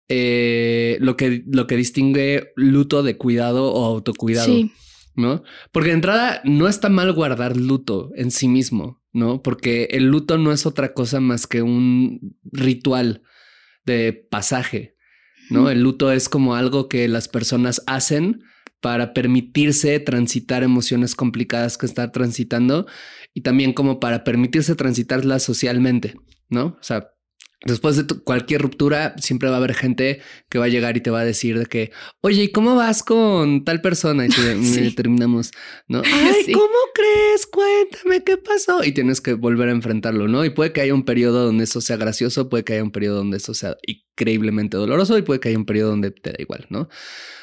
Eh, 0.08 0.98
lo 1.00 1.16
que 1.16 1.42
lo 1.48 1.66
que 1.66 1.76
distingue 1.76 2.52
luto 2.54 3.02
de 3.02 3.16
cuidado 3.16 3.72
o 3.72 3.84
autocuidado, 3.86 4.54
¿no? 5.16 5.42
Porque 5.72 5.88
de 5.88 5.94
entrada 5.94 6.40
no 6.44 6.68
está 6.68 6.88
mal 6.88 7.12
guardar 7.12 7.56
luto 7.56 8.10
en 8.14 8.30
sí 8.30 8.48
mismo, 8.48 9.02
¿no? 9.12 9.42
Porque 9.42 9.88
el 9.90 10.04
luto 10.04 10.38
no 10.38 10.52
es 10.52 10.66
otra 10.66 10.92
cosa 10.94 11.20
más 11.20 11.46
que 11.46 11.62
un 11.62 12.36
ritual 12.44 13.22
de 13.84 14.12
pasaje, 14.30 14.96
¿no? 15.50 15.70
El 15.70 15.82
luto 15.82 16.12
es 16.12 16.28
como 16.28 16.54
algo 16.54 16.88
que 16.88 17.08
las 17.08 17.28
personas 17.28 17.82
hacen 17.86 18.42
para 18.80 19.14
permitirse 19.14 19.98
transitar 20.00 20.62
emociones 20.62 21.14
complicadas 21.14 21.78
que 21.78 21.86
están 21.86 22.12
transitando 22.12 22.86
y 23.32 23.40
también 23.40 23.72
como 23.72 24.00
para 24.00 24.22
permitirse 24.22 24.74
transitarlas 24.76 25.42
socialmente, 25.42 26.14
¿no? 26.48 26.76
O 26.78 26.82
sea, 26.82 27.08
Después 27.64 27.96
de 27.96 28.06
cualquier 28.22 28.60
ruptura, 28.60 29.14
siempre 29.18 29.48
va 29.48 29.54
a 29.54 29.58
haber 29.58 29.74
gente 29.74 30.20
que 30.50 30.58
va 30.58 30.66
a 30.66 30.68
llegar 30.68 30.96
y 30.96 31.00
te 31.00 31.10
va 31.10 31.20
a 31.20 31.24
decir 31.24 31.58
de 31.58 31.64
que, 31.64 31.90
oye, 32.20 32.44
¿y 32.44 32.52
cómo 32.52 32.74
vas 32.74 33.02
con 33.02 33.64
tal 33.64 33.80
persona? 33.80 34.26
Y 34.26 34.28
te, 34.28 34.90
terminamos, 34.96 35.52
¿no? 35.88 36.02
Ay, 36.04 36.52
¿cómo 36.52 36.76
crees? 36.94 37.46
Cuéntame 37.46 38.22
qué 38.24 38.36
pasó. 38.36 38.84
Y 38.84 38.92
tienes 38.92 39.22
que 39.22 39.32
volver 39.32 39.70
a 39.70 39.72
enfrentarlo, 39.72 40.28
¿no? 40.28 40.44
Y 40.44 40.50
puede 40.50 40.72
que 40.72 40.82
haya 40.82 40.92
un 40.92 41.04
periodo 41.04 41.44
donde 41.46 41.64
eso 41.64 41.80
sea 41.80 41.96
gracioso, 41.96 42.50
puede 42.50 42.62
que 42.62 42.74
haya 42.74 42.82
un 42.82 42.92
periodo 42.92 43.16
donde 43.16 43.38
eso 43.38 43.54
sea 43.54 43.76
increíblemente 43.86 44.76
doloroso 44.76 45.16
y 45.16 45.22
puede 45.22 45.40
que 45.40 45.48
haya 45.48 45.58
un 45.58 45.66
periodo 45.66 45.90
donde 45.90 46.10
te 46.10 46.32
da 46.32 46.36
igual, 46.38 46.66
¿no? 46.68 46.88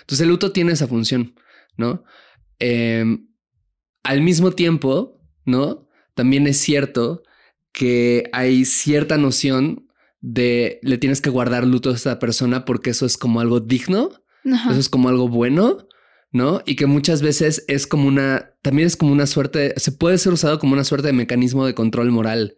Entonces 0.01 0.21
el 0.21 0.29
luto 0.29 0.51
tiene 0.51 0.73
esa 0.73 0.87
función, 0.87 1.33
¿no? 1.75 2.03
Em, 2.59 3.27
al 4.03 4.21
mismo 4.21 4.51
tiempo, 4.51 5.19
¿no? 5.43 5.89
También 6.13 6.45
es 6.45 6.57
cierto 6.57 7.23
que 7.71 8.29
hay 8.31 8.65
cierta 8.65 9.17
noción 9.17 9.82
de 10.23 10.79
le 10.81 10.97
tienes 10.97 11.19
que 11.19 11.29
guardar 11.29 11.67
luto 11.67 11.89
a 11.89 11.93
esta 11.93 12.17
persona 12.17 12.63
porque 12.63 12.91
eso 12.91 13.05
es 13.05 13.17
como 13.17 13.41
algo 13.41 13.59
digno, 13.59 14.09
eso 14.45 14.79
es 14.79 14.87
como 14.87 15.09
algo 15.09 15.27
bueno, 15.27 15.85
¿no? 16.31 16.61
Y 16.65 16.77
que 16.77 16.85
muchas 16.85 17.21
veces 17.21 17.65
es 17.67 17.85
como 17.87 18.07
una, 18.07 18.53
también 18.61 18.87
es 18.87 18.95
como 18.95 19.11
una 19.11 19.27
suerte, 19.27 19.73
se 19.75 19.91
puede 19.91 20.17
ser 20.17 20.31
usado 20.31 20.59
como 20.59 20.73
una 20.73 20.85
suerte 20.85 21.07
de 21.07 21.13
mecanismo 21.13 21.65
de 21.65 21.75
control 21.75 22.09
moral, 22.09 22.55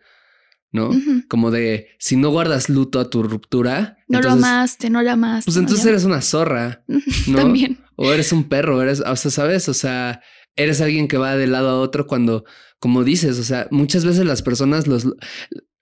¿no? 0.72 0.91
Como 1.28 1.49
de 1.49 1.88
si 1.97 2.18
no 2.18 2.30
guardas 2.30 2.70
luto 2.70 2.99
a 2.99 3.09
tu 3.09 3.24
ruptura. 3.24 3.97
No 4.07 4.22
lo 4.22 4.32
amaste, 4.32 4.91
no 4.91 5.01
lo 5.01 5.09
amaste. 5.09 5.45
Pues 5.45 5.57
entonces 5.57 5.88
eres 5.88 6.03
una 6.03 6.22
zorra, 6.22 6.84
¿no? 7.28 7.39
También. 7.39 7.80
O 7.95 8.13
eres 8.13 8.32
un 8.32 8.43
perro, 8.43 8.80
eres, 8.84 9.01
o 9.01 9.16
sea, 9.16 9.32
¿sabes? 9.32 9.68
O 9.70 9.74
sea, 9.74 10.22
eres 10.55 10.82
alguien 10.82 11.07
que 11.07 11.18
va 11.18 11.36
de 11.36 11.47
lado 11.47 11.70
a 11.70 11.80
otro 11.80 12.05
cuando, 12.05 12.45
como 12.78 13.03
dices, 13.03 13.39
o 13.39 13.43
sea, 13.43 13.68
muchas 13.72 14.05
veces 14.05 14.24
las 14.24 14.43
personas 14.43 14.86
los 14.86 15.07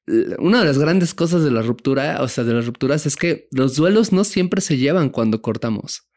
una 0.06 0.60
de 0.60 0.66
las 0.66 0.78
grandes 0.78 1.14
cosas 1.14 1.44
de 1.44 1.52
la 1.52 1.62
ruptura, 1.62 2.22
o 2.22 2.28
sea, 2.28 2.44
de 2.44 2.54
las 2.54 2.66
rupturas, 2.66 3.06
es 3.06 3.16
que 3.16 3.48
los 3.52 3.76
duelos 3.76 4.12
no 4.12 4.24
siempre 4.24 4.62
se 4.62 4.78
llevan 4.78 5.10
cuando 5.10 5.42
cortamos. 5.42 6.10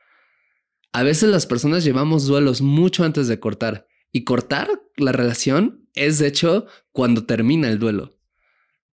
A 0.92 1.02
veces 1.02 1.28
las 1.28 1.46
personas 1.46 1.84
llevamos 1.84 2.26
duelos 2.26 2.62
mucho 2.62 3.04
antes 3.04 3.28
de 3.28 3.38
cortar. 3.38 3.86
Y 4.12 4.24
cortar 4.24 4.68
la 4.96 5.12
relación 5.12 5.88
es, 5.94 6.18
de 6.18 6.26
hecho, 6.26 6.66
cuando 6.90 7.26
termina 7.26 7.68
el 7.68 7.78
duelo. 7.78 8.18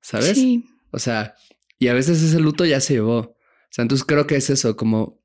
¿Sabes? 0.02 0.38
Sí. 0.38 0.66
O 0.92 1.00
sea, 1.00 1.36
y 1.80 1.88
a 1.88 1.94
veces 1.94 2.22
ese 2.22 2.40
luto 2.40 2.66
ya 2.66 2.82
se 2.82 2.96
llevó. 2.96 3.18
O 3.20 3.38
sea, 3.70 3.84
entonces 3.84 4.06
creo 4.06 4.28
que 4.28 4.36
es 4.36 4.50
eso, 4.50 4.76
como, 4.76 5.24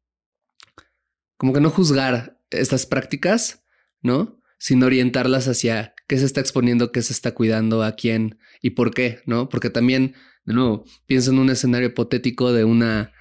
como 1.37 1.53
que 1.53 1.61
no 1.61 1.71
juzgar 1.71 2.41
estas 2.51 2.87
prácticas, 2.87 3.65
¿no? 4.01 4.41
Sino 4.59 4.87
orientarlas 4.87 5.49
hacia 5.49 5.95
qué 6.09 6.19
se 6.19 6.25
está 6.25 6.41
exponiendo, 6.41 6.91
qué 6.91 7.03
se 7.03 7.13
está 7.13 7.33
cuidando, 7.33 7.85
a 7.85 7.93
quién 7.93 8.39
y 8.61 8.71
por 8.71 8.93
qué, 8.93 9.21
¿no? 9.27 9.49
Porque 9.49 9.71
también, 9.71 10.15
de 10.45 10.55
nuevo, 10.55 10.85
pienso 11.07 11.31
en 11.31 11.39
un 11.39 11.51
escenario 11.51 11.89
hipotético 11.89 12.53
de 12.53 12.65
una... 12.65 13.13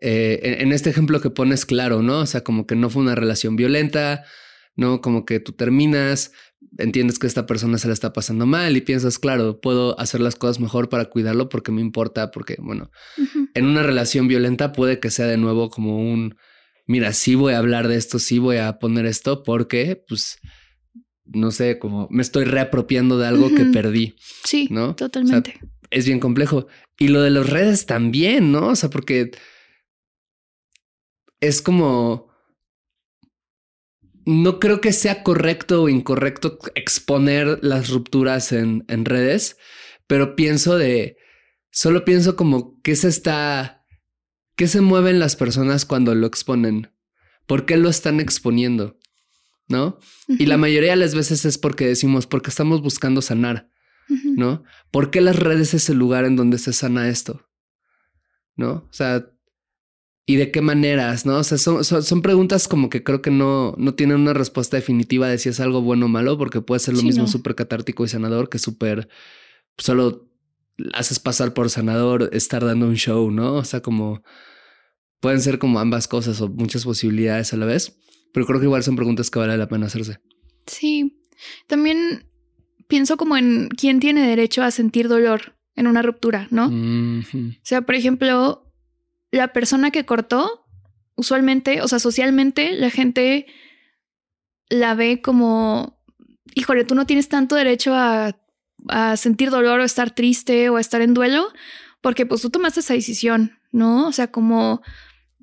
Eh, 0.00 0.58
en, 0.60 0.72
este 0.72 0.90
ejemplo 0.90 1.20
que 1.20 1.30
pones 1.30 1.66
claro, 1.66 2.02
¿no? 2.02 2.20
O 2.20 2.26
sea, 2.26 2.44
como 2.44 2.68
que 2.68 2.76
no 2.76 2.88
fue 2.88 3.02
una 3.02 3.16
relación 3.16 3.56
violenta, 3.56 4.24
¿no? 4.76 5.00
Como 5.00 5.24
que 5.24 5.40
tú 5.40 5.52
terminas, 5.52 6.30
entiendes 6.78 7.18
que 7.18 7.26
esta 7.26 7.46
persona 7.46 7.78
se 7.78 7.88
la 7.88 7.94
está 7.94 8.12
pasando 8.12 8.46
mal 8.46 8.76
y 8.76 8.80
piensas, 8.80 9.18
claro, 9.18 9.60
puedo 9.60 9.98
hacer 9.98 10.20
las 10.20 10.36
cosas 10.36 10.60
mejor 10.60 10.88
para 10.88 11.06
cuidarlo 11.06 11.48
porque 11.48 11.72
me 11.72 11.80
importa, 11.80 12.30
porque, 12.30 12.54
bueno, 12.60 12.92
en 13.54 13.64
una 13.64 13.82
relación 13.82 14.28
violenta 14.28 14.70
puede 14.70 15.00
que 15.00 15.10
sea 15.10 15.26
de 15.26 15.36
nuevo 15.36 15.70
como 15.70 15.98
un, 15.98 16.36
mira, 16.86 17.12
sí 17.12 17.34
voy 17.34 17.54
a 17.54 17.58
hablar 17.58 17.88
de 17.88 17.96
esto, 17.96 18.20
sí 18.20 18.38
voy 18.38 18.58
a 18.58 18.78
poner 18.78 19.06
esto 19.06 19.42
porque, 19.42 20.00
pues, 20.06 20.38
no 21.32 21.50
sé, 21.50 21.78
como 21.78 22.08
me 22.10 22.22
estoy 22.22 22.44
reapropiando 22.44 23.18
de 23.18 23.26
algo 23.26 23.54
que 23.54 23.64
perdí. 23.66 24.16
Sí, 24.44 24.68
¿no? 24.70 24.94
Totalmente. 24.94 25.58
es 25.90 26.06
bien 26.06 26.20
complejo. 26.20 26.66
Y 26.98 27.08
lo 27.08 27.22
de 27.22 27.30
las 27.30 27.48
redes 27.48 27.86
también, 27.86 28.52
¿no? 28.52 28.68
O 28.68 28.76
sea, 28.76 28.90
porque 28.90 29.30
es 31.40 31.62
como... 31.62 32.28
No 34.24 34.60
creo 34.60 34.82
que 34.82 34.92
sea 34.92 35.22
correcto 35.22 35.84
o 35.84 35.88
incorrecto 35.88 36.58
exponer 36.74 37.60
las 37.62 37.88
rupturas 37.88 38.52
en, 38.52 38.84
en 38.88 39.04
redes, 39.04 39.56
pero 40.06 40.36
pienso 40.36 40.76
de... 40.76 41.16
Solo 41.70 42.04
pienso 42.04 42.36
como 42.36 42.80
qué 42.82 42.96
se 42.96 43.08
está... 43.08 43.86
¿Qué 44.56 44.66
se 44.66 44.80
mueven 44.80 45.20
las 45.20 45.36
personas 45.36 45.84
cuando 45.84 46.14
lo 46.14 46.26
exponen? 46.26 46.90
¿Por 47.46 47.64
qué 47.64 47.76
lo 47.76 47.88
están 47.88 48.20
exponiendo? 48.20 48.98
¿No? 49.68 49.98
Y 50.28 50.46
la 50.46 50.56
mayoría 50.56 50.90
de 50.90 50.96
las 50.96 51.14
veces 51.14 51.44
es 51.44 51.58
porque 51.58 51.86
decimos, 51.86 52.26
porque 52.26 52.50
estamos 52.50 52.80
buscando 52.82 53.22
sanar, 53.22 53.68
¿no? 54.36 54.64
¿Por 54.90 55.10
qué 55.10 55.20
las 55.20 55.36
redes 55.36 55.74
es 55.74 55.88
el 55.90 55.98
lugar 55.98 56.24
en 56.24 56.36
donde 56.36 56.58
se 56.58 56.72
sana 56.72 57.08
esto? 57.08 57.46
¿No? 58.56 58.70
O 58.70 58.92
sea, 58.92 59.30
y 60.26 60.36
de 60.36 60.50
qué 60.50 60.60
maneras, 60.60 61.24
¿no? 61.26 61.38
O 61.38 61.44
sea, 61.44 61.56
son, 61.58 61.84
son, 61.84 62.02
son, 62.02 62.22
preguntas 62.22 62.68
como 62.68 62.90
que 62.90 63.02
creo 63.02 63.22
que 63.22 63.30
no, 63.30 63.74
no 63.78 63.94
tienen 63.94 64.18
una 64.20 64.34
respuesta 64.34 64.76
definitiva 64.76 65.28
de 65.28 65.38
si 65.38 65.48
es 65.48 65.60
algo 65.60 65.80
bueno 65.80 66.06
o 66.06 66.08
malo, 66.08 66.36
porque 66.36 66.60
puede 66.60 66.80
ser 66.80 66.94
lo 66.94 67.00
Sí, 67.00 67.06
mismo 67.06 67.22
no. 67.22 67.28
súper 67.28 67.54
catártico 67.54 68.04
y 68.04 68.08
sanador 68.08 68.48
que 68.48 68.58
súper 68.58 69.08
solo 69.78 70.28
haces 70.92 71.18
pasar 71.18 71.54
por 71.54 71.70
sanador, 71.70 72.28
estar 72.32 72.64
dando 72.64 72.86
un 72.86 72.96
show, 72.96 73.30
¿no? 73.30 73.54
O 73.54 73.64
sea, 73.64 73.80
como 73.80 74.22
pueden 75.20 75.40
ser 75.40 75.58
como 75.58 75.80
ambas 75.80 76.08
cosas 76.08 76.40
o 76.40 76.48
muchas 76.48 76.84
posibilidades 76.84 77.52
a 77.52 77.56
la 77.56 77.66
vez, 77.66 77.98
pero 78.32 78.46
creo 78.46 78.60
que 78.60 78.66
igual 78.66 78.82
son 78.82 78.96
preguntas 78.96 79.30
que 79.30 79.38
vale 79.38 79.56
la 79.56 79.68
pena 79.68 79.86
hacerse. 79.86 80.18
Sí. 80.66 81.22
También 81.66 82.28
pienso 82.88 83.16
como 83.16 83.36
en 83.36 83.68
quién 83.68 84.00
tiene 84.00 84.26
derecho 84.26 84.62
a 84.62 84.70
sentir 84.70 85.08
dolor 85.08 85.56
en 85.76 85.86
una 85.86 86.02
ruptura, 86.02 86.48
¿no? 86.50 86.66
O 86.66 87.62
sea, 87.62 87.82
por 87.82 87.94
ejemplo, 87.94 88.72
la 89.30 89.52
persona 89.52 89.90
que 89.90 90.04
cortó, 90.04 90.66
usualmente, 91.14 91.82
o 91.82 91.88
sea, 91.88 92.00
socialmente, 92.00 92.72
la 92.72 92.90
gente 92.90 93.46
la 94.68 94.94
ve 94.94 95.20
como, 95.22 96.02
híjole, 96.54 96.84
tú 96.84 96.94
no 96.94 97.06
tienes 97.06 97.28
tanto 97.28 97.54
derecho 97.54 97.94
a, 97.94 98.36
a 98.88 99.16
sentir 99.16 99.50
dolor 99.50 99.80
o 99.80 99.84
estar 99.84 100.10
triste 100.14 100.68
o 100.68 100.76
a 100.76 100.80
estar 100.80 101.00
en 101.00 101.14
duelo, 101.14 101.48
porque 102.00 102.26
pues 102.26 102.42
tú 102.42 102.50
tomaste 102.50 102.80
esa 102.80 102.94
decisión, 102.94 103.58
¿no? 103.70 104.08
O 104.08 104.12
sea, 104.12 104.32
como 104.32 104.82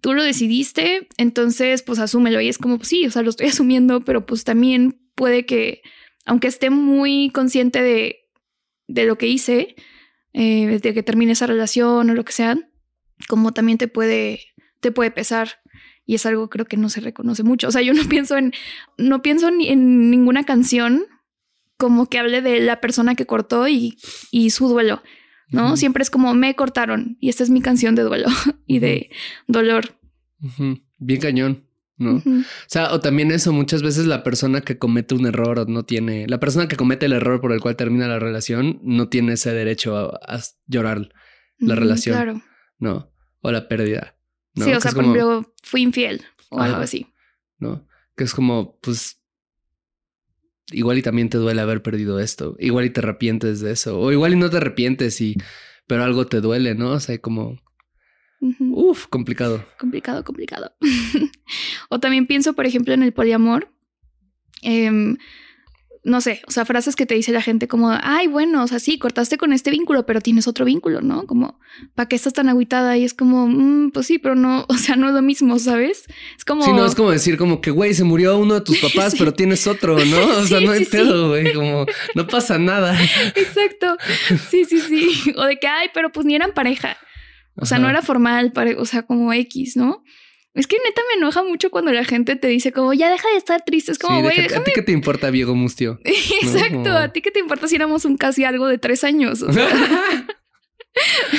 tú 0.05 0.13
lo 0.13 0.21
decidiste, 0.21 1.07
entonces 1.17 1.81
pues 1.81 1.97
asúmelo. 1.97 2.39
Y 2.39 2.47
es 2.47 2.59
como, 2.59 2.77
pues 2.77 2.89
sí, 2.89 3.07
o 3.07 3.09
sea, 3.09 3.23
lo 3.23 3.31
estoy 3.31 3.47
asumiendo, 3.47 4.01
pero 4.01 4.23
pues 4.27 4.43
también 4.43 5.01
puede 5.15 5.47
que, 5.47 5.81
aunque 6.27 6.47
esté 6.47 6.69
muy 6.69 7.31
consciente 7.33 7.81
de, 7.81 8.27
de 8.87 9.05
lo 9.05 9.17
que 9.17 9.25
hice, 9.25 9.75
eh, 10.31 10.79
de 10.79 10.93
que 10.93 11.01
termine 11.01 11.31
esa 11.31 11.47
relación 11.47 12.07
o 12.07 12.13
lo 12.13 12.23
que 12.23 12.33
sea, 12.33 12.55
como 13.27 13.51
también 13.51 13.79
te 13.79 13.87
puede, 13.87 14.41
te 14.79 14.91
puede 14.91 15.09
pesar. 15.09 15.53
Y 16.05 16.13
es 16.13 16.27
algo 16.27 16.51
creo 16.51 16.67
que 16.67 16.77
no 16.77 16.89
se 16.89 17.01
reconoce 17.01 17.41
mucho. 17.41 17.69
O 17.69 17.71
sea, 17.71 17.81
yo 17.81 17.95
no 17.95 18.03
pienso 18.07 18.37
en, 18.37 18.53
no 18.99 19.23
pienso 19.23 19.49
ni 19.49 19.69
en 19.69 20.11
ninguna 20.11 20.43
canción 20.43 21.07
como 21.77 22.05
que 22.09 22.19
hable 22.19 22.43
de 22.43 22.59
la 22.59 22.79
persona 22.79 23.15
que 23.15 23.25
cortó 23.25 23.67
y, 23.67 23.97
y 24.29 24.51
su 24.51 24.67
duelo, 24.67 25.01
¿no? 25.49 25.77
Siempre 25.77 26.01
es 26.03 26.09
como 26.09 26.33
me 26.33 26.55
cortaron 26.55 27.17
y 27.19 27.29
esta 27.29 27.43
es 27.43 27.49
mi 27.49 27.61
canción 27.61 27.95
de 27.95 28.03
duelo 28.03 28.27
y 28.67 28.79
de 28.79 29.09
dolor. 29.47 29.97
Bien 30.97 31.19
cañón, 31.21 31.65
¿no? 31.97 32.15
O 32.17 32.21
sea, 32.67 32.93
o 32.93 32.99
también 32.99 33.31
eso, 33.31 33.51
muchas 33.53 33.81
veces 33.81 34.05
la 34.05 34.23
persona 34.23 34.61
que 34.61 34.77
comete 34.77 35.15
un 35.15 35.25
error 35.25 35.67
no 35.69 35.83
tiene, 35.83 36.27
la 36.27 36.39
persona 36.39 36.67
que 36.67 36.75
comete 36.75 37.05
el 37.05 37.13
error 37.13 37.41
por 37.41 37.51
el 37.51 37.61
cual 37.61 37.75
termina 37.75 38.07
la 38.07 38.19
relación 38.19 38.79
no 38.83 39.07
tiene 39.09 39.33
ese 39.33 39.51
derecho 39.53 39.97
a, 39.97 40.19
a 40.35 40.39
llorar, 40.67 41.09
La 41.57 41.75
relación. 41.75 42.15
Claro. 42.15 42.41
¿no? 42.79 43.11
O 43.41 43.51
la 43.51 43.67
pérdida. 43.67 44.15
¿no? 44.55 44.65
Sí, 44.65 44.73
o 44.73 44.79
sea, 44.81 44.89
es 44.89 44.95
por 44.95 45.03
como- 45.03 45.15
ejemplo, 45.15 45.53
fui 45.63 45.81
infiel 45.81 46.21
o 46.49 46.59
algo 46.61 46.77
así. 46.81 47.07
¿no? 47.59 47.87
Que 48.15 48.23
es 48.25 48.33
como, 48.33 48.77
pues, 48.81 49.21
igual 50.71 50.97
y 50.97 51.01
también 51.01 51.29
te 51.29 51.37
duele 51.37 51.61
haber 51.61 51.81
perdido 51.81 52.19
esto, 52.19 52.55
igual 52.59 52.85
y 52.85 52.89
te 52.89 53.01
arrepientes 53.01 53.61
de 53.61 53.71
eso, 53.71 53.99
o 53.99 54.11
igual 54.11 54.33
y 54.33 54.37
no 54.37 54.49
te 54.49 54.57
arrepientes 54.57 55.21
y, 55.21 55.35
pero 55.87 56.03
algo 56.03 56.27
te 56.27 56.41
duele, 56.41 56.75
¿no? 56.75 56.91
O 56.91 56.99
sea, 56.99 57.17
como, 57.19 57.59
uff, 58.39 59.07
complicado. 59.07 59.65
Complicado, 59.79 60.23
complicado. 60.23 60.75
o 61.89 61.99
también 61.99 62.27
pienso, 62.27 62.53
por 62.53 62.65
ejemplo, 62.65 62.93
en 62.93 63.03
el 63.03 63.13
poliamor. 63.13 63.71
Em, 64.61 65.17
no 66.05 66.21
sé, 66.21 66.41
o 66.47 66.51
sea, 66.51 66.65
frases 66.65 66.95
que 66.95 67.05
te 67.05 67.15
dice 67.15 67.31
la 67.31 67.41
gente 67.41 67.67
como, 67.67 67.89
ay, 68.01 68.27
bueno, 68.27 68.63
o 68.63 68.67
sea, 68.67 68.79
sí, 68.79 68.97
cortaste 68.99 69.37
con 69.37 69.51
este 69.53 69.71
vínculo, 69.71 70.05
pero 70.05 70.21
tienes 70.21 70.47
otro 70.47 70.63
vínculo, 70.63 71.01
¿no? 71.01 71.25
Como, 71.25 71.59
¿para 71.95 72.07
qué 72.07 72.15
estás 72.15 72.31
tan 72.33 72.47
agüitada? 72.47 72.95
Y 72.95 73.03
es 73.03 73.13
como, 73.13 73.47
"Mm, 73.47 73.91
pues 73.91 74.07
sí, 74.07 74.19
pero 74.19 74.35
no, 74.35 74.65
o 74.69 74.77
sea, 74.77 74.95
no 74.95 75.07
es 75.09 75.13
lo 75.15 75.21
mismo, 75.21 75.57
¿sabes? 75.59 76.05
Es 76.37 76.45
como... 76.45 76.63
Sí, 76.63 76.71
no, 76.71 76.85
es 76.85 76.95
como 76.95 77.11
decir 77.11 77.37
como 77.37 77.59
que, 77.59 77.71
güey, 77.71 77.93
se 77.93 78.03
murió 78.03 78.37
uno 78.37 78.53
de 78.53 78.61
tus 78.61 78.77
papás, 78.93 79.11
Sí. 79.13 79.17
pero 79.19 79.33
tienes 79.33 79.65
otro, 79.67 79.97
¿no? 80.05 80.17
O 80.37 80.45
sea, 80.45 80.61
no 80.61 80.71
hay 80.71 80.85
sí, 80.85 80.91
pedo, 80.91 81.29
güey, 81.29 81.53
como, 81.53 81.85
no 82.13 82.27
pasa 82.27 82.57
nada. 82.59 82.97
Exacto. 83.35 83.97
Sí, 84.49 84.63
sí, 84.65 84.79
sí. 84.79 85.33
O 85.35 85.43
de 85.45 85.57
que, 85.57 85.67
ay, 85.67 85.89
pero 85.93 86.11
pues 86.11 86.25
ni 86.25 86.35
eran 86.35 86.53
pareja. 86.53 86.97
O 87.57 87.65
sea, 87.65 87.79
no 87.79 87.89
era 87.89 88.01
formal, 88.01 88.53
o 88.77 88.85
sea, 88.85 89.03
como 89.03 89.31
X, 89.33 89.75
¿no? 89.75 90.03
Es 90.55 90.67
que 90.67 90.77
neta 90.77 91.01
me 91.13 91.19
enoja 91.19 91.43
mucho 91.43 91.69
cuando 91.69 91.91
la 91.91 92.05
gente 92.05 92.35
te 92.37 92.47
dice 92.47 92.71
como, 92.71 92.93
ya 92.93 93.11
deja 93.11 93.27
de 93.29 93.37
estar 93.37 93.63
triste. 93.65 93.91
Es 93.91 93.99
como, 93.99 94.15
Sí, 94.17 94.21
güey, 94.23 94.37
déjate- 94.37 94.55
¿A 94.55 94.63
ti 94.63 94.71
qué 94.73 94.81
te 94.81 94.91
importa, 94.93 95.29
Diego 95.29 95.53
Mustio? 95.53 95.99
Exacto, 96.41 96.91
a 96.91 97.11
ti 97.11 97.21
qué 97.21 97.29
te 97.31 97.39
importa 97.39 97.67
si 97.67 97.75
éramos 97.75 98.05
un 98.05 98.15
casi 98.17 98.45
algo 98.45 98.67
de 98.67 98.77
tres 98.77 99.03
años. 99.03 99.41
O 99.41 99.51
sea, 99.53 99.67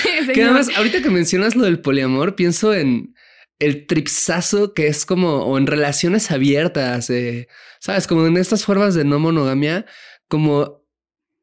Que 0.03 0.25
señor. 0.27 0.51
además, 0.51 0.69
ahorita 0.77 1.03
que 1.03 1.09
mencionas 1.11 1.57
lo 1.57 1.65
del 1.65 1.81
poliamor, 1.81 2.35
pienso 2.37 2.75
en 2.75 3.15
el 3.59 3.87
tripsazo 3.87 4.75
que 4.75 4.87
es 4.87 5.07
como, 5.07 5.45
o 5.47 5.57
en 5.57 5.67
relaciones 5.67 6.31
abiertas, 6.31 7.09
eh, 7.09 7.49
sabes, 7.81 8.07
como 8.07 8.27
en 8.27 8.37
estas 8.37 8.67
formas 8.67 8.95
de 8.95 9.05
no 9.07 9.19
monogamia, 9.19 9.87
como 10.29 10.85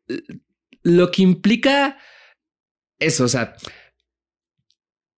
eh, 0.09 0.21
lo 0.83 1.09
que 1.09 1.23
implica 1.23 1.97
eso, 2.99 3.23
o 3.23 3.27
sea, 3.27 3.55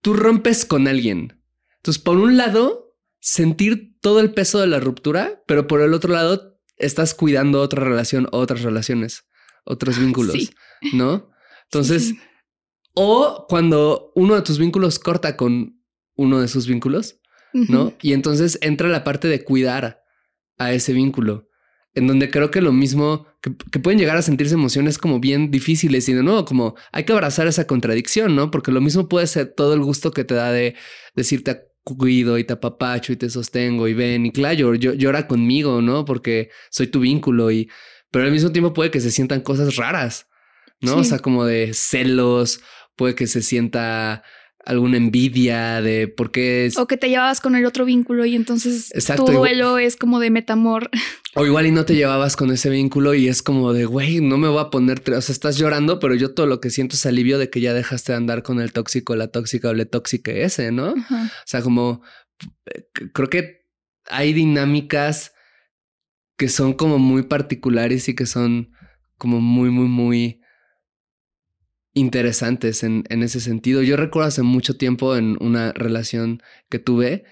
tú 0.02 0.14
rompes 0.14 0.64
con 0.66 0.88
alguien. 0.88 1.42
Entonces, 1.86 2.02
por 2.02 2.18
un 2.18 2.36
lado, 2.36 2.96
sentir 3.20 3.96
todo 4.02 4.20
el 4.20 4.34
peso 4.34 4.60
de 4.60 4.66
la 4.66 4.80
ruptura, 4.80 5.44
pero 5.46 5.68
por 5.68 5.82
el 5.82 5.94
otro 5.94 6.12
lado, 6.12 6.58
estás 6.78 7.14
cuidando 7.14 7.62
otra 7.62 7.84
relación, 7.84 8.28
otras 8.32 8.64
relaciones, 8.64 9.28
otros 9.66 10.00
vínculos, 10.00 10.34
Sí. 10.34 10.50
¿no? 10.94 11.30
Entonces, 11.66 12.06
Sí, 12.08 12.20
o 12.96 13.46
cuando 13.48 14.12
uno 14.16 14.34
de 14.34 14.42
tus 14.42 14.58
vínculos 14.58 14.98
corta 14.98 15.38
con 15.38 15.80
uno 16.16 16.42
de 16.42 16.48
sus 16.48 16.66
vínculos, 16.66 17.20
¿no? 17.54 17.94
Y 18.02 18.14
entonces 18.14 18.58
entra 18.62 18.90
la 18.90 19.04
parte 19.04 19.28
de 19.28 19.44
cuidar 19.44 20.02
a 20.58 20.74
ese 20.74 20.92
vínculo, 20.92 21.48
en 21.94 22.08
donde 22.08 22.32
creo 22.32 22.50
que 22.50 22.62
lo 22.62 22.74
mismo, 22.74 23.28
que, 23.42 23.56
que 23.72 23.80
pueden 23.80 24.00
llegar 24.00 24.18
a 24.18 24.22
sentirse 24.24 24.56
emociones 24.56 24.98
como 24.98 25.20
bien 25.20 25.52
difíciles 25.52 26.10
y 26.10 26.14
de 26.14 26.24
nuevo, 26.24 26.46
como 26.46 26.76
hay 26.92 27.04
que 27.04 27.14
abrazar 27.14 27.46
esa 27.46 27.68
contradicción, 27.68 28.36
¿no? 28.36 28.50
Porque 28.50 28.72
lo 28.72 28.82
mismo 28.82 29.08
puede 29.08 29.28
ser 29.28 29.54
todo 29.54 29.76
el 29.76 29.82
gusto 29.82 30.12
que 30.12 30.24
te 30.24 30.34
da 30.34 30.52
de 30.52 30.76
decirte 31.16 31.75
cuido 31.86 32.38
y 32.40 32.44
te 32.44 32.54
apapacho 32.54 33.14
y 33.14 33.16
te 33.16 33.30
sostengo 33.30 33.88
y 33.88 33.94
ven 33.94 34.26
y 34.26 34.32
claro, 34.32 34.74
yo, 34.74 34.94
llora 34.94 35.28
conmigo, 35.28 35.82
¿no? 35.82 36.04
Porque 36.04 36.50
soy 36.72 36.88
tu 36.88 37.02
vínculo 37.02 37.52
y, 37.52 37.70
pero 38.10 38.26
al 38.26 38.32
mismo 38.32 38.52
tiempo 38.52 38.74
puede 38.74 38.90
que 38.90 39.00
se 39.00 39.12
sientan 39.12 39.42
cosas 39.42 39.76
raras, 39.76 40.28
¿no? 40.82 40.98
O 40.98 41.04
sea, 41.04 41.20
como 41.20 41.46
de 41.46 41.74
celos, 41.74 42.62
puede 42.96 43.14
que 43.14 43.28
se 43.28 43.44
sienta 43.44 44.24
alguna 44.66 44.98
envidia 44.98 45.82
de 45.82 46.08
por 46.08 46.32
qué 46.32 46.66
es, 46.66 46.78
O 46.78 46.88
que 46.88 46.98
te 46.98 47.08
llevabas 47.10 47.40
con 47.40 47.56
el 47.56 47.66
otro 47.66 47.86
vínculo 47.86 48.26
y 48.26 48.36
entonces 48.36 48.92
Exacto, 48.96 49.26
tu 49.26 49.32
igual- 49.34 49.52
duelo 49.58 49.78
es 49.78 49.96
como 49.96 50.20
de 50.20 50.32
metamor. 50.32 50.90
o 51.36 51.46
igual 51.46 51.68
y 51.68 51.72
no 51.72 51.86
te 51.86 51.96
llevabas 51.96 52.36
con 52.36 52.50
ese 52.52 52.70
vínculo 52.70 53.14
y 53.14 53.28
es 53.28 53.44
como 53.44 53.74
de, 53.74 53.86
güey, 53.86 54.22
no 54.22 54.38
me 54.38 54.48
voy 54.48 54.60
a 54.62 54.70
poner, 54.72 55.02
o 55.14 55.22
sea, 55.22 55.34
estás 55.34 55.58
llorando, 55.58 56.00
pero 56.00 56.16
yo 56.16 56.34
todo 56.34 56.48
lo 56.48 56.60
que 56.60 56.70
siento 56.72 56.96
es 56.96 57.06
alivio 57.06 57.38
de 57.38 57.50
que 57.50 57.62
ya 57.62 57.74
dejaste 57.74 58.12
de 58.14 58.18
andar 58.18 58.42
con 58.44 58.60
el 58.60 58.74
tóxico, 58.74 59.16
la 59.16 59.28
tóxica 59.28 59.70
o 59.70 59.74
la 59.74 59.86
tóxica 59.86 60.32
ese, 60.32 60.72
¿no? 60.72 60.96
Ajá. 60.98 61.26
O 61.26 61.44
sea, 61.46 61.62
como 61.62 62.02
eh, 62.66 62.88
creo 63.14 63.30
que 63.30 63.66
hay 64.10 64.34
dinámicas 64.34 65.34
que 66.38 66.50
son 66.50 66.74
como 66.74 66.98
muy 67.00 67.24
particulares 67.24 68.10
y 68.10 68.16
que 68.16 68.26
son 68.26 68.72
como 69.18 69.40
muy, 69.42 69.70
muy, 69.70 69.88
muy 69.88 70.42
interesantes 71.96 72.84
en, 72.84 73.04
en 73.10 73.24
ese 73.24 73.40
sentido. 73.40 73.82
Yo 73.82 73.98
recuerdo 73.98 74.28
hace 74.28 74.44
mucho 74.44 74.78
tiempo 74.78 75.16
en 75.16 75.38
una 75.42 75.72
relación 75.74 76.44
que 76.70 76.78
tuve 76.78 77.24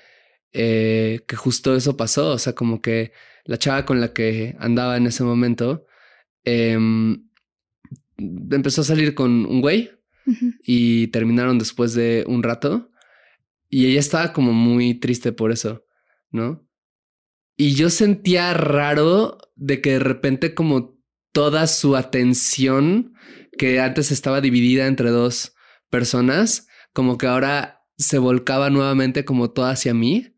eh, 0.54 1.22
que 1.28 1.36
justo 1.36 1.76
eso 1.76 1.98
pasó. 1.98 2.32
O 2.32 2.38
sea, 2.38 2.54
como 2.54 2.82
que 2.82 3.12
la 3.46 3.58
chava 3.58 3.86
con 3.86 4.00
la 4.00 4.14
que 4.14 4.56
andaba 4.60 4.98
en 4.98 5.08
ese 5.08 5.24
momento 5.24 5.86
em, 6.44 7.28
empezó 8.18 8.82
a 8.82 8.86
salir 8.86 9.16
con 9.16 9.46
un 9.46 9.62
güey 9.62 9.92
y 10.64 11.08
terminaron 11.08 11.60
después 11.60 11.94
de 11.94 12.24
un 12.28 12.44
rato 12.44 12.92
y 13.70 13.88
ella 13.88 14.00
estaba 14.00 14.32
como 14.32 14.54
muy 14.54 14.94
triste 14.94 15.34
por 15.34 15.52
eso, 15.52 15.84
¿no? 16.32 16.66
Y 17.58 17.74
yo 17.74 17.90
sentía 17.90 18.54
raro 18.54 19.40
de 19.56 19.82
que 19.82 19.94
de 19.94 20.00
repente 20.00 20.54
como 20.54 20.98
toda 21.32 21.68
su 21.68 21.96
atención 21.96 23.16
que 23.58 23.80
antes 23.80 24.12
estaba 24.12 24.42
dividida 24.42 24.88
entre 24.88 25.10
dos 25.10 25.56
personas, 25.90 26.68
como 26.94 27.18
que 27.18 27.28
ahora 27.28 27.82
se 27.98 28.18
volcaba 28.18 28.70
nuevamente 28.70 29.26
como 29.26 29.52
toda 29.52 29.72
hacia 29.72 29.94
mí 29.94 30.34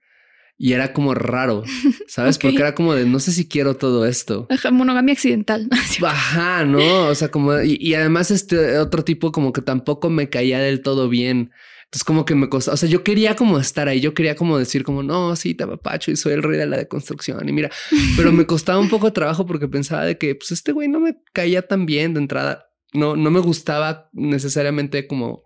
y 0.57 0.73
era 0.73 0.93
como 0.93 1.13
raro, 1.13 1.63
¿sabes? 2.07 2.37
Porque 2.37 2.57
era 2.57 2.75
como 2.75 2.93
de 2.93 3.05
no 3.05 3.19
sé 3.19 3.31
si 3.31 3.47
quiero 3.47 3.75
todo 3.75 4.05
esto. 4.05 4.47
Ajá, 4.49 4.71
monogamia 4.71 5.13
accidental. 5.13 5.67
Ajá, 6.03 6.65
no, 6.65 7.07
o 7.07 7.15
sea, 7.15 7.29
como, 7.29 7.61
y, 7.61 7.77
y 7.79 7.93
además 7.93 8.31
este 8.31 8.77
otro 8.77 9.03
tipo 9.03 9.31
como 9.31 9.53
que 9.53 9.61
tampoco 9.61 10.09
me 10.09 10.29
caía 10.29 10.59
del 10.59 10.81
todo 10.81 11.09
bien. 11.09 11.51
Entonces 11.85 12.03
como 12.03 12.25
que 12.25 12.35
me 12.35 12.49
costó, 12.49 12.71
o 12.73 12.77
sea, 12.77 12.89
yo 12.89 13.03
quería 13.03 13.35
como 13.35 13.59
estar 13.59 13.87
ahí, 13.87 14.01
yo 14.01 14.13
quería 14.13 14.35
como 14.35 14.57
decir 14.57 14.83
como, 14.83 15.03
no, 15.03 15.35
sí, 15.35 15.53
te 15.53 15.63
apapacho 15.63 16.11
y 16.11 16.15
soy 16.15 16.33
el 16.33 16.43
rey 16.43 16.57
de 16.57 16.65
la 16.65 16.77
deconstrucción 16.77 17.47
y 17.47 17.53
mira, 17.53 17.69
pero 18.17 18.31
me 18.31 18.45
costaba 18.47 18.79
un 18.79 18.89
poco 18.89 19.05
de 19.05 19.11
trabajo 19.11 19.45
porque 19.45 19.67
pensaba 19.67 20.03
de 20.03 20.17
que, 20.17 20.35
pues 20.35 20.51
este 20.51 20.71
güey 20.71 20.87
no 20.87 20.99
me 20.99 21.15
caía 21.31 21.61
tan 21.61 21.85
bien 21.85 22.13
de 22.13 22.21
entrada, 22.21 22.69
no, 22.95 23.15
no 23.15 23.31
me 23.31 23.39
gustaba 23.39 24.09
necesariamente 24.13 25.07
como 25.07 25.43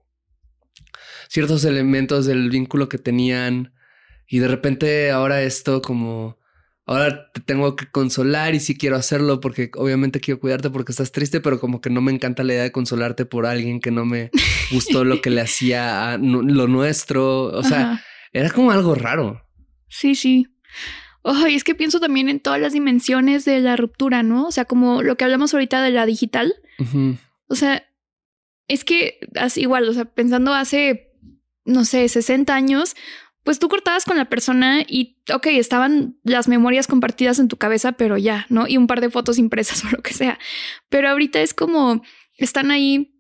ciertos 1.28 1.66
elementos 1.66 2.26
del 2.26 2.50
vínculo 2.50 2.90
que 2.90 2.98
tenían 2.98 3.74
y 4.28 4.40
de 4.40 4.48
repente 4.48 5.12
ahora 5.12 5.42
esto 5.42 5.82
como 5.82 6.40
ahora 6.90 7.32
te 7.32 7.42
tengo 7.42 7.76
que 7.76 7.86
consolar 7.86 8.56
y 8.56 8.60
sí 8.60 8.76
quiero 8.76 8.96
hacerlo 8.96 9.40
porque 9.40 9.70
obviamente 9.76 10.20
quiero 10.20 10.40
cuidarte 10.40 10.72
porque 10.72 10.92
estás 10.92 11.12
triste, 11.12 11.40
pero 11.40 11.60
como 11.60 11.82
que 11.82 11.92
no 11.92 12.02
me 12.02 12.12
encanta 12.12 12.44
la 12.44 12.54
idea 12.54 12.64
de 12.64 12.72
consolarte 12.72 13.26
por 13.26 13.46
alguien 13.46 13.80
que 13.80 13.92
no 13.92 14.06
me 14.06 14.32
gustó 14.72 15.04
lo 15.04 15.22
que 15.22 15.30
le 15.30 15.42
hacía 15.42 16.14
a 16.14 16.18
lo 16.18 16.68
nuestro. 16.68 17.44
O 17.44 17.62
sea, 17.62 18.04
era 18.34 18.50
como 18.50 18.72
algo 18.72 18.96
raro. 18.96 19.40
Sí, 19.88 20.16
sí. 20.16 20.48
Ay, 21.24 21.54
es 21.54 21.64
que 21.64 21.76
pienso 21.76 22.00
también 22.00 22.28
en 22.28 22.40
todas 22.40 22.60
las 22.60 22.74
dimensiones 22.74 23.46
de 23.46 23.60
la 23.60 23.76
ruptura, 23.76 24.24
¿no? 24.24 24.48
O 24.48 24.52
sea, 24.52 24.66
como 24.66 25.04
lo 25.04 25.16
que 25.16 25.26
hablamos 25.26 25.54
ahorita 25.54 25.84
de 25.84 25.92
la 25.92 26.08
digital. 26.08 26.56
O 27.50 27.56
sea, 27.56 27.86
es 28.68 28.86
que 28.86 29.20
igual, 29.56 29.90
o 29.90 29.94
sea, 29.94 30.06
pensando 30.06 30.54
hace, 30.54 31.12
no 31.66 31.84
sé, 31.84 32.08
60 32.08 32.54
años, 32.56 32.96
pues 33.44 33.60
tú 33.60 33.68
cortabas 33.68 34.06
con 34.06 34.18
la 34.18 34.30
persona 34.30 34.84
y, 34.88 35.18
ok, 35.34 35.48
estaban 35.48 36.20
las 36.24 36.48
memorias 36.48 36.88
compartidas 36.88 37.40
en 37.40 37.48
tu 37.48 37.58
cabeza, 37.58 37.94
pero 37.94 38.18
ya, 38.18 38.46
¿no? 38.50 38.68
Y 38.68 38.78
un 38.78 38.88
par 38.88 39.02
de 39.02 39.10
fotos 39.10 39.40
impresas 39.40 39.84
o 39.86 39.90
lo 39.90 40.02
que 40.02 40.14
sea. 40.14 40.40
Pero 40.90 41.10
ahorita 41.10 41.42
es 41.42 41.54
como, 41.54 42.04
están 42.38 42.72
ahí 42.72 43.16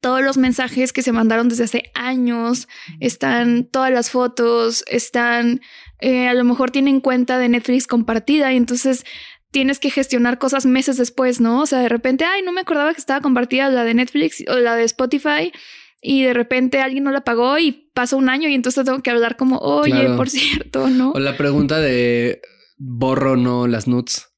todos 0.00 0.22
los 0.22 0.36
mensajes 0.36 0.92
que 0.92 1.02
se 1.02 1.12
mandaron 1.12 1.48
desde 1.48 1.64
hace 1.64 1.90
años, 1.94 2.68
están 3.00 3.64
todas 3.64 3.90
las 3.90 4.10
fotos, 4.10 4.84
están, 4.88 5.60
eh, 6.00 6.28
a 6.28 6.34
lo 6.34 6.44
mejor 6.44 6.70
tienen 6.70 7.00
cuenta 7.00 7.38
de 7.38 7.48
Netflix 7.48 7.86
compartida 7.86 8.52
y 8.52 8.56
entonces 8.56 9.04
tienes 9.52 9.78
que 9.78 9.90
gestionar 9.90 10.38
cosas 10.38 10.66
meses 10.66 10.96
después, 10.96 11.40
¿no? 11.40 11.60
O 11.60 11.66
sea, 11.66 11.78
de 11.78 11.88
repente, 11.88 12.24
ay, 12.24 12.42
no 12.42 12.52
me 12.52 12.62
acordaba 12.62 12.92
que 12.92 13.00
estaba 13.00 13.20
compartida 13.20 13.68
la 13.68 13.84
de 13.84 13.94
Netflix 13.94 14.42
o 14.48 14.58
la 14.58 14.74
de 14.74 14.84
Spotify 14.84 15.52
y 16.00 16.24
de 16.24 16.34
repente 16.34 16.80
alguien 16.80 17.04
no 17.04 17.12
la 17.12 17.22
pagó 17.22 17.58
y 17.58 17.90
pasó 17.94 18.16
un 18.16 18.28
año 18.28 18.48
y 18.48 18.54
entonces 18.54 18.84
tengo 18.84 19.02
que 19.02 19.10
hablar 19.10 19.36
como, 19.36 19.58
oye, 19.58 20.08
por 20.16 20.28
cierto, 20.30 20.88
¿no? 20.88 21.12
O 21.12 21.20
la 21.20 21.36
pregunta 21.36 21.78
de 21.78 22.40
borro 22.78 23.36
no 23.36 23.68
las 23.68 23.86
nuts. 23.86 24.28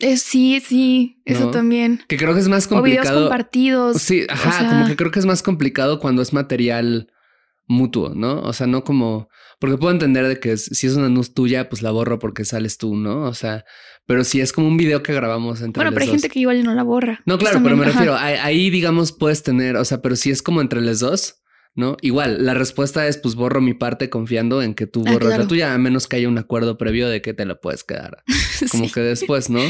Eh, 0.00 0.16
sí, 0.16 0.60
sí, 0.60 1.22
eso 1.24 1.50
también. 1.52 2.02
Que 2.08 2.16
creo 2.16 2.34
que 2.34 2.40
es 2.40 2.48
más 2.48 2.66
complicado. 2.66 3.06
O 3.06 3.10
videos 3.12 3.22
compartidos. 3.22 4.02
Sí, 4.02 4.26
ajá, 4.28 4.68
como 4.68 4.86
que 4.88 4.96
creo 4.96 5.12
que 5.12 5.20
es 5.20 5.26
más 5.26 5.42
complicado 5.42 6.00
cuando 6.00 6.20
es 6.20 6.32
material 6.32 7.12
mutuo, 7.66 8.12
¿no? 8.14 8.40
O 8.40 8.52
sea, 8.52 8.66
no 8.66 8.82
como 8.82 9.28
porque 9.64 9.78
puedo 9.78 9.92
entender 9.92 10.26
de 10.28 10.40
que 10.40 10.56
si 10.56 10.86
es 10.86 10.94
una 10.96 11.08
luz 11.08 11.32
tuya, 11.32 11.68
pues 11.68 11.80
la 11.80 11.90
borro 11.90 12.18
porque 12.18 12.44
sales 12.44 12.76
tú, 12.76 12.96
¿no? 12.96 13.22
O 13.22 13.34
sea, 13.34 13.64
pero 14.06 14.24
si 14.24 14.40
es 14.40 14.52
como 14.52 14.68
un 14.68 14.76
video 14.76 15.02
que 15.02 15.12
grabamos 15.12 15.60
entre 15.60 15.80
Bueno, 15.80 15.92
pero 15.92 16.04
hay 16.04 16.10
gente 16.10 16.28
que 16.28 16.40
igual 16.40 16.62
no 16.62 16.74
la 16.74 16.82
borra. 16.82 17.20
No, 17.26 17.38
claro, 17.38 17.60
pero 17.62 17.76
me 17.76 17.84
refiero, 17.84 18.14
ahí, 18.16 18.70
digamos 18.70 19.12
puedes 19.12 19.42
tener, 19.42 19.76
o 19.76 19.84
sea, 19.84 20.02
pero 20.02 20.16
si 20.16 20.30
es 20.30 20.42
como 20.42 20.60
entre 20.60 20.80
los 20.80 21.00
dos, 21.00 21.42
¿no? 21.74 21.96
Igual, 22.02 22.44
la 22.44 22.54
respuesta 22.54 23.06
es 23.06 23.18
pues 23.18 23.34
borro 23.34 23.60
mi 23.60 23.74
parte 23.74 24.10
confiando 24.10 24.62
en 24.62 24.74
que 24.74 24.86
tú 24.86 25.04
ah, 25.06 25.12
borras 25.12 25.38
la 25.38 25.48
tuya, 25.48 25.74
a 25.74 25.78
menos 25.78 26.06
que 26.06 26.16
haya 26.16 26.28
un 26.28 26.38
acuerdo 26.38 26.78
previo 26.78 27.08
de 27.08 27.22
que 27.22 27.34
te 27.34 27.44
la 27.44 27.56
puedes 27.56 27.82
quedar. 27.82 28.22
Como 28.70 28.90
que 28.90 29.00
después, 29.00 29.50
¿no? 29.50 29.60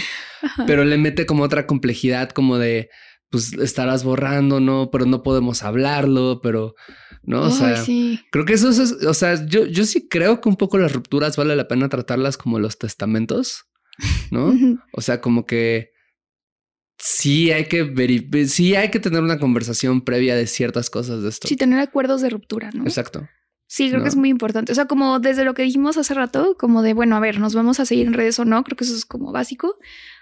Pero 0.67 0.85
le 0.85 0.99
mete 0.99 1.25
como 1.25 1.43
otra 1.43 1.67
complejidad 1.67 2.31
como 2.31 2.59
de 2.59 2.91
pues 3.31 3.55
estarás 3.55 4.05
borrando, 4.05 4.61
¿no? 4.61 4.91
Pero 4.93 5.07
no 5.07 5.23
podemos 5.23 5.63
hablarlo, 5.63 6.41
pero 6.43 6.75
¿no? 7.23 7.43
O 7.43 7.51
sea, 7.51 7.83
creo 8.31 8.45
que 8.45 8.53
eso 8.53 8.69
es, 8.69 8.79
o 8.79 9.15
sea, 9.15 9.45
yo, 9.47 9.67
yo 9.67 9.85
sí 9.85 10.09
creo 10.09 10.41
que 10.41 10.49
un 10.49 10.57
poco 10.57 10.79
las 10.79 10.93
rupturas 10.93 11.37
vale 11.37 11.57
la 11.57 11.67
pena 11.67 11.89
tratarlas 11.89 12.37
como 12.37 12.59
los 12.59 12.79
testamentos, 12.79 13.67
¿no? 14.31 14.55
o 14.93 15.01
sea, 15.01 15.21
como 15.21 15.47
que 15.47 15.93
sí 16.99 17.53
hay 17.53 17.67
que 17.67 17.83
ver, 17.83 18.11
sí 18.49 18.75
hay 18.75 18.91
que 18.91 19.01
tener 19.01 19.23
una 19.23 19.39
conversación 19.39 20.03
previa 20.03 20.37
de 20.37 20.47
ciertas 20.47 20.91
cosas 20.91 21.23
de 21.23 21.29
esto. 21.29 21.49
Sí, 21.49 21.57
tener 21.57 21.81
acuerdos 21.81 22.21
de 22.23 22.31
ruptura, 22.31 22.71
¿no? 22.73 22.85
Exacto. 22.85 23.29
Sí, 23.67 23.89
creo 23.89 24.03
que 24.03 24.09
es 24.09 24.17
muy 24.17 24.29
importante. 24.29 24.71
O 24.71 24.75
sea, 24.75 24.85
como 24.85 25.19
desde 25.19 25.45
lo 25.45 25.55
que 25.55 25.63
dijimos 25.63 25.97
hace 25.97 26.15
rato, 26.15 26.57
como 26.59 26.83
de, 26.83 26.95
bueno, 26.95 27.17
a 27.17 27.21
ver, 27.21 27.41
nos 27.41 27.55
vamos 27.55 27.81
a 27.81 27.87
seguir 27.87 28.07
en 28.07 28.13
redes 28.13 28.39
o 28.39 28.45
no, 28.45 28.63
creo 28.63 28.77
que 28.77 28.85
eso 28.85 28.95
es 28.95 29.05
como 29.05 29.33
básico, 29.33 29.79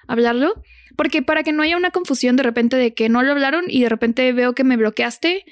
hablarlo. 0.06 0.54
Porque 0.96 1.22
para 1.22 1.42
que 1.42 1.52
no 1.52 1.62
haya 1.62 1.76
una 1.76 1.90
confusión 1.90 2.36
de 2.36 2.44
repente 2.44 2.76
de 2.76 2.94
que 2.94 3.08
no 3.08 3.22
lo 3.22 3.32
hablaron 3.32 3.64
y 3.68 3.82
de 3.82 3.88
repente 3.88 4.32
veo 4.32 4.54
que 4.54 4.64
me 4.64 4.76
bloqueaste 4.76 5.44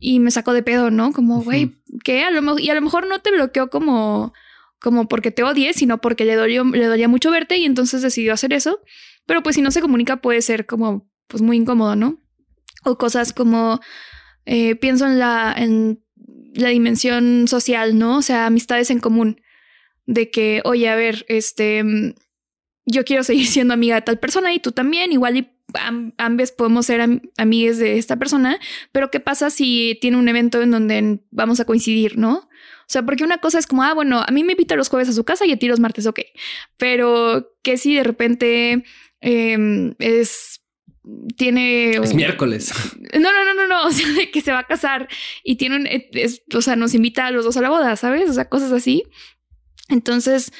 y 0.00 0.20
me 0.20 0.30
sacó 0.30 0.52
de 0.52 0.62
pedo, 0.62 0.90
¿no? 0.90 1.12
Como, 1.12 1.42
güey, 1.42 1.76
¿qué? 2.04 2.24
A 2.24 2.30
lo 2.30 2.58
y 2.58 2.68
a 2.70 2.74
lo 2.74 2.82
mejor 2.82 3.06
no 3.06 3.20
te 3.20 3.30
bloqueó 3.30 3.68
como, 3.68 4.32
como 4.80 5.08
porque 5.08 5.30
te 5.30 5.42
odie, 5.42 5.72
sino 5.72 6.00
porque 6.00 6.24
le 6.24 6.34
dolió, 6.34 6.64
le 6.64 6.86
dolía 6.86 7.08
mucho 7.08 7.30
verte 7.30 7.56
y 7.56 7.64
entonces 7.64 8.02
decidió 8.02 8.32
hacer 8.32 8.52
eso. 8.52 8.80
Pero 9.26 9.42
pues 9.42 9.56
si 9.56 9.62
no 9.62 9.70
se 9.70 9.80
comunica 9.80 10.20
puede 10.20 10.42
ser 10.42 10.66
como, 10.66 11.08
pues 11.26 11.42
muy 11.42 11.56
incómodo, 11.56 11.96
¿no? 11.96 12.20
O 12.84 12.96
cosas 12.98 13.32
como, 13.32 13.80
eh, 14.46 14.76
pienso 14.76 15.06
en 15.06 15.18
la, 15.18 15.54
en 15.56 16.02
la 16.54 16.68
dimensión 16.68 17.46
social, 17.46 17.98
¿no? 17.98 18.18
O 18.18 18.22
sea, 18.22 18.46
amistades 18.46 18.90
en 18.90 19.00
común. 19.00 19.40
De 20.06 20.30
que, 20.30 20.60
oye, 20.64 20.88
a 20.88 20.96
ver, 20.96 21.24
este 21.28 21.84
yo 22.86 23.04
quiero 23.04 23.22
seguir 23.22 23.46
siendo 23.46 23.74
amiga 23.74 23.96
de 23.96 24.02
tal 24.02 24.18
persona 24.18 24.52
y 24.52 24.58
tú 24.58 24.72
también, 24.72 25.12
igual 25.12 25.36
y 25.36 25.48
ambos 26.18 26.50
podemos 26.50 26.86
ser 26.86 27.20
amigas 27.36 27.78
de 27.78 27.96
esta 27.96 28.16
persona, 28.16 28.58
pero 28.90 29.10
¿qué 29.10 29.20
pasa 29.20 29.50
si 29.50 29.96
tiene 30.00 30.16
un 30.16 30.28
evento 30.28 30.60
en 30.62 30.72
donde 30.72 31.20
vamos 31.30 31.60
a 31.60 31.64
coincidir, 31.64 32.18
no? 32.18 32.48
O 32.90 32.92
sea, 32.92 33.04
porque 33.04 33.22
una 33.22 33.38
cosa 33.38 33.60
es 33.60 33.68
como, 33.68 33.84
ah, 33.84 33.94
bueno, 33.94 34.24
a 34.26 34.32
mí 34.32 34.42
me 34.42 34.54
invita 34.54 34.74
los 34.74 34.88
jueves 34.88 35.08
a 35.08 35.12
su 35.12 35.22
casa 35.22 35.46
y 35.46 35.52
a 35.52 35.56
ti 35.56 35.68
los 35.68 35.78
martes, 35.78 36.08
ok. 36.08 36.22
Pero 36.76 37.52
que 37.62 37.76
si 37.76 37.94
de 37.94 38.02
repente 38.02 38.82
em, 39.20 39.94
es 40.00 40.60
tiene. 41.36 41.92
Es 41.92 42.14
miércoles. 42.14 42.72
No, 43.14 43.32
no, 43.32 43.44
no, 43.44 43.54
no, 43.54 43.68
no. 43.68 43.84
O 43.86 43.92
sea, 43.92 44.08
de 44.10 44.32
que 44.32 44.40
se 44.40 44.50
va 44.50 44.58
a 44.58 44.66
casar 44.66 45.08
y 45.44 45.54
tiene 45.54 45.76
un. 45.76 45.88
o 46.52 46.62
sea, 46.62 46.74
nos 46.74 46.92
invita 46.94 47.26
a 47.26 47.30
los 47.30 47.44
dos 47.44 47.56
a 47.56 47.60
la 47.60 47.70
boda, 47.70 47.94
¿sabes? 47.94 48.28
O 48.28 48.32
sea, 48.32 48.48
cosas 48.48 48.72
así. 48.72 49.04
Entonces, 49.88 50.50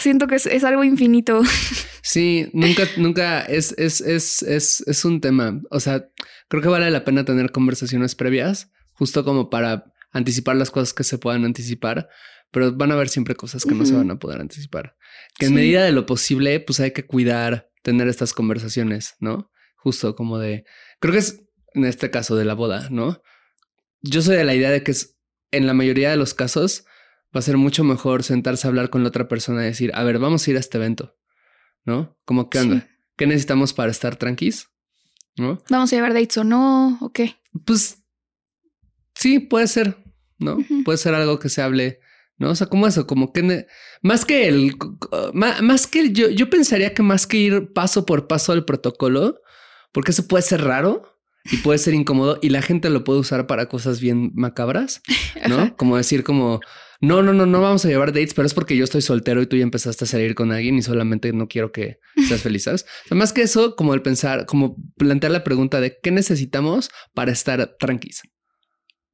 siento 0.00 0.26
que 0.26 0.36
es, 0.36 0.64
algo 0.64 0.84
infinito. 0.84 1.42
Sí, 2.00 2.48
nunca, 2.54 2.84
nunca 2.96 3.42
es, 3.42 3.74
es, 3.76 4.00
es, 4.00 4.40
es, 4.40 4.82
es 4.86 5.04
un 5.04 5.20
tema. 5.20 5.60
O 5.70 5.78
sea, 5.78 6.08
creo 6.48 6.62
que 6.62 6.70
vale 6.70 6.90
la 6.90 7.04
pena 7.04 7.26
tener 7.26 7.52
conversaciones 7.52 8.14
previas, 8.14 8.70
justo 8.94 9.26
como 9.26 9.50
para 9.50 9.92
anticipar 10.10 10.56
las 10.56 10.70
cosas 10.70 10.94
que 10.94 11.04
se 11.04 11.18
puedan 11.18 11.44
anticipar, 11.44 12.08
pero 12.50 12.74
van 12.74 12.90
a 12.90 12.94
haber 12.94 13.08
siempre 13.08 13.34
cosas 13.34 13.64
que 13.64 13.74
no 13.74 13.84
se 13.84 13.94
van 13.94 14.10
a 14.10 14.18
poder 14.18 14.40
anticipar. 14.40 14.96
Que 15.38 15.46
en 15.46 15.54
medida 15.54 15.84
de 15.84 15.92
lo 15.92 16.06
posible, 16.06 16.60
pues 16.60 16.80
hay 16.80 16.92
que 16.92 17.06
cuidar 17.06 17.70
tener 17.82 18.08
estas 18.08 18.32
conversaciones, 18.32 19.16
¿no? 19.20 19.50
Justo 19.76 20.16
como 20.16 20.38
de, 20.38 20.64
creo 21.00 21.12
que 21.12 21.18
es 21.18 21.42
en 21.74 21.84
este 21.84 22.10
caso 22.10 22.36
de 22.36 22.44
la 22.44 22.54
boda, 22.54 22.88
¿no? 22.90 23.22
Yo 24.00 24.22
soy 24.22 24.36
de 24.36 24.44
la 24.44 24.54
idea 24.54 24.70
de 24.70 24.82
que 24.82 24.92
es 24.92 25.18
en 25.50 25.66
la 25.66 25.74
mayoría 25.74 26.10
de 26.10 26.16
los 26.16 26.34
casos 26.34 26.84
va 27.34 27.40
a 27.40 27.42
ser 27.42 27.56
mucho 27.56 27.84
mejor 27.84 28.22
sentarse 28.22 28.66
a 28.66 28.70
hablar 28.70 28.90
con 28.90 29.02
la 29.02 29.08
otra 29.08 29.28
persona 29.28 29.62
y 29.62 29.66
decir, 29.66 29.90
a 29.94 30.02
ver, 30.02 30.18
vamos 30.18 30.46
a 30.46 30.50
ir 30.50 30.56
a 30.56 30.60
este 30.60 30.78
evento, 30.78 31.16
¿no? 31.84 32.16
Como, 32.24 32.48
¿qué 32.48 32.60
onda? 32.60 32.88
¿Qué 33.16 33.26
necesitamos 33.26 33.74
para 33.74 33.90
estar 33.90 34.16
tranquilos? 34.16 34.70
¿No? 35.36 35.62
¿Vamos 35.68 35.92
a 35.92 35.96
llevar 35.96 36.14
dates 36.14 36.38
o 36.38 36.44
no? 36.44 36.98
¿O 37.00 37.12
qué? 37.12 37.36
Pues 37.64 37.97
sí, 39.18 39.40
puede 39.40 39.66
ser, 39.66 39.96
¿no? 40.38 40.58
Puede 40.84 40.98
ser 40.98 41.14
algo 41.14 41.38
que 41.38 41.48
se 41.48 41.60
hable, 41.60 42.00
¿no? 42.38 42.50
O 42.50 42.54
sea, 42.54 42.68
como 42.68 42.86
eso, 42.86 43.06
como 43.06 43.32
que 43.32 43.66
más 44.02 44.24
que 44.24 44.48
el, 44.48 44.76
más, 45.32 45.86
que 45.86 46.12
yo, 46.12 46.30
yo 46.30 46.48
pensaría 46.48 46.94
que 46.94 47.02
más 47.02 47.26
que 47.26 47.36
ir 47.36 47.72
paso 47.72 48.06
por 48.06 48.28
paso 48.28 48.52
al 48.52 48.64
protocolo, 48.64 49.40
porque 49.92 50.12
eso 50.12 50.26
puede 50.28 50.42
ser 50.42 50.62
raro 50.62 51.02
y 51.50 51.58
puede 51.58 51.78
ser 51.78 51.94
incómodo 51.94 52.38
y 52.40 52.50
la 52.50 52.62
gente 52.62 52.90
lo 52.90 53.04
puede 53.04 53.20
usar 53.20 53.46
para 53.46 53.68
cosas 53.68 54.00
bien 54.00 54.30
macabras, 54.34 55.02
¿no? 55.48 55.76
Como 55.76 55.96
decir 55.96 56.22
como, 56.22 56.60
no, 57.00 57.22
no, 57.22 57.32
no, 57.32 57.46
no 57.46 57.60
vamos 57.60 57.84
a 57.84 57.88
llevar 57.88 58.12
dates, 58.12 58.34
pero 58.34 58.46
es 58.46 58.54
porque 58.54 58.76
yo 58.76 58.84
estoy 58.84 59.02
soltero 59.02 59.42
y 59.42 59.46
tú 59.46 59.56
ya 59.56 59.62
empezaste 59.62 60.04
a 60.04 60.08
salir 60.08 60.34
con 60.34 60.52
alguien 60.52 60.76
y 60.76 60.82
solamente 60.82 61.32
no 61.32 61.48
quiero 61.48 61.72
que 61.72 61.98
seas 62.28 62.42
feliz, 62.42 62.64
¿sabes? 62.64 62.86
más 63.10 63.32
que 63.32 63.42
eso, 63.42 63.74
como 63.76 63.94
el 63.94 64.02
pensar, 64.02 64.46
como 64.46 64.76
plantear 64.96 65.32
la 65.32 65.44
pregunta 65.44 65.80
de 65.80 65.98
qué 66.00 66.10
necesitamos 66.10 66.90
para 67.14 67.32
estar 67.32 67.76
tranquilos, 67.78 68.22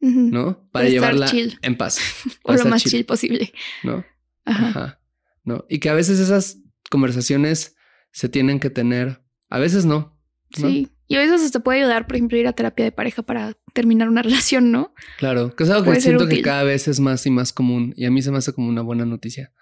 ¿no? 0.04 0.68
Para, 0.70 0.88
llevarla 0.88 1.30
en 1.62 1.76
paz. 1.76 1.98
o 2.42 2.52
lo 2.52 2.64
más 2.66 2.84
chill. 2.84 3.04
posible. 3.04 3.52
¿No? 3.82 4.04
Ajá. 4.44 5.00
¿No? 5.44 5.64
Y 5.68 5.78
que 5.78 5.88
a 5.88 5.94
veces 5.94 6.20
esas 6.20 6.58
conversaciones 6.90 7.76
se 8.12 8.28
tienen 8.28 8.60
que 8.60 8.70
tener, 8.70 9.22
a 9.48 9.58
veces 9.58 9.84
no. 9.84 10.18
Sí. 10.50 10.90
Y 11.06 11.16
a 11.16 11.18
veces 11.18 11.42
hasta 11.42 11.60
puede 11.60 11.80
ayudar, 11.80 12.06
por 12.06 12.16
ejemplo, 12.16 12.38
ir 12.38 12.46
a 12.46 12.54
terapia 12.54 12.84
de 12.84 12.92
pareja 12.92 13.22
para 13.22 13.54
terminar 13.72 14.08
una 14.08 14.22
relación, 14.22 14.70
¿no? 14.70 14.94
Claro, 15.18 15.54
que 15.54 15.64
es 15.64 15.70
algo 15.70 15.92
que 15.92 16.00
siento 16.00 16.28
que 16.28 16.42
cada 16.42 16.62
vez 16.62 16.88
es 16.88 17.00
más 17.00 17.26
y 17.26 17.30
más 17.30 17.52
común 17.52 17.92
y 17.96 18.06
a 18.06 18.10
mí 18.10 18.22
se 18.22 18.30
me 18.30 18.38
hace 18.38 18.52
como 18.52 18.68
una 18.68 18.82
buena 18.82 19.04
noticia, 19.04 19.52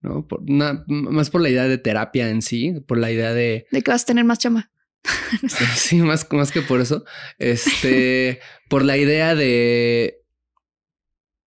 ¿no? 0.00 0.26
Por 0.26 0.42
más 0.48 1.30
por 1.30 1.40
la 1.40 1.50
idea 1.50 1.68
de 1.68 1.78
terapia 1.78 2.30
en 2.30 2.42
sí, 2.42 2.80
por 2.86 2.98
la 2.98 3.10
idea 3.10 3.32
de... 3.34 3.66
De 3.70 3.82
que 3.82 3.90
vas 3.90 4.02
a 4.02 4.06
tener 4.06 4.24
más 4.24 4.38
chama. 4.38 4.70
sí, 5.76 5.96
más, 5.96 6.26
más 6.32 6.52
que 6.52 6.62
por 6.62 6.80
eso. 6.80 7.04
Este, 7.38 8.40
por 8.68 8.84
la 8.84 8.96
idea 8.96 9.34
de... 9.34 10.16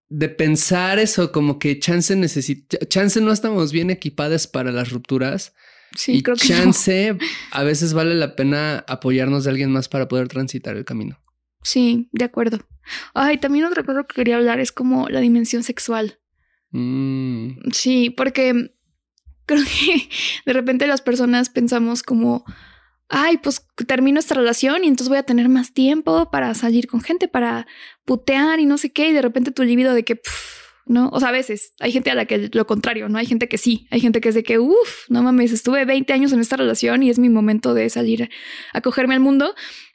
De 0.10 0.30
pensar 0.30 1.00
eso, 1.00 1.32
como 1.32 1.58
que 1.58 1.80
chance 1.80 2.16
necesita, 2.16 2.78
chance 2.88 3.20
no 3.20 3.32
estamos 3.32 3.72
bien 3.72 3.90
equipadas 3.90 4.46
para 4.46 4.72
las 4.72 4.92
rupturas 4.92 5.54
Sí, 5.96 6.24
creo 6.24 6.36
que 6.36 6.48
chance 6.48 7.18
a 7.52 7.64
veces 7.64 7.94
vale 7.94 8.16
la 8.16 8.36
pena 8.36 8.84
apoyarnos 8.88 9.44
de 9.44 9.52
alguien 9.52 9.72
más 9.72 9.90
para 9.90 10.08
poder 10.08 10.28
transitar 10.28 10.76
el 10.76 10.86
camino. 10.86 11.20
Sí, 11.62 12.10
de 12.12 12.26
acuerdo. 12.26 12.60
Ay, 13.14 13.38
también 13.38 13.66
otra 13.66 13.84
cosa 13.84 14.04
que 14.04 14.16
quería 14.16 14.36
hablar 14.36 14.60
es 14.60 14.72
como 14.72 15.08
la 15.10 15.22
dimensión 15.22 15.64
sexual. 15.64 16.20
Mm, 16.72 17.72
Sí, 17.72 18.10
porque 18.10 18.76
creo 19.46 19.64
que 19.64 20.10
de 20.46 20.54
repente 20.54 20.88
las 20.88 21.02
personas 21.02 21.50
pensamos 21.50 22.04
como, 22.04 22.44
ay, 23.10 23.38
pues 23.38 23.66
termino 23.88 24.20
esta 24.20 24.36
relación 24.36 24.84
y 24.84 24.88
entonces 24.88 25.10
voy 25.10 25.18
a 25.18 25.24
tener 25.24 25.50
más 25.50 25.74
tiempo 25.74 26.30
para 26.32 26.54
salir 26.54 26.88
con 26.88 27.02
gente, 27.02 27.28
para 27.28 27.68
putear 28.06 28.60
y 28.60 28.66
no 28.66 28.78
sé 28.78 28.92
qué, 28.92 29.10
y 29.10 29.14
de 29.14 29.22
repente 29.22 29.52
tu 29.52 29.64
libido 29.64 29.94
de 29.94 30.04
que, 30.04 30.20
¿no? 30.86 31.10
O 31.10 31.20
sea, 31.20 31.30
a 31.30 31.32
veces 31.34 31.74
hay 31.80 31.92
gente 31.92 32.12
a 32.12 32.16
la 32.16 32.26
que 32.26 32.50
lo 32.52 32.66
contrario, 32.66 33.10
¿no? 33.10 33.18
Hay 33.18 33.26
gente 33.26 33.48
que 33.48 33.58
sí, 33.58 33.88
hay 33.92 34.00
gente 34.00 34.22
que 34.22 34.30
es 34.30 34.36
de 34.36 34.44
que, 34.44 34.60
uff, 34.60 35.10
no 35.10 35.22
mames, 35.24 35.52
estuve 35.52 35.86
20 35.86 36.12
años 36.14 36.34
en 36.34 36.40
esta 36.40 36.58
relación 36.58 37.04
y 37.04 37.10
es 37.10 37.20
mi 37.20 37.30
momento 37.30 37.74
de 37.74 37.90
salir 37.90 38.30
a 38.74 38.82
cogerme 38.82 39.14
al 39.16 39.20
mundo, 39.20 39.54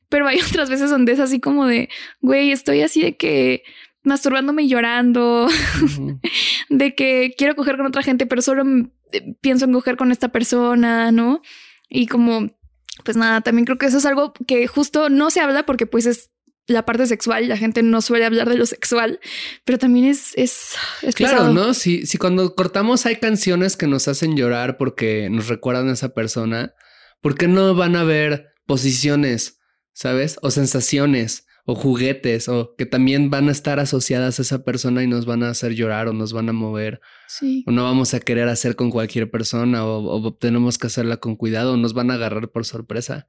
pero 0.08 0.26
hay 0.26 0.38
otras 0.48 0.70
veces 0.70 0.90
donde 0.90 1.12
es 1.12 1.20
así 1.20 1.40
como 1.40 1.66
de, 1.66 1.88
güey, 2.20 2.52
estoy 2.52 2.82
así 2.82 3.02
de 3.02 3.16
que 3.16 3.62
masturbándome 4.04 4.62
y 4.62 4.68
llorando, 4.68 5.48
de 6.68 6.94
que 6.94 7.34
quiero 7.36 7.56
coger 7.56 7.76
con 7.76 7.86
otra 7.86 8.02
gente, 8.02 8.26
pero 8.26 8.42
solo 8.42 8.64
eh, 9.12 9.34
pienso 9.40 9.64
en 9.64 9.72
coger 9.72 9.96
con 9.96 10.12
esta 10.12 10.28
persona, 10.28 11.12
¿no? 11.12 11.42
Y 11.88 12.06
como, 12.06 12.48
pues 13.04 13.16
nada, 13.16 13.40
también 13.40 13.64
creo 13.64 13.78
que 13.78 13.86
eso 13.86 13.98
es 13.98 14.06
algo 14.06 14.32
que 14.46 14.66
justo 14.66 15.08
no 15.08 15.30
se 15.30 15.40
habla 15.40 15.64
porque 15.66 15.86
pues 15.86 16.06
es 16.06 16.30
la 16.66 16.84
parte 16.84 17.06
sexual, 17.06 17.48
la 17.48 17.56
gente 17.56 17.82
no 17.82 18.02
suele 18.02 18.26
hablar 18.26 18.48
de 18.48 18.58
lo 18.58 18.66
sexual, 18.66 19.20
pero 19.64 19.78
también 19.78 20.04
es, 20.04 20.32
es, 20.36 20.74
es 21.02 21.14
Claro, 21.14 21.38
pesado. 21.38 21.54
¿no? 21.54 21.74
Si, 21.74 22.06
si 22.06 22.18
cuando 22.18 22.54
cortamos 22.54 23.06
hay 23.06 23.16
canciones 23.16 23.76
que 23.76 23.86
nos 23.86 24.06
hacen 24.06 24.36
llorar 24.36 24.76
porque 24.76 25.30
nos 25.30 25.48
recuerdan 25.48 25.88
a 25.88 25.94
esa 25.94 26.10
persona, 26.10 26.74
¿por 27.22 27.36
qué 27.36 27.48
no 27.48 27.74
van 27.74 27.96
a 27.96 28.02
haber 28.02 28.52
posiciones, 28.66 29.60
sabes? 29.94 30.38
O 30.42 30.50
sensaciones 30.50 31.46
o 31.70 31.74
juguetes 31.74 32.48
o 32.48 32.74
que 32.78 32.86
también 32.86 33.28
van 33.28 33.50
a 33.50 33.52
estar 33.52 33.78
asociadas 33.78 34.38
a 34.38 34.42
esa 34.42 34.64
persona 34.64 35.02
y 35.02 35.06
nos 35.06 35.26
van 35.26 35.42
a 35.42 35.50
hacer 35.50 35.74
llorar 35.74 36.08
o 36.08 36.14
nos 36.14 36.32
van 36.32 36.48
a 36.48 36.54
mover 36.54 37.02
Sí. 37.28 37.62
o 37.66 37.72
no 37.72 37.84
vamos 37.84 38.14
a 38.14 38.20
querer 38.20 38.48
hacer 38.48 38.74
con 38.74 38.90
cualquier 38.90 39.30
persona 39.30 39.84
o, 39.84 40.02
o 40.02 40.34
tenemos 40.34 40.78
que 40.78 40.86
hacerla 40.86 41.18
con 41.18 41.36
cuidado 41.36 41.74
o 41.74 41.76
nos 41.76 41.92
van 41.92 42.10
a 42.10 42.14
agarrar 42.14 42.50
por 42.50 42.64
sorpresa. 42.64 43.26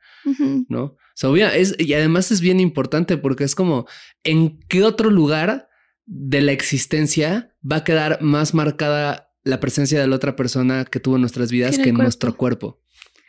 ¿no? 0.70 0.84
O 0.84 0.98
sea, 1.16 1.30
obvia- 1.30 1.54
es, 1.54 1.76
y 1.78 1.94
además 1.96 2.32
es 2.32 2.40
bien 2.40 2.62
importante 2.62 3.18
porque 3.18 3.44
es 3.44 3.56
como, 3.56 3.88
¿en 4.24 4.58
qué 4.70 4.84
otro 4.86 5.10
lugar 5.10 5.68
de 6.06 6.40
la 6.42 6.54
existencia 6.54 7.54
va 7.70 7.78
a 7.78 7.84
quedar 7.84 8.22
más 8.22 8.54
marcada 8.54 9.32
la 9.44 9.60
presencia 9.60 10.00
de 10.00 10.08
la 10.08 10.16
otra 10.16 10.38
persona 10.38 10.86
que 10.86 11.02
tuvo 11.02 11.16
en 11.16 11.22
nuestras 11.22 11.52
vidas 11.52 11.78
Que 11.78 11.90
en 11.90 11.96
nuestro 11.96 12.38
cuerpo? 12.38 12.80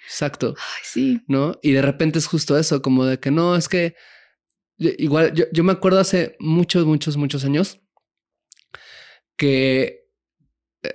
Exacto, 0.07 0.55
Ay, 0.57 0.83
sí. 0.85 1.21
¿no? 1.27 1.59
Y 1.63 1.73
de 1.73 1.83
repente 1.83 2.21
es 2.21 2.27
justo 2.27 2.57
eso, 2.57 2.81
como 2.81 3.05
de 3.07 3.19
que 3.19 3.31
no, 3.33 3.57
es 3.57 3.69
que 3.69 3.95
igual 4.81 5.35
yo, 5.35 5.45
yo 5.53 5.63
me 5.63 5.73
acuerdo 5.73 6.01
hace 6.01 6.37
muchos, 6.41 6.87
muchos, 6.87 7.17
muchos 7.17 7.45
años 7.45 7.81
que 9.37 10.07
eh, 10.83 10.95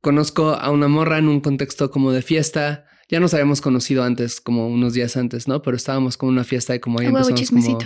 conozco 0.00 0.50
a 0.50 0.70
una 0.70 0.88
morra 0.88 1.18
en 1.18 1.28
un 1.28 1.40
contexto 1.40 1.90
como 1.90 2.12
de 2.12 2.22
fiesta. 2.22 2.86
Ya 3.08 3.20
nos 3.20 3.34
habíamos 3.34 3.60
conocido 3.60 4.04
antes, 4.04 4.40
como 4.40 4.68
unos 4.68 4.94
días 4.94 5.16
antes, 5.16 5.48
¿no? 5.48 5.62
Pero 5.62 5.76
estábamos 5.76 6.16
con 6.16 6.28
una 6.28 6.44
fiesta 6.44 6.74
y 6.74 6.80
como 6.80 7.00
ahí 7.00 7.06
A 7.06 7.10
huevo, 7.10 7.28
empezamos 7.28 7.66
como, 7.66 7.78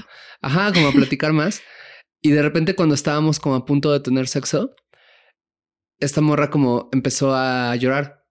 ajá, 0.43 0.73
como 0.73 0.89
a 0.89 0.93
platicar 0.93 1.33
más. 1.33 1.63
Y 2.21 2.31
de 2.31 2.43
repente 2.43 2.75
cuando 2.75 2.95
estábamos 2.95 3.39
como 3.39 3.55
a 3.55 3.65
punto 3.65 3.93
de 3.93 4.01
tener 4.01 4.29
sexo, 4.29 4.75
esta 6.01 6.21
morra 6.21 6.51
como 6.51 6.89
empezó 6.93 7.35
a 7.35 7.75
llorar, 7.77 8.27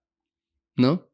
¿no? 0.76 1.10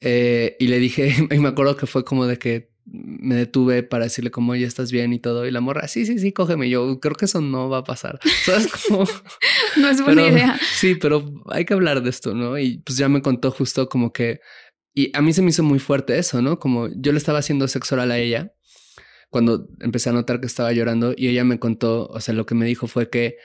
Eh, 0.00 0.56
y 0.60 0.68
le 0.68 0.78
dije, 0.78 1.12
y 1.30 1.38
me 1.38 1.48
acuerdo 1.48 1.76
que 1.76 1.86
fue 1.86 2.04
como 2.04 2.26
de 2.26 2.38
que 2.38 2.67
me 2.90 3.34
detuve 3.34 3.82
para 3.82 4.04
decirle 4.04 4.30
como, 4.30 4.52
oye, 4.52 4.64
¿estás 4.64 4.90
bien? 4.90 5.12
Y 5.12 5.18
todo. 5.18 5.46
Y 5.46 5.50
la 5.50 5.60
morra, 5.60 5.88
sí, 5.88 6.06
sí, 6.06 6.18
sí, 6.18 6.32
cógeme. 6.32 6.66
Y 6.66 6.70
yo 6.70 7.00
creo 7.00 7.14
que 7.14 7.26
eso 7.26 7.40
no 7.40 7.68
va 7.68 7.78
a 7.78 7.84
pasar. 7.84 8.18
¿Sabes? 8.44 8.68
Como, 8.68 9.04
No 9.76 9.88
es 9.88 10.02
buena 10.02 10.22
pero, 10.22 10.36
idea. 10.36 10.60
Sí, 10.72 10.94
pero 10.94 11.24
hay 11.50 11.64
que 11.64 11.74
hablar 11.74 12.02
de 12.02 12.10
esto, 12.10 12.34
¿no? 12.34 12.58
Y 12.58 12.78
pues 12.78 12.98
ya 12.98 13.08
me 13.08 13.22
contó 13.22 13.50
justo 13.50 13.88
como 13.88 14.12
que... 14.12 14.40
Y 14.94 15.16
a 15.16 15.22
mí 15.22 15.32
se 15.32 15.42
me 15.42 15.50
hizo 15.50 15.62
muy 15.62 15.78
fuerte 15.78 16.18
eso, 16.18 16.42
¿no? 16.42 16.58
Como 16.58 16.88
yo 16.88 17.12
le 17.12 17.18
estaba 17.18 17.38
haciendo 17.38 17.68
sexo 17.68 17.94
oral 17.94 18.10
a 18.10 18.18
ella 18.18 18.52
cuando 19.30 19.68
empecé 19.80 20.10
a 20.10 20.12
notar 20.12 20.40
que 20.40 20.46
estaba 20.46 20.72
llorando 20.72 21.14
y 21.16 21.28
ella 21.28 21.44
me 21.44 21.58
contó, 21.58 22.06
o 22.06 22.20
sea, 22.20 22.34
lo 22.34 22.46
que 22.46 22.54
me 22.54 22.66
dijo 22.66 22.86
fue 22.86 23.10
que 23.10 23.36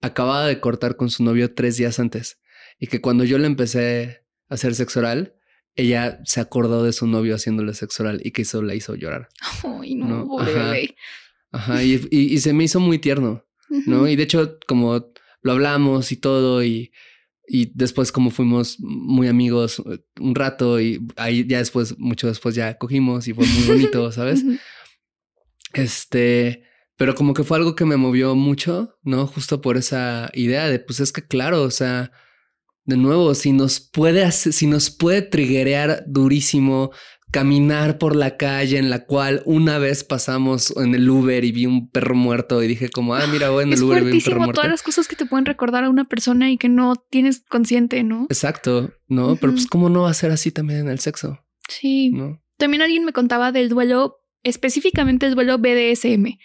acababa 0.00 0.46
de 0.46 0.60
cortar 0.60 0.96
con 0.96 1.10
su 1.10 1.24
novio 1.24 1.54
tres 1.54 1.76
días 1.76 1.98
antes 1.98 2.40
y 2.78 2.86
que 2.86 3.00
cuando 3.00 3.24
yo 3.24 3.38
le 3.38 3.46
empecé 3.46 4.24
a 4.48 4.54
hacer 4.54 4.74
sexo 4.74 5.00
oral, 5.00 5.34
ella 5.76 6.20
se 6.24 6.40
acordó 6.40 6.84
de 6.84 6.92
su 6.92 7.06
novio 7.06 7.34
haciéndole 7.34 7.74
sexo 7.74 8.02
oral 8.02 8.20
y 8.24 8.30
que 8.32 8.42
eso 8.42 8.62
la 8.62 8.74
hizo 8.74 8.94
llorar. 8.94 9.28
Ay, 9.80 9.94
no, 9.94 10.06
No, 10.06 10.26
pobre 10.26 10.52
ajá. 10.52 10.70
bebé. 10.70 10.96
Ajá, 11.50 11.82
y, 11.84 11.94
y- 12.10 12.34
y 12.34 12.38
se 12.38 12.52
me 12.52 12.64
hizo 12.64 12.80
muy 12.80 12.98
tierno. 12.98 13.44
¿no? 13.86 14.06
Y 14.06 14.16
de 14.16 14.22
hecho, 14.24 14.58
como 14.68 15.12
lo 15.42 15.52
hablamos 15.52 16.12
y 16.12 16.16
todo, 16.16 16.62
y, 16.62 16.92
y 17.48 17.72
después 17.74 18.12
como 18.12 18.30
fuimos 18.30 18.76
muy 18.80 19.28
amigos 19.28 19.82
eh, 19.90 19.98
un 20.20 20.34
rato 20.34 20.78
y 20.80 21.00
ahí 21.16 21.46
ya 21.46 21.56
después, 21.58 21.98
mucho 21.98 22.26
después 22.28 22.54
ya 22.54 22.76
cogimos 22.76 23.26
y 23.28 23.32
fue 23.32 23.46
muy 23.46 23.62
bonito, 23.66 24.12
¿sabes? 24.12 24.44
Este, 25.72 26.64
pero 26.96 27.14
como 27.14 27.34
que 27.34 27.44
fue 27.44 27.56
algo 27.56 27.74
que 27.74 27.84
me 27.84 27.96
movió 27.96 28.34
mucho, 28.34 28.98
¿no? 29.02 29.26
Justo 29.26 29.60
por 29.60 29.76
esa 29.76 30.30
idea 30.34 30.68
de, 30.68 30.78
pues 30.78 31.00
es 31.00 31.12
que 31.12 31.22
claro, 31.26 31.62
o 31.62 31.70
sea, 31.70 32.12
de 32.84 32.96
nuevo, 32.96 33.34
si 33.34 33.52
nos 33.52 33.80
puede 33.80 34.24
hacer, 34.24 34.52
si 34.52 34.66
nos 34.66 34.90
puede 34.90 35.22
triguerear 35.22 36.04
durísimo 36.06 36.90
caminar 37.30 37.96
por 37.96 38.14
la 38.14 38.36
calle 38.36 38.76
en 38.76 38.90
la 38.90 39.06
cual 39.06 39.42
una 39.46 39.78
vez 39.78 40.04
pasamos 40.04 40.74
en 40.76 40.94
el 40.94 41.08
Uber 41.08 41.42
y 41.44 41.52
vi 41.52 41.64
un 41.64 41.88
perro 41.88 42.14
muerto 42.14 42.62
y 42.62 42.66
dije 42.68 42.90
como, 42.90 43.14
ah, 43.14 43.26
mira, 43.26 43.48
voy 43.48 43.64
en 43.64 43.72
Es 43.72 43.78
el 43.78 43.84
Uber 43.86 44.02
y 44.02 44.06
vi 44.06 44.12
un 44.18 44.22
perro 44.22 44.36
muerto. 44.40 44.54
todas 44.54 44.70
las 44.70 44.82
cosas 44.82 45.08
que 45.08 45.16
te 45.16 45.24
pueden 45.24 45.46
recordar 45.46 45.84
a 45.84 45.88
una 45.90 46.04
persona 46.04 46.50
y 46.50 46.58
que 46.58 46.68
no 46.68 46.94
tienes 47.08 47.42
consciente, 47.48 48.02
¿no? 48.02 48.26
Exacto, 48.28 48.92
¿no? 49.08 49.36
Pero 49.36 49.52
pues 49.54 49.66
cómo 49.66 49.88
no 49.88 50.02
va 50.02 50.10
a 50.10 50.14
ser 50.14 50.30
así 50.30 50.50
también 50.52 50.80
en 50.80 50.88
el 50.88 50.98
sexo, 50.98 51.38
Sí. 51.68 52.10
¿no? 52.10 52.42
También 52.58 52.82
alguien 52.82 53.04
me 53.06 53.12
contaba 53.14 53.50
del 53.50 53.70
duelo, 53.70 54.18
específicamente 54.42 55.24
el 55.26 55.34
duelo 55.34 55.56
BDSM, 55.58 56.36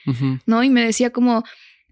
¿no? 0.45 0.63
Y 0.63 0.69
me 0.69 0.85
decía 0.85 1.09
como, 1.11 1.43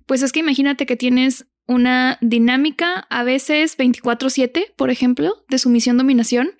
pues 0.05 0.21
es 0.21 0.31
que 0.31 0.39
imagínate 0.39 0.85
que 0.85 0.95
tienes 0.95 1.47
una 1.67 2.17
dinámica 2.21 3.07
a 3.09 3.23
veces 3.23 3.77
24/7, 3.77 4.73
por 4.75 4.89
ejemplo, 4.89 5.45
de 5.49 5.57
sumisión-dominación, 5.57 6.51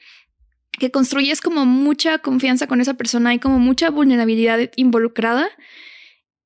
que 0.72 0.92
construyes 0.92 1.42
como 1.42 1.66
mucha 1.66 2.18
confianza 2.20 2.68
con 2.68 2.82
esa 2.82 2.96
persona 2.96 3.34
y 3.34 3.40
como 3.40 3.60
mucha 3.60 3.90
vulnerabilidad 3.90 4.72
involucrada 4.76 5.48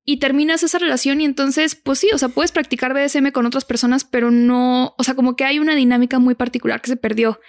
y 0.04 0.18
terminas 0.18 0.62
esa 0.62 0.78
relación 0.78 1.20
y 1.20 1.24
entonces, 1.24 1.74
pues 1.74 1.98
sí, 1.98 2.08
o 2.12 2.18
sea, 2.18 2.28
puedes 2.28 2.52
practicar 2.52 2.94
BDSM 2.94 3.32
con 3.32 3.46
otras 3.46 3.64
personas, 3.64 4.04
pero 4.04 4.30
no, 4.30 4.94
o 4.98 5.04
sea, 5.04 5.14
como 5.14 5.36
que 5.36 5.44
hay 5.44 5.58
una 5.58 5.74
dinámica 5.74 6.18
muy 6.18 6.34
particular 6.34 6.80
que 6.80 6.88
se 6.88 6.96
perdió, 6.96 7.40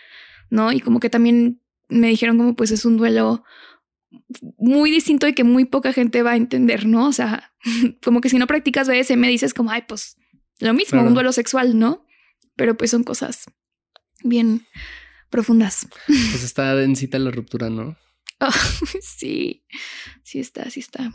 ¿no? 0.50 0.72
Y 0.72 0.80
como 0.80 1.00
que 1.00 1.10
también 1.10 1.62
me 1.90 2.08
dijeron 2.08 2.38
como 2.38 2.56
pues 2.56 2.72
es 2.72 2.86
un 2.86 2.98
duelo 2.98 3.44
muy 4.58 4.92
distinto 4.92 5.28
y 5.28 5.34
que 5.34 5.44
muy 5.44 5.66
poca 5.66 5.94
gente 5.94 6.24
va 6.24 6.32
a 6.32 6.38
entender, 6.38 6.86
¿no? 6.86 7.08
O 7.08 7.14
sea, 7.14 7.54
como 8.04 8.22
que 8.22 8.30
si 8.30 8.38
no 8.38 8.48
practicas 8.48 8.88
BDSM 8.88 9.22
dices 9.24 9.54
como, 9.54 9.72
ay, 9.72 9.84
pues 9.88 10.18
lo 10.62 10.74
mismo, 10.74 10.98
Claro. 10.98 11.08
un 11.08 11.14
duelo 11.14 11.32
sexual, 11.32 11.78
¿no? 11.78 12.06
Pero 12.56 12.76
pues 12.78 12.92
son 12.92 13.04
cosas 13.04 13.46
bien 14.24 14.66
profundas. 15.30 15.88
Pues 16.08 16.44
está 16.44 16.76
densita 16.76 17.18
la 17.20 17.32
ruptura, 17.32 17.70
¿no? 17.70 17.98
Ah, 18.44 18.52
sí, 19.02 19.64
sí 20.24 20.40
está, 20.40 20.68
sí 20.72 20.80
está. 20.80 21.12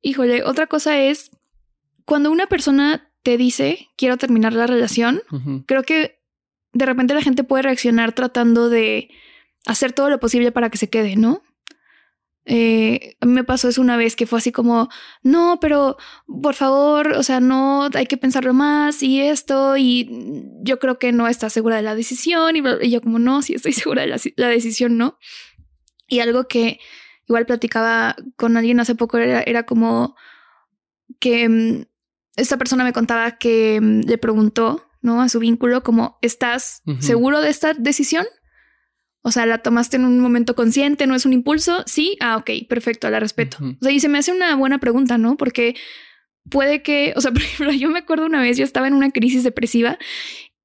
Híjole, 0.00 0.44
otra 0.44 0.66
cosa 0.68 1.00
es 1.00 1.30
cuando 2.04 2.30
una 2.30 2.46
persona 2.46 3.10
te 3.24 3.36
dice 3.36 3.88
quiero 3.96 4.16
terminar 4.16 4.52
la 4.52 4.68
relación, 4.68 5.22
creo 5.66 5.82
que 5.82 6.20
de 6.72 6.86
repente 6.86 7.14
la 7.14 7.22
gente 7.22 7.42
puede 7.42 7.64
reaccionar 7.64 8.12
tratando 8.12 8.68
de 8.68 9.10
hacer 9.66 9.92
todo 9.92 10.08
lo 10.08 10.20
posible 10.20 10.52
para 10.52 10.70
que 10.70 10.78
se 10.78 10.88
quede, 10.88 11.16
¿no? 11.16 11.42
Eh, 12.48 13.16
me 13.26 13.42
pasó 13.42 13.68
eso 13.68 13.80
una 13.80 13.96
vez 13.96 14.14
que 14.14 14.26
fue 14.26 14.38
así 14.38 14.52
como, 14.52 14.88
no, 15.24 15.58
pero 15.60 15.96
por 16.42 16.54
favor, 16.54 17.08
o 17.12 17.22
sea, 17.24 17.40
no, 17.40 17.88
hay 17.92 18.06
que 18.06 18.16
pensarlo 18.16 18.54
más 18.54 19.02
y 19.02 19.20
esto, 19.20 19.76
y 19.76 20.08
yo 20.62 20.78
creo 20.78 20.98
que 21.00 21.10
no 21.10 21.26
estás 21.26 21.52
segura 21.52 21.74
de 21.74 21.82
la 21.82 21.96
decisión, 21.96 22.54
y, 22.54 22.62
y 22.82 22.90
yo 22.90 23.00
como, 23.00 23.18
no, 23.18 23.42
sí 23.42 23.54
estoy 23.54 23.72
segura 23.72 24.02
de 24.02 24.08
la, 24.08 24.16
la 24.36 24.48
decisión, 24.48 24.96
¿no? 24.96 25.18
Y 26.06 26.20
algo 26.20 26.46
que 26.46 26.78
igual 27.28 27.46
platicaba 27.46 28.14
con 28.36 28.56
alguien 28.56 28.78
hace 28.78 28.94
poco 28.94 29.18
era, 29.18 29.42
era 29.42 29.64
como 29.64 30.14
que 31.18 31.48
mm, 31.48 31.82
esta 32.36 32.58
persona 32.58 32.84
me 32.84 32.92
contaba 32.92 33.38
que 33.38 33.80
mm, 33.80 34.00
le 34.06 34.18
preguntó, 34.18 34.86
¿no? 35.02 35.20
A 35.20 35.28
su 35.28 35.40
vínculo, 35.40 35.82
como, 35.82 36.18
¿estás 36.22 36.82
seguro 37.00 37.40
de 37.40 37.50
esta 37.50 37.74
decisión? 37.74 38.24
O 39.26 39.32
sea, 39.32 39.44
¿la 39.44 39.58
tomaste 39.58 39.96
en 39.96 40.04
un 40.04 40.20
momento 40.20 40.54
consciente? 40.54 41.08
¿No 41.08 41.16
es 41.16 41.26
un 41.26 41.32
impulso? 41.32 41.82
Sí. 41.84 42.16
Ah, 42.20 42.36
ok, 42.36 42.48
perfecto, 42.68 43.10
la 43.10 43.18
respeto. 43.18 43.56
Ujú. 43.58 43.76
O 43.80 43.84
sea, 43.84 43.90
y 43.90 43.98
se 43.98 44.08
me 44.08 44.18
hace 44.18 44.30
una 44.30 44.54
buena 44.54 44.78
pregunta, 44.78 45.18
¿no? 45.18 45.36
Porque 45.36 45.74
puede 46.48 46.80
que, 46.80 47.12
o 47.16 47.20
sea, 47.20 47.32
por 47.32 47.42
ejemplo, 47.42 47.72
yo 47.72 47.90
me 47.90 47.98
acuerdo 47.98 48.26
una 48.26 48.40
vez, 48.40 48.56
yo 48.56 48.62
estaba 48.62 48.86
en 48.86 48.94
una 48.94 49.10
crisis 49.10 49.42
depresiva 49.42 49.98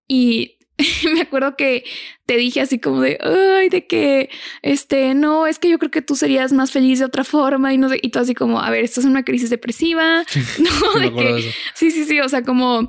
y 0.08 0.60
me 1.12 1.22
acuerdo 1.22 1.56
que 1.56 1.86
te 2.28 2.38
dije 2.38 2.62
así 2.62 2.78
como 2.78 3.02
de, 3.02 3.18
ay, 3.24 3.70
de 3.70 3.88
que, 3.88 4.30
este, 4.62 5.16
no, 5.16 5.48
es 5.48 5.58
que 5.58 5.68
yo 5.68 5.80
creo 5.80 5.90
que 5.90 6.04
tú 6.04 6.16
serías 6.16 6.54
más 6.54 6.72
feliz 6.72 7.00
de 7.00 7.06
otra 7.06 7.24
forma 7.24 7.74
y 7.74 7.80
no 7.80 7.90
sé, 7.90 7.98
y 8.00 8.10
tú 8.10 8.20
así 8.20 8.36
como, 8.36 8.62
a 8.62 8.70
ver, 8.70 8.84
estás 8.84 9.06
en 9.06 9.10
una 9.10 9.24
crisis 9.24 9.50
depresiva, 9.50 10.24
no, 10.60 11.00
de 11.02 11.12
que, 11.12 11.52
sí, 11.74 11.90
sí, 11.90 12.06
sí, 12.06 12.20
o 12.20 12.30
sea, 12.30 12.44
como, 12.44 12.82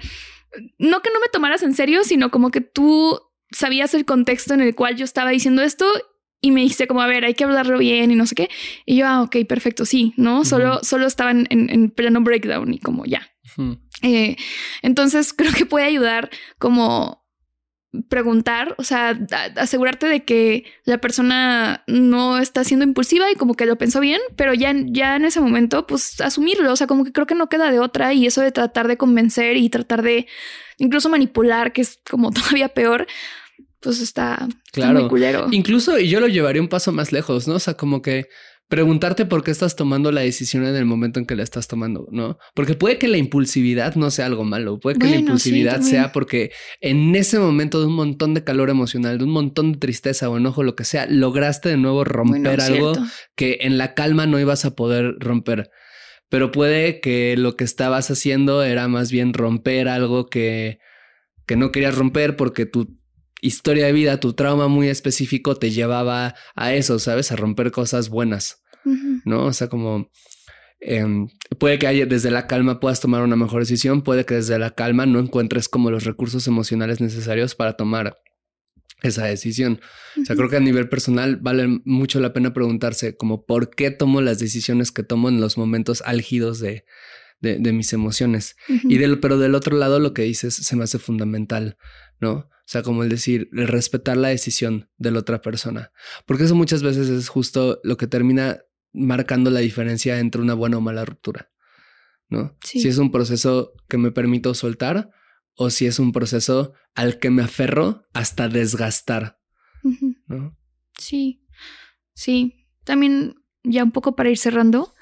no 0.76 1.00
que 1.00 1.10
no 1.14 1.20
me 1.20 1.28
tomaras 1.32 1.62
en 1.62 1.72
serio, 1.72 2.04
sino 2.04 2.30
como 2.30 2.50
que 2.50 2.60
tú 2.60 3.18
sabías 3.52 3.94
el 3.94 4.04
contexto 4.04 4.54
en 4.54 4.60
el 4.60 4.74
cual 4.74 4.96
yo 4.96 5.04
estaba 5.04 5.30
diciendo 5.30 5.62
esto 5.62 5.86
y 6.40 6.50
me 6.50 6.62
dijiste 6.62 6.88
como, 6.88 7.00
a 7.00 7.06
ver, 7.06 7.24
hay 7.24 7.34
que 7.34 7.44
hablarlo 7.44 7.78
bien 7.78 8.10
y 8.10 8.16
no 8.16 8.26
sé 8.26 8.34
qué. 8.34 8.50
Y 8.84 8.96
yo, 8.96 9.06
ah, 9.06 9.22
ok, 9.22 9.36
perfecto, 9.48 9.86
sí, 9.86 10.12
¿no? 10.16 10.44
Solo, 10.44 10.80
solo 10.82 11.06
estaba 11.06 11.30
en, 11.30 11.46
en, 11.48 11.90
pleno 11.90 12.20
breakdown 12.20 12.74
y 12.74 12.78
como 12.78 13.04
ya. 13.04 13.28
Eh, 14.02 14.36
entonces 14.82 15.32
creo 15.32 15.52
que 15.52 15.66
puede 15.66 15.86
ayudar 15.86 16.30
como 16.58 17.22
preguntar, 18.08 18.74
o 18.78 18.84
sea, 18.84 19.18
asegurarte 19.56 20.06
de 20.06 20.24
que 20.24 20.64
la 20.84 20.98
persona 20.98 21.84
no 21.86 22.38
está 22.38 22.64
siendo 22.64 22.86
impulsiva 22.86 23.30
y 23.30 23.34
como 23.34 23.54
que 23.54 23.66
lo 23.66 23.76
pensó 23.76 24.00
bien, 24.00 24.20
pero 24.34 24.54
ya, 24.54 24.74
ya 24.86 25.16
en 25.16 25.26
ese 25.26 25.40
momento, 25.40 25.86
pues 25.86 26.20
asumirlo, 26.22 26.72
o 26.72 26.76
sea, 26.76 26.86
como 26.86 27.04
que 27.04 27.12
creo 27.12 27.26
que 27.26 27.34
no 27.34 27.50
queda 27.50 27.70
de 27.70 27.80
otra 27.80 28.14
y 28.14 28.26
eso 28.26 28.40
de 28.40 28.50
tratar 28.50 28.88
de 28.88 28.96
convencer 28.96 29.58
y 29.58 29.68
tratar 29.68 30.00
de 30.02 30.26
incluso 30.78 31.10
manipular, 31.10 31.72
que 31.72 31.82
es 31.82 32.00
como 32.10 32.30
todavía 32.32 32.68
peor, 32.70 33.06
pues 33.82 34.00
está, 34.00 34.48
claro. 34.72 35.00
muy 35.00 35.08
culero. 35.08 35.48
Incluso 35.50 35.98
yo 35.98 36.20
lo 36.20 36.28
llevaría 36.28 36.62
un 36.62 36.68
paso 36.68 36.92
más 36.92 37.12
lejos, 37.12 37.48
¿no? 37.48 37.54
O 37.54 37.58
sea, 37.58 37.74
como 37.74 38.00
que 38.00 38.28
preguntarte 38.72 39.26
por 39.26 39.44
qué 39.44 39.50
estás 39.50 39.76
tomando 39.76 40.10
la 40.12 40.22
decisión 40.22 40.64
en 40.64 40.74
el 40.76 40.86
momento 40.86 41.20
en 41.20 41.26
que 41.26 41.36
la 41.36 41.42
estás 41.42 41.68
tomando, 41.68 42.08
¿no? 42.10 42.38
Porque 42.54 42.72
puede 42.72 42.96
que 42.96 43.06
la 43.06 43.18
impulsividad 43.18 43.96
no 43.96 44.10
sea 44.10 44.24
algo 44.24 44.44
malo, 44.44 44.80
puede 44.80 44.98
que 44.98 45.10
la 45.10 45.16
impulsividad 45.16 45.82
sea 45.82 46.10
porque 46.10 46.52
en 46.80 47.14
ese 47.14 47.38
momento 47.38 47.80
de 47.80 47.88
un 47.88 47.94
montón 47.94 48.32
de 48.32 48.44
calor 48.44 48.70
emocional, 48.70 49.18
de 49.18 49.24
un 49.24 49.30
montón 49.30 49.72
de 49.72 49.78
tristeza 49.78 50.30
o 50.30 50.38
enojo, 50.38 50.62
lo 50.62 50.74
que 50.74 50.84
sea, 50.84 51.04
lograste 51.06 51.68
de 51.68 51.76
nuevo 51.76 52.02
romper 52.04 52.62
algo 52.62 52.94
que 53.36 53.58
en 53.60 53.76
la 53.76 53.92
calma 53.92 54.24
no 54.24 54.40
ibas 54.40 54.64
a 54.64 54.74
poder 54.74 55.16
romper. 55.18 55.68
Pero 56.30 56.50
puede 56.50 57.00
que 57.00 57.36
lo 57.36 57.56
que 57.56 57.64
estabas 57.64 58.10
haciendo 58.10 58.62
era 58.62 58.88
más 58.88 59.12
bien 59.12 59.34
romper 59.34 59.86
algo 59.88 60.28
que, 60.28 60.78
que 61.46 61.56
no 61.56 61.72
querías 61.72 61.94
romper 61.94 62.36
porque 62.36 62.64
tu 62.64 63.01
historia 63.42 63.84
de 63.84 63.92
vida, 63.92 64.20
tu 64.20 64.32
trauma 64.32 64.68
muy 64.68 64.88
específico 64.88 65.56
te 65.56 65.70
llevaba 65.70 66.34
a 66.54 66.72
eso, 66.72 66.98
¿sabes? 66.98 67.30
A 67.32 67.36
romper 67.36 67.70
cosas 67.70 68.08
buenas. 68.08 68.62
¿no? 69.24 69.46
O 69.46 69.52
sea, 69.52 69.68
como 69.68 70.10
em, 70.80 71.28
puede 71.58 71.78
que 71.78 71.86
haya, 71.86 72.06
desde 72.06 72.30
la 72.30 72.46
calma 72.46 72.80
puedas 72.80 73.00
tomar 73.00 73.22
una 73.22 73.36
mejor 73.36 73.60
decisión, 73.60 74.02
puede 74.02 74.24
que 74.24 74.34
desde 74.34 74.58
la 74.58 74.70
calma 74.70 75.06
no 75.06 75.18
encuentres 75.18 75.68
como 75.68 75.90
los 75.90 76.04
recursos 76.04 76.46
emocionales 76.46 77.00
necesarios 77.00 77.54
para 77.54 77.76
tomar 77.76 78.18
esa 79.02 79.26
decisión. 79.26 79.80
O 80.20 80.24
sea, 80.24 80.36
creo 80.36 80.48
que 80.48 80.56
a 80.56 80.60
nivel 80.60 80.88
personal 80.88 81.36
vale 81.36 81.80
mucho 81.84 82.20
la 82.20 82.32
pena 82.32 82.52
preguntarse 82.52 83.16
como 83.16 83.44
por 83.44 83.70
qué 83.70 83.90
tomo 83.90 84.20
las 84.20 84.38
decisiones 84.38 84.92
que 84.92 85.02
tomo 85.02 85.28
en 85.28 85.40
los 85.40 85.58
momentos 85.58 86.02
álgidos 86.06 86.60
de, 86.60 86.84
de, 87.40 87.72
mis 87.72 87.92
emociones. 87.92 88.54
Y 88.68 88.98
del, 88.98 89.18
pero 89.18 89.38
del 89.38 89.56
otro 89.56 89.76
lado 89.76 89.98
lo 89.98 90.14
que 90.14 90.22
dices 90.22 90.54
se 90.54 90.76
me 90.76 90.84
hace 90.84 90.98
fundamental, 90.98 91.76
¿no? 92.20 92.48
O 92.64 92.68
sea, 92.72 92.82
como 92.82 93.02
el 93.02 93.08
decir, 93.08 93.50
el 93.52 93.68
respetar 93.68 94.16
la 94.16 94.28
decisión 94.28 94.88
de 94.96 95.10
la 95.10 95.18
otra 95.18 95.42
persona. 95.42 95.92
Porque 96.26 96.44
eso 96.44 96.54
muchas 96.54 96.82
veces 96.82 97.08
es 97.08 97.28
justo 97.28 97.80
lo 97.82 97.96
que 97.96 98.06
termina 98.06 98.62
marcando 98.92 99.50
la 99.50 99.60
diferencia 99.60 100.18
entre 100.18 100.40
una 100.40 100.54
buena 100.54 100.78
o 100.78 100.80
mala 100.80 101.04
ruptura, 101.04 101.50
¿no? 102.28 102.56
Si 102.62 102.86
es 102.86 102.98
un 102.98 103.10
proceso 103.10 103.72
que 103.88 103.98
me 103.98 104.12
permito 104.12 104.54
soltar 104.54 105.10
o 105.54 105.70
si 105.70 105.86
es 105.86 105.98
un 105.98 106.12
proceso 106.12 106.72
al 106.94 107.18
que 107.18 107.30
me 107.30 107.42
aferro 107.42 108.06
hasta 108.12 108.48
desgastar, 108.48 109.40
¿no? 110.26 110.56
Sí, 110.98 111.44
sí. 112.14 112.68
También 112.84 113.36
ya 113.64 113.82
un 113.84 113.92
poco 113.92 114.14
para 114.14 114.30
ir 114.30 114.38
cerrando, 114.38 114.94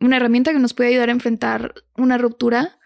una 0.00 0.16
herramienta 0.16 0.52
que 0.52 0.58
nos 0.58 0.74
puede 0.74 0.90
ayudar 0.90 1.08
a 1.08 1.12
enfrentar 1.12 1.74
una 1.96 2.18
ruptura 2.18 2.78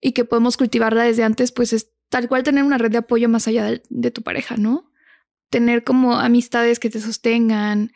y 0.00 0.12
que 0.12 0.24
podemos 0.24 0.56
cultivarla 0.56 1.04
desde 1.04 1.24
antes, 1.24 1.52
pues 1.52 1.72
es 1.72 1.92
tal 2.08 2.28
cual 2.28 2.42
tener 2.42 2.64
una 2.64 2.78
red 2.78 2.90
de 2.90 2.98
apoyo 2.98 3.28
más 3.28 3.48
allá 3.48 3.64
de, 3.64 3.82
de 3.88 4.10
tu 4.10 4.22
pareja, 4.22 4.56
¿no? 4.56 4.90
Tener 5.50 5.84
como 5.84 6.14
amistades 6.18 6.78
que 6.78 6.90
te 6.90 7.00
sostengan, 7.00 7.92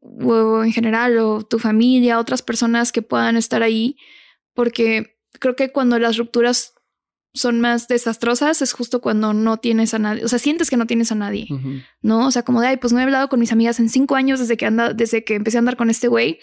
o 0.00 0.64
en 0.64 0.72
general, 0.72 1.18
o 1.18 1.42
tu 1.42 1.58
familia, 1.58 2.18
otras 2.18 2.42
personas 2.42 2.92
que 2.92 3.02
puedan 3.02 3.36
estar 3.36 3.62
ahí, 3.62 3.96
porque 4.54 5.18
creo 5.38 5.56
que 5.56 5.70
cuando 5.70 5.98
las 5.98 6.16
rupturas 6.16 6.74
son 7.34 7.60
más 7.60 7.88
desastrosas 7.88 8.60
es 8.60 8.74
justo 8.74 9.00
cuando 9.00 9.32
no 9.32 9.56
tienes 9.56 9.94
a 9.94 9.98
nadie, 9.98 10.24
o 10.24 10.28
sea, 10.28 10.38
sientes 10.38 10.68
que 10.68 10.76
no 10.76 10.86
tienes 10.86 11.12
a 11.12 11.14
nadie, 11.14 11.46
¿no? 12.02 12.26
O 12.26 12.30
sea, 12.30 12.42
como 12.42 12.60
de, 12.60 12.68
ay, 12.68 12.76
pues 12.76 12.92
no 12.92 13.00
he 13.00 13.02
hablado 13.02 13.28
con 13.28 13.40
mis 13.40 13.52
amigas 13.52 13.80
en 13.80 13.88
cinco 13.88 14.16
años 14.16 14.38
desde 14.38 14.56
que 14.56 14.66
anda, 14.66 14.92
desde 14.92 15.24
que 15.24 15.34
empecé 15.34 15.56
a 15.56 15.60
andar 15.60 15.76
con 15.76 15.88
este 15.88 16.08
güey, 16.08 16.40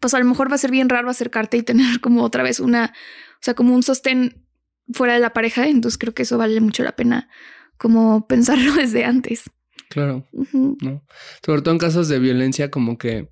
pues 0.00 0.14
a 0.14 0.18
lo 0.18 0.24
mejor 0.24 0.50
va 0.50 0.54
a 0.54 0.58
ser 0.58 0.70
bien 0.70 0.88
raro 0.88 1.10
acercarte 1.10 1.56
y 1.56 1.62
tener 1.62 2.00
como 2.00 2.22
otra 2.22 2.42
vez 2.42 2.60
una, 2.60 2.92
o 2.94 3.42
sea, 3.42 3.54
como 3.54 3.74
un 3.74 3.82
sostén 3.82 4.45
fuera 4.92 5.14
de 5.14 5.20
la 5.20 5.32
pareja, 5.32 5.66
entonces 5.68 5.98
creo 5.98 6.14
que 6.14 6.22
eso 6.22 6.38
vale 6.38 6.60
mucho 6.60 6.82
la 6.82 6.96
pena 6.96 7.28
como 7.76 8.26
pensarlo 8.26 8.74
desde 8.76 9.04
antes. 9.04 9.50
Claro. 9.88 10.26
¿no? 10.52 11.04
Sobre 11.44 11.62
todo 11.62 11.72
en 11.72 11.78
casos 11.78 12.08
de 12.08 12.18
violencia, 12.18 12.70
como 12.70 12.98
que 12.98 13.30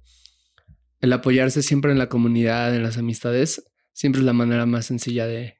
el 1.00 1.12
apoyarse 1.12 1.62
siempre 1.62 1.92
en 1.92 1.98
la 1.98 2.08
comunidad, 2.08 2.74
en 2.74 2.82
las 2.82 2.96
amistades, 2.96 3.64
siempre 3.92 4.20
es 4.20 4.24
la 4.24 4.32
manera 4.32 4.66
más 4.66 4.86
sencilla 4.86 5.26
de, 5.26 5.58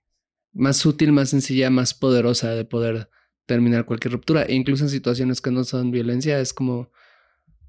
más 0.53 0.85
útil, 0.87 1.13
más 1.13 1.31
sencilla, 1.31 1.69
más 1.71 1.95
poderosa 1.95 2.51
de 2.53 2.65
poder 2.65 3.11
terminar 3.47 3.85
cualquier 3.85 4.13
ruptura. 4.13 4.45
E 4.45 4.55
incluso 4.55 4.85
en 4.85 4.91
situaciones 4.91 5.41
que 5.41 5.51
no 5.51 5.65
son 5.65 5.91
violencia, 5.91 6.41
es 6.41 6.55
como, 6.55 6.91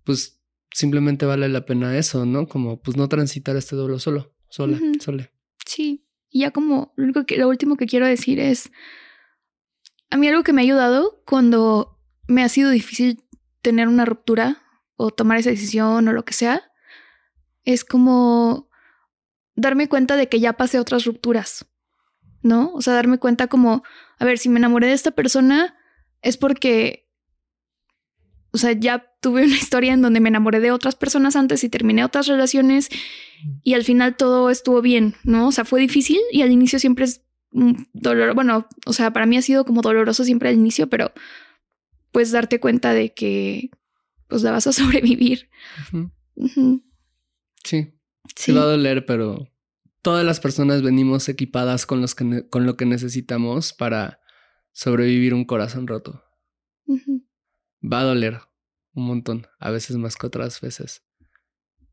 pues 0.03 0.41
simplemente 0.71 1.25
vale 1.25 1.49
la 1.49 1.65
pena 1.65 1.97
eso, 1.97 2.25
¿no? 2.25 2.47
Como, 2.47 2.81
pues 2.81 2.95
no 2.95 3.09
transitar 3.09 3.55
este 3.57 3.75
duelo 3.75 3.99
solo, 3.99 4.33
sola, 4.49 4.79
sola. 4.99 5.29
Sí. 5.65 6.04
Y 6.35 6.39
ya 6.39 6.51
como 6.51 6.91
lo 6.97 7.05
único 7.05 7.25
que, 7.25 7.37
lo 7.37 7.47
último 7.47 7.77
que 7.77 7.85
quiero 7.85 8.05
decir 8.05 8.41
es, 8.41 8.69
a 10.09 10.17
mí 10.17 10.27
algo 10.27 10.43
que 10.43 10.51
me 10.51 10.59
ha 10.61 10.65
ayudado 10.65 11.23
cuando 11.25 11.97
me 12.27 12.43
ha 12.43 12.49
sido 12.49 12.71
difícil 12.71 13.23
tener 13.61 13.87
una 13.87 14.03
ruptura 14.03 14.61
o 14.97 15.11
tomar 15.11 15.37
esa 15.37 15.51
decisión 15.51 16.05
o 16.05 16.11
lo 16.11 16.25
que 16.25 16.33
sea, 16.33 16.73
es 17.63 17.85
como 17.85 18.69
darme 19.55 19.87
cuenta 19.87 20.17
de 20.17 20.27
que 20.27 20.41
ya 20.41 20.51
pasé 20.51 20.77
otras 20.77 21.05
rupturas, 21.05 21.67
¿no? 22.41 22.73
O 22.73 22.81
sea, 22.81 22.95
darme 22.95 23.17
cuenta 23.17 23.47
como, 23.47 23.83
a 24.19 24.25
ver, 24.25 24.37
si 24.37 24.49
me 24.49 24.59
enamoré 24.59 24.87
de 24.87 24.93
esta 24.93 25.11
persona 25.11 25.77
es 26.21 26.35
porque, 26.35 27.09
o 28.51 28.57
sea, 28.57 28.73
ya 28.73 29.09
tuve 29.25 29.43
una 29.43 29.55
historia 29.55 29.91
en 29.91 30.03
donde 30.03 30.19
me 30.19 30.29
enamoré 30.29 30.59
de 30.59 30.69
otras 30.69 30.95
personas 30.95 31.35
antes 31.35 31.63
y 31.63 31.69
terminé 31.69 32.05
otras 32.05 32.27
relaciones 32.27 32.89
y 33.63 33.73
al 33.73 33.83
final 33.83 34.15
todo 34.17 34.51
estuvo 34.51 34.83
bien, 34.83 35.15
¿no? 35.23 35.47
O 35.47 35.51
sea, 35.51 35.65
fue 35.65 35.81
difícil 35.81 36.19
y 36.31 36.43
al 36.43 36.51
inicio 36.51 36.77
siempre 36.77 37.05
es 37.05 37.23
dolor, 37.51 38.35
bueno, 38.35 38.67
o 38.85 38.93
sea, 38.93 39.13
para 39.13 39.25
mí 39.25 39.35
ha 39.35 39.41
sido 39.41 39.65
como 39.65 39.81
doloroso 39.81 40.23
siempre 40.23 40.49
al 40.49 40.55
inicio, 40.55 40.89
pero 40.89 41.11
pues 42.11 42.31
darte 42.31 42.59
cuenta 42.59 42.93
de 42.93 43.15
que 43.15 43.71
pues 44.27 44.43
la 44.43 44.51
vas 44.51 44.67
a 44.67 44.73
sobrevivir. 44.73 45.49
Sí. 47.63 47.93
Sí. 48.35 48.51
va 48.51 48.61
a 48.61 48.65
doler, 48.65 49.07
pero 49.07 49.49
todas 50.03 50.23
las 50.23 50.39
personas 50.39 50.83
venimos 50.83 51.29
equipadas 51.29 51.87
con, 51.87 51.99
los 51.99 52.13
que 52.13 52.47
con 52.47 52.67
lo 52.67 52.77
que 52.77 52.85
necesitamos 52.85 53.73
para 53.73 54.19
sobrevivir 54.71 55.33
un 55.33 55.45
corazón 55.45 55.87
roto. 55.87 56.23
Va 57.81 58.01
a 58.01 58.03
doler 58.03 58.39
un 58.95 59.05
montón, 59.05 59.47
a 59.59 59.69
veces 59.69 59.97
más 59.97 60.15
que 60.15 60.27
otras 60.27 60.59
veces. 60.61 61.03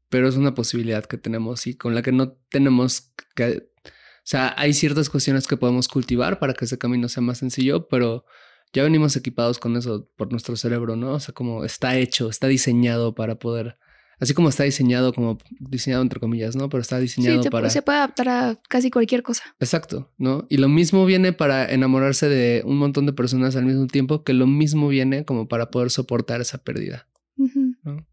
Pero 0.09 0.29
es 0.29 0.37
una 0.37 0.55
posibilidad 0.55 1.05
que 1.05 1.19
tenemos 1.19 1.67
y 1.67 1.75
con 1.75 1.95
la 1.95 2.03
que 2.03 2.13
no 2.13 2.33
tenemos 2.51 3.13
que... 3.35 3.71
O 3.85 4.25
sea, 4.25 4.55
hay 4.57 4.73
ciertas 4.73 5.11
cuestiones 5.11 5.47
que 5.47 5.57
podemos 5.57 5.89
cultivar 5.89 6.39
para 6.39 6.55
que 6.55 6.65
ese 6.65 6.79
camino 6.79 7.09
sea 7.09 7.23
más 7.23 7.39
sencillo, 7.39 7.89
pero 7.89 8.25
ya 8.73 8.85
venimos 8.85 9.17
equipados 9.17 9.59
con 9.59 9.77
eso 9.77 10.09
por 10.17 10.31
nuestro 10.31 10.57
cerebro, 10.57 10.97
¿no? 10.97 11.15
O 11.15 11.21
sea, 11.21 11.35
como 11.35 11.65
está 11.65 11.97
hecho, 11.97 12.31
está 12.31 12.47
diseñado 12.47 13.15
para 13.15 13.39
poder, 13.39 13.79
así 14.19 14.35
como 14.35 14.49
está 14.49 14.65
diseñado, 14.65 15.13
como 15.13 15.39
diseñado 15.59 16.03
entre 16.03 16.21
comillas, 16.21 16.57
¿no? 16.57 16.69
Pero 16.69 16.81
está 16.81 16.99
diseñado 16.99 17.43
sí, 17.43 17.51
para... 17.51 17.71
Se 17.71 17.83
puede 17.83 17.99
adaptar 17.99 18.29
a 18.29 18.59
casi 18.69 18.91
cualquier 18.91 19.23
cosa. 19.23 19.45
Exacto, 19.61 20.13
¿no? 20.19 20.47
Y 20.49 20.59
lo 20.59 20.69
mismo 20.69 21.05
viene 21.05 21.33
para 21.33 21.71
enamorarse 21.71 22.29
de 22.29 22.63
un 22.65 22.79
montón 22.79 23.07
de 23.07 23.13
personas 23.13 23.57
al 23.57 23.65
mismo 23.65 23.87
tiempo, 23.87 24.25
que 24.25 24.33
lo 24.33 24.47
mismo 24.47 24.89
viene 24.89 25.25
como 25.25 25.49
para 25.49 25.71
poder 25.71 25.91
soportar 25.91 26.41
esa 26.41 26.59
pérdida. 26.59 27.09
¿no? 27.37 28.07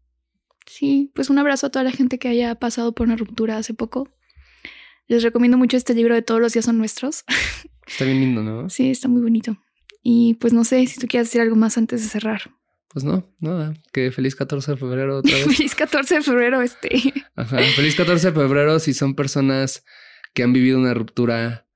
Sí, 0.66 1.10
pues 1.14 1.30
un 1.30 1.38
abrazo 1.38 1.66
a 1.66 1.70
toda 1.70 1.84
la 1.84 1.92
gente 1.92 2.18
que 2.18 2.28
haya 2.28 2.54
pasado 2.54 2.94
por 2.94 3.06
una 3.06 3.16
ruptura 3.16 3.56
hace 3.56 3.74
poco. 3.74 4.08
Les 5.08 5.22
recomiendo 5.22 5.58
mucho 5.58 5.76
este 5.76 5.94
libro 5.94 6.14
de 6.14 6.22
Todos 6.22 6.40
los 6.40 6.52
días 6.52 6.64
son 6.64 6.78
nuestros. 6.78 7.24
Está 7.86 8.04
bien 8.04 8.20
lindo, 8.20 8.42
¿no? 8.42 8.70
Sí, 8.70 8.90
está 8.90 9.08
muy 9.08 9.20
bonito. 9.20 9.58
Y 10.02 10.34
pues 10.34 10.52
no 10.52 10.64
sé 10.64 10.86
si 10.86 11.00
tú 11.00 11.08
quieres 11.08 11.28
decir 11.28 11.40
algo 11.40 11.56
más 11.56 11.76
antes 11.76 12.02
de 12.02 12.08
cerrar. 12.08 12.42
Pues 12.92 13.04
no, 13.04 13.32
nada. 13.38 13.74
Que 13.92 14.10
feliz 14.10 14.34
14 14.34 14.72
de 14.72 14.76
febrero 14.76 15.18
otra 15.18 15.32
vez. 15.34 15.44
feliz 15.56 15.74
14 15.74 16.16
de 16.16 16.22
febrero, 16.22 16.60
este. 16.62 17.14
Ajá. 17.36 17.58
Feliz 17.76 17.94
14 17.94 18.32
de 18.32 18.34
febrero 18.40 18.78
si 18.80 18.94
son 18.94 19.14
personas 19.14 19.84
que 20.34 20.42
han 20.42 20.52
vivido 20.52 20.78
una 20.78 20.94
ruptura 20.94 21.66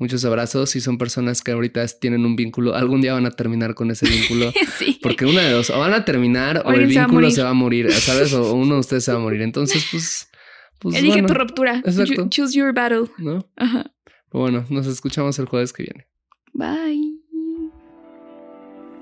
Muchos 0.00 0.24
abrazos. 0.24 0.70
Si 0.70 0.80
son 0.80 0.96
personas 0.96 1.42
que 1.42 1.52
ahorita 1.52 1.86
tienen 2.00 2.24
un 2.24 2.34
vínculo, 2.34 2.74
algún 2.74 3.02
día 3.02 3.12
van 3.12 3.26
a 3.26 3.30
terminar 3.32 3.74
con 3.74 3.90
ese 3.90 4.08
vínculo. 4.08 4.50
sí. 4.78 4.98
Porque 5.02 5.26
una 5.26 5.42
de 5.42 5.50
dos, 5.52 5.68
o 5.68 5.78
van 5.78 5.92
a 5.92 6.06
terminar 6.06 6.62
o, 6.64 6.72
el 6.72 6.84
va 6.84 6.86
vínculo 6.86 7.30
se 7.30 7.42
va 7.42 7.50
a 7.50 7.52
morir, 7.52 7.92
¿sabes? 7.92 8.32
O 8.32 8.54
uno 8.54 8.76
de 8.76 8.80
ustedes 8.80 9.04
se 9.04 9.12
va 9.12 9.18
a 9.18 9.20
morir. 9.20 9.42
Entonces, 9.42 9.86
pues. 9.90 10.30
pues 10.78 10.96
Elige 10.96 11.20
bueno, 11.20 11.28
tu 11.28 11.34
ruptura. 11.34 11.82
exacto. 11.84 12.14
Cho- 12.14 12.28
Choose 12.30 12.56
your 12.58 12.72
battle. 12.72 13.10
¿no? 13.18 13.46
Ajá. 13.56 13.92
Pero 14.32 14.40
bueno, 14.40 14.64
nos 14.70 14.86
escuchamos 14.86 15.38
el 15.38 15.44
jueves 15.44 15.74
que 15.74 15.82
viene. 15.82 16.06
Bye. 16.54 17.19